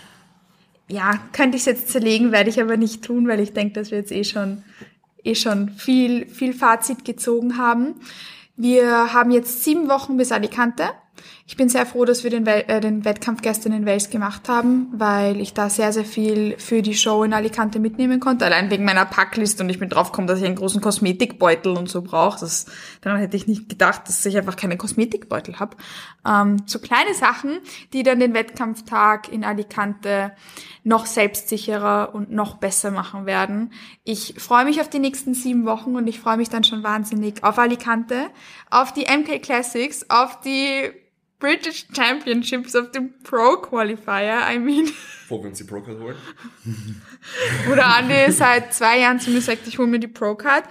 ja, 0.89 1.13
könnte 1.33 1.57
ich 1.57 1.63
es 1.63 1.67
jetzt 1.67 1.89
zerlegen, 1.91 2.33
werde 2.33 2.49
ich 2.51 2.61
aber 2.61 2.77
nicht 2.79 3.05
tun, 3.05 3.29
weil 3.29 3.41
ich 3.41 3.53
denke, 3.53 3.75
dass 3.75 3.91
wir 3.91 3.99
jetzt 3.99 4.11
eh 4.11 4.25
schon, 4.25 4.63
eh 5.25 5.35
schon 5.35 5.71
viel, 5.71 6.27
viel 6.27 6.53
Fazit 6.53 7.05
gezogen 7.05 7.57
haben. 7.57 7.95
Wir 8.57 9.13
haben 9.13 9.31
jetzt 9.31 9.65
sieben 9.65 9.89
Wochen 9.89 10.17
bis 10.17 10.33
Alicante. 10.33 10.85
Ich 11.51 11.57
bin 11.57 11.71
sehr 11.71 11.87
froh, 11.87 12.05
dass 12.05 12.25
wir 12.25 12.31
den, 12.31 12.47
äh, 12.47 12.79
den 12.79 13.07
Wettkampf 13.07 13.41
gestern 13.41 13.73
in 13.73 13.87
Wels 13.87 14.11
gemacht 14.11 14.51
haben, 14.51 14.89
weil 14.93 15.41
ich 15.41 15.55
da 15.55 15.71
sehr, 15.71 15.95
sehr 15.95 16.05
viel 16.05 16.59
für 16.59 16.83
die 16.83 16.93
Show 16.93 17.25
in 17.25 17.33
Alicante 17.33 17.79
mitnehmen 17.79 18.21
konnte. 18.21 18.45
Allein 18.45 18.71
wegen 18.71 18.85
meiner 18.85 19.07
Packliste 19.07 19.63
und 19.63 19.71
ich 19.71 19.79
bin 19.79 19.89
drauf 19.89 20.13
gekommen, 20.13 20.27
dass 20.27 20.41
ich 20.41 20.45
einen 20.45 20.57
großen 20.57 20.83
Kosmetikbeutel 20.83 21.75
und 21.75 21.89
so 21.89 22.03
brauche. 22.03 22.39
Das, 22.41 22.67
daran 23.01 23.19
hätte 23.19 23.39
ich 23.39 23.47
nicht 23.47 23.71
gedacht, 23.71 24.03
dass 24.07 24.27
ich 24.27 24.37
einfach 24.37 24.57
keine 24.57 24.77
Kosmetikbeutel 24.77 25.59
habe. 25.59 25.79
Ähm, 26.27 26.59
so 26.67 26.81
kleine 26.81 27.15
Sachen, 27.15 27.61
die 27.95 28.03
dann 28.03 28.21
den 28.21 28.35
Wettkampftag 28.35 29.33
in 29.33 29.43
Alicante 29.43 30.33
noch 30.85 31.07
selbstsicherer 31.07 32.15
und 32.15 32.31
noch 32.31 32.59
besser 32.59 32.91
machen 32.91 33.25
werden. 33.25 33.73
Ich 34.05 34.35
freue 34.37 34.67
mich 34.67 34.83
auf 34.83 34.91
die 34.91 34.99
nächsten 34.99 35.33
sieben 35.33 35.65
Wochen 35.65 35.97
und 35.97 36.09
ich 36.09 36.21
freue 36.21 36.37
mich 36.37 36.51
dann 36.51 36.65
schon 36.65 36.83
wahnsinnig 36.83 37.43
auf 37.43 37.59
Alicante, 37.59 38.27
auf 38.69 38.93
die 38.93 39.07
MK 39.07 39.41
Classics, 39.41 40.05
auf 40.11 40.41
die 40.41 40.93
British 41.39 41.87
Championships, 41.95 42.75
auf 42.75 42.91
den 42.91 43.15
Pro 43.23 43.57
Qualifier, 43.59 44.41
I 44.51 44.59
mean. 44.59 44.87
Bevor 45.23 45.43
wir 45.43 45.51
uns 45.51 45.59
die 45.59 45.65
Pro-Card 45.65 45.99
holen. 46.01 46.17
Oder 47.73 47.87
Andi 47.87 48.33
seit 48.33 48.75
zwei 48.75 49.01
Jahren 49.01 49.21
zu 49.21 49.31
mir 49.31 49.41
sagt, 49.41 49.69
ich 49.69 49.79
hole 49.79 49.89
mir 49.89 50.01
die 50.01 50.09
Pro-Card. 50.09 50.65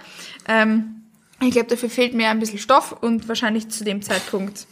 Ähm, 0.46 1.02
ich 1.40 1.52
glaube, 1.52 1.68
dafür 1.68 1.88
fehlt 1.88 2.14
mir 2.14 2.28
ein 2.28 2.38
bisschen 2.38 2.58
Stoff 2.58 2.92
und 2.92 3.28
wahrscheinlich 3.28 3.68
zu 3.68 3.84
dem 3.84 4.02
Zeitpunkt 4.02 4.66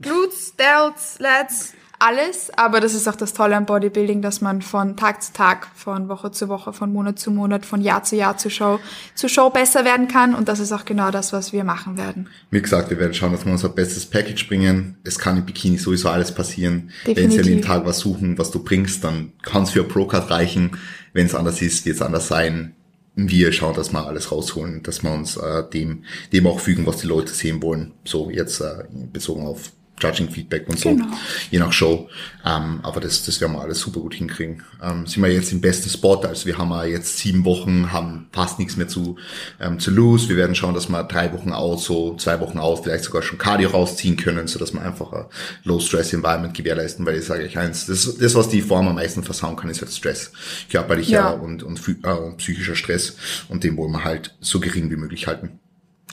Glutes, 0.00 0.56
Delts, 0.56 1.18
Lats, 1.20 1.74
alles. 2.02 2.50
Aber 2.56 2.80
das 2.80 2.94
ist 2.94 3.08
auch 3.08 3.16
das 3.16 3.32
Tolle 3.32 3.56
am 3.56 3.66
Bodybuilding, 3.66 4.22
dass 4.22 4.40
man 4.40 4.60
von 4.60 4.96
Tag 4.96 5.22
zu 5.22 5.32
Tag, 5.32 5.68
von 5.74 6.08
Woche 6.08 6.32
zu 6.32 6.48
Woche, 6.48 6.72
von 6.72 6.92
Monat 6.92 7.18
zu 7.18 7.30
Monat, 7.30 7.64
von 7.64 7.80
Jahr 7.80 8.02
zu 8.02 8.16
Jahr 8.16 8.36
zu 8.36 8.50
Show, 8.50 8.80
zu 9.14 9.28
Show 9.28 9.50
besser 9.50 9.84
werden 9.84 10.08
kann. 10.08 10.34
Und 10.34 10.48
das 10.48 10.60
ist 10.60 10.72
auch 10.72 10.84
genau 10.84 11.10
das, 11.10 11.32
was 11.32 11.52
wir 11.52 11.64
machen 11.64 11.96
werden. 11.96 12.28
Wie 12.50 12.60
gesagt, 12.60 12.90
wir 12.90 12.98
werden 12.98 13.14
schauen, 13.14 13.32
dass 13.32 13.44
wir 13.44 13.52
unser 13.52 13.68
bestes 13.68 14.04
Package 14.06 14.48
bringen. 14.48 14.96
Es 15.04 15.18
kann 15.18 15.36
im 15.36 15.46
Bikini 15.46 15.78
sowieso 15.78 16.08
alles 16.08 16.32
passieren. 16.32 16.90
Wenn 17.04 17.14
sie 17.14 17.22
an 17.22 17.30
Definitiv. 17.30 17.60
dem 17.60 17.62
Tag 17.62 17.86
was 17.86 18.00
suchen, 18.00 18.38
was 18.38 18.50
du 18.50 18.62
bringst, 18.62 19.04
dann 19.04 19.32
kann 19.42 19.62
es 19.62 19.70
für 19.70 19.84
Pro-Card 19.84 20.30
reichen. 20.30 20.72
Wenn 21.12 21.26
es 21.26 21.34
anders 21.34 21.62
ist, 21.62 21.86
wird 21.86 21.96
es 21.96 22.02
anders 22.02 22.28
sein. 22.28 22.74
Wir 23.14 23.52
schauen, 23.52 23.74
dass 23.74 23.92
wir 23.92 24.06
alles 24.06 24.32
rausholen, 24.32 24.82
dass 24.82 25.02
wir 25.02 25.12
uns 25.12 25.36
äh, 25.36 25.68
dem, 25.70 26.04
dem 26.32 26.46
auch 26.46 26.60
fügen, 26.60 26.86
was 26.86 26.96
die 26.96 27.06
Leute 27.06 27.32
sehen 27.32 27.62
wollen. 27.62 27.92
So 28.04 28.30
jetzt 28.30 28.60
äh, 28.60 28.84
bezogen 29.12 29.46
auf 29.46 29.70
Judging 30.02 30.28
Feedback 30.30 30.68
und 30.68 30.78
so, 30.78 30.88
Genau. 30.90 31.06
je 31.50 31.58
nach 31.58 31.72
Show. 31.72 32.08
Ähm, 32.44 32.80
aber 32.82 33.00
das, 33.00 33.24
das 33.24 33.40
werden 33.40 33.52
wir 33.52 33.60
alles 33.60 33.78
super 33.80 34.00
gut 34.00 34.14
hinkriegen. 34.14 34.64
Ähm, 34.82 35.06
sind 35.06 35.22
wir 35.22 35.30
jetzt 35.32 35.52
im 35.52 35.60
besten 35.60 35.88
Spot. 35.88 36.16
Also 36.22 36.46
wir 36.46 36.58
haben 36.58 36.70
ja 36.70 36.84
jetzt 36.84 37.18
sieben 37.18 37.44
Wochen, 37.44 37.92
haben 37.92 38.28
fast 38.32 38.58
nichts 38.58 38.76
mehr 38.76 38.88
zu, 38.88 39.16
ähm, 39.60 39.78
zu 39.78 39.90
lose. 39.92 40.28
Wir 40.28 40.36
werden 40.36 40.54
schauen, 40.56 40.74
dass 40.74 40.88
wir 40.88 41.04
drei 41.04 41.32
Wochen 41.32 41.52
aus, 41.52 41.84
so 41.84 42.16
zwei 42.16 42.40
Wochen 42.40 42.58
aus, 42.58 42.80
vielleicht 42.80 43.04
sogar 43.04 43.22
schon 43.22 43.38
Cardio 43.38 43.70
rausziehen 43.70 44.16
können, 44.16 44.48
so 44.48 44.58
dass 44.58 44.72
wir 44.72 44.82
einfach 44.82 45.12
ein 45.12 45.24
Low-Stress-Environment 45.64 46.52
gewährleisten, 46.54 47.06
weil 47.06 47.16
ich 47.18 47.24
sage 47.26 47.44
euch 47.44 47.56
eins, 47.58 47.86
das, 47.86 48.16
das, 48.18 48.34
was 48.34 48.48
die 48.48 48.62
Form 48.62 48.88
am 48.88 48.96
meisten 48.96 49.22
versauen 49.22 49.54
kann, 49.56 49.70
ist 49.70 49.80
halt 49.80 49.92
Stress. 49.92 50.32
Körperlicher 50.70 51.12
Ja. 51.12 51.30
und, 51.30 51.62
und, 51.62 51.80
äh, 52.02 52.08
und 52.08 52.38
psychischer 52.38 52.74
Stress. 52.74 53.16
Und 53.48 53.62
den 53.62 53.76
wollen 53.76 53.92
wir 53.92 54.02
halt 54.04 54.34
so 54.40 54.58
gering 54.58 54.90
wie 54.90 54.96
möglich 54.96 55.26
halten. 55.28 55.60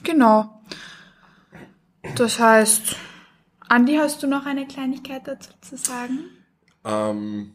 Genau. 0.03 0.61
Das 2.15 2.39
heißt, 2.39 2.95
Andi, 3.69 3.95
hast 3.95 4.21
du 4.23 4.27
noch 4.27 4.45
eine 4.45 4.65
Kleinigkeit 4.65 5.21
dazu 5.25 5.51
zu 5.61 5.77
sagen? 5.77 6.25
Ähm, 6.83 7.51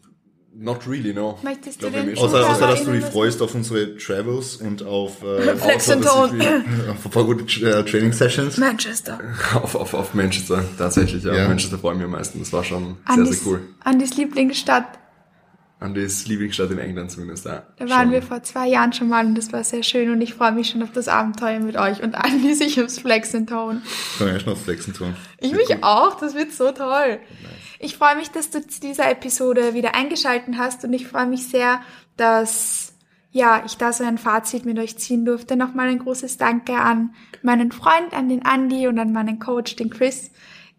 not 0.54 0.86
really, 0.86 1.12
no. 1.12 1.38
Möchtest 1.42 1.80
Glaub, 1.80 1.90
du 1.90 1.96
wir 1.96 2.02
haben 2.02 2.08
den 2.08 2.16
eh 2.16 2.20
Außer, 2.20 2.48
außer 2.48 2.66
dass 2.68 2.84
du 2.84 2.92
dich 2.92 3.04
freust 3.04 3.42
auf 3.42 3.54
unsere 3.54 3.96
Travels 3.96 4.56
und 4.56 4.84
auf, 4.84 5.22
äh, 5.24 5.56
Flex 5.56 5.90
and 5.90 6.04
Tone. 6.04 6.64
auf 6.90 7.04
ein 7.04 7.10
paar 7.10 7.24
gute 7.24 7.44
äh, 7.66 7.84
Training 7.84 8.12
Sessions. 8.12 8.56
Manchester. 8.58 9.18
auf, 9.54 9.74
auf, 9.74 9.92
auf 9.92 10.14
Manchester, 10.14 10.64
tatsächlich, 10.78 11.24
ja. 11.24 11.34
Ja. 11.34 11.48
Manchester 11.48 11.78
freuen 11.78 11.98
wir 11.98 12.06
am 12.06 12.12
meisten. 12.12 12.38
Das 12.38 12.52
war 12.52 12.62
schon 12.62 12.96
sehr, 13.06 13.14
Andis, 13.14 13.40
sehr 13.40 13.52
cool. 13.52 13.62
Andis 13.80 14.16
Lieblingsstadt. 14.16 15.00
Andys 15.80 16.26
Lieblingsstadt 16.26 16.70
in 16.70 16.78
England 16.78 17.10
zumindest, 17.10 17.44
ja. 17.44 17.64
Da 17.76 17.88
waren 17.90 18.04
Schon. 18.04 18.12
wir 18.12 18.22
vor 18.22 18.42
zwei 18.42 18.68
Jahren 18.68 18.92
schon 18.92 19.08
mal 19.08 19.26
und 19.26 19.36
das 19.36 19.52
war 19.52 19.64
sehr 19.64 19.82
schön 19.82 20.10
und 20.10 20.20
ich 20.20 20.34
freue 20.34 20.52
mich 20.52 20.70
schon 20.70 20.82
auf 20.82 20.92
das 20.92 21.08
Abenteuer 21.08 21.60
mit 21.60 21.76
euch 21.76 22.02
und 22.02 22.14
Andi 22.14 22.54
sich 22.54 22.82
aufs 22.82 22.98
Flex 22.98 23.34
and 23.34 23.48
Tone. 23.48 23.82
Kann 24.18 24.36
ich 24.36 24.46
noch 24.46 24.56
flexen 24.56 24.94
tun. 24.94 25.14
Ich 25.40 25.52
mich 25.52 25.82
auch, 25.82 26.18
das 26.18 26.34
wird 26.34 26.52
so 26.52 26.70
toll. 26.72 27.18
Ich 27.80 27.96
freue 27.96 28.16
mich, 28.16 28.30
dass 28.30 28.50
du 28.50 28.66
zu 28.66 28.80
dieser 28.80 29.10
Episode 29.10 29.74
wieder 29.74 29.94
eingeschalten 29.94 30.58
hast 30.58 30.84
und 30.84 30.92
ich 30.92 31.06
freue 31.06 31.26
mich 31.26 31.48
sehr, 31.48 31.80
dass 32.16 32.94
ja, 33.34 33.64
ich 33.66 33.76
da 33.76 33.92
so 33.92 34.04
ein 34.04 34.16
Fazit 34.16 34.64
mit 34.64 34.78
euch 34.78 34.96
ziehen 34.96 35.24
durfte. 35.24 35.56
Nochmal 35.56 35.88
ein 35.88 35.98
großes 35.98 36.38
Danke 36.38 36.76
an 36.76 37.14
meinen 37.42 37.72
Freund, 37.72 38.14
an 38.14 38.28
den 38.28 38.44
Andi 38.44 38.86
und 38.86 38.96
an 38.98 39.12
meinen 39.12 39.40
Coach, 39.40 39.74
den 39.74 39.90
Chris. 39.90 40.30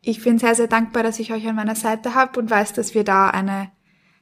Ich 0.01 0.23
bin 0.23 0.39
sehr, 0.39 0.55
sehr 0.55 0.67
dankbar, 0.67 1.03
dass 1.03 1.19
ich 1.19 1.34
euch 1.34 1.45
an 1.47 1.58
meiner 1.58 1.75
Seite 1.75 2.15
habe 2.15 2.39
und 2.39 2.49
weiß, 2.49 2.71
dass 2.71 2.93
wir 2.93 3.03
da 3.03 3.29
eine 3.29 3.71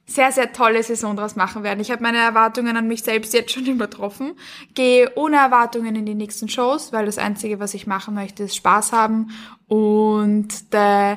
sehr, 0.06 0.32
sehr 0.32 0.52
tolle 0.52 0.84
Saison 0.84 1.16
draus 1.16 1.36
machen 1.36 1.64
werden. 1.64 1.80
Ich 1.80 1.92
habe 1.92 2.04
meine 2.04 2.18
Erwartungen 2.18 2.76
an 2.76 2.88
mich 2.88 3.04
selbst 3.04 3.34
jetzt 3.34 3.52
schon 3.52 3.66
übertroffen. 3.68 4.34
Gehe 4.74 5.12
ohne 5.16 5.38
Erwartungen 5.38 5.96
in 5.96 6.06
die 6.06 6.16
nächsten 6.16 6.50
Shows, 6.50 6.92
weil 6.92 7.06
das 7.06 7.18
Einzige, 7.18 7.60
was 7.60 7.74
ich 7.74 7.88
machen 7.88 8.14
möchte, 8.14 8.44
ist 8.44 8.56
Spaß 8.56 8.92
haben 8.92 9.32
und 9.68 10.52
the 10.72 11.16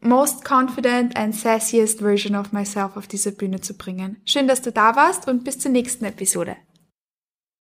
most 0.00 0.44
confident 0.44 1.16
and 1.16 1.34
sassiest 1.34 2.00
version 2.00 2.36
of 2.36 2.52
myself 2.52 2.96
auf 2.96 3.06
diese 3.06 3.32
Bühne 3.32 3.60
zu 3.60 3.74
bringen. 3.74 4.18
Schön, 4.24 4.46
dass 4.46 4.62
du 4.62 4.70
da 4.70 4.94
warst 4.94 5.26
und 5.26 5.44
bis 5.44 5.58
zur 5.58 5.70
nächsten 5.72 6.04
Episode. 6.04 6.56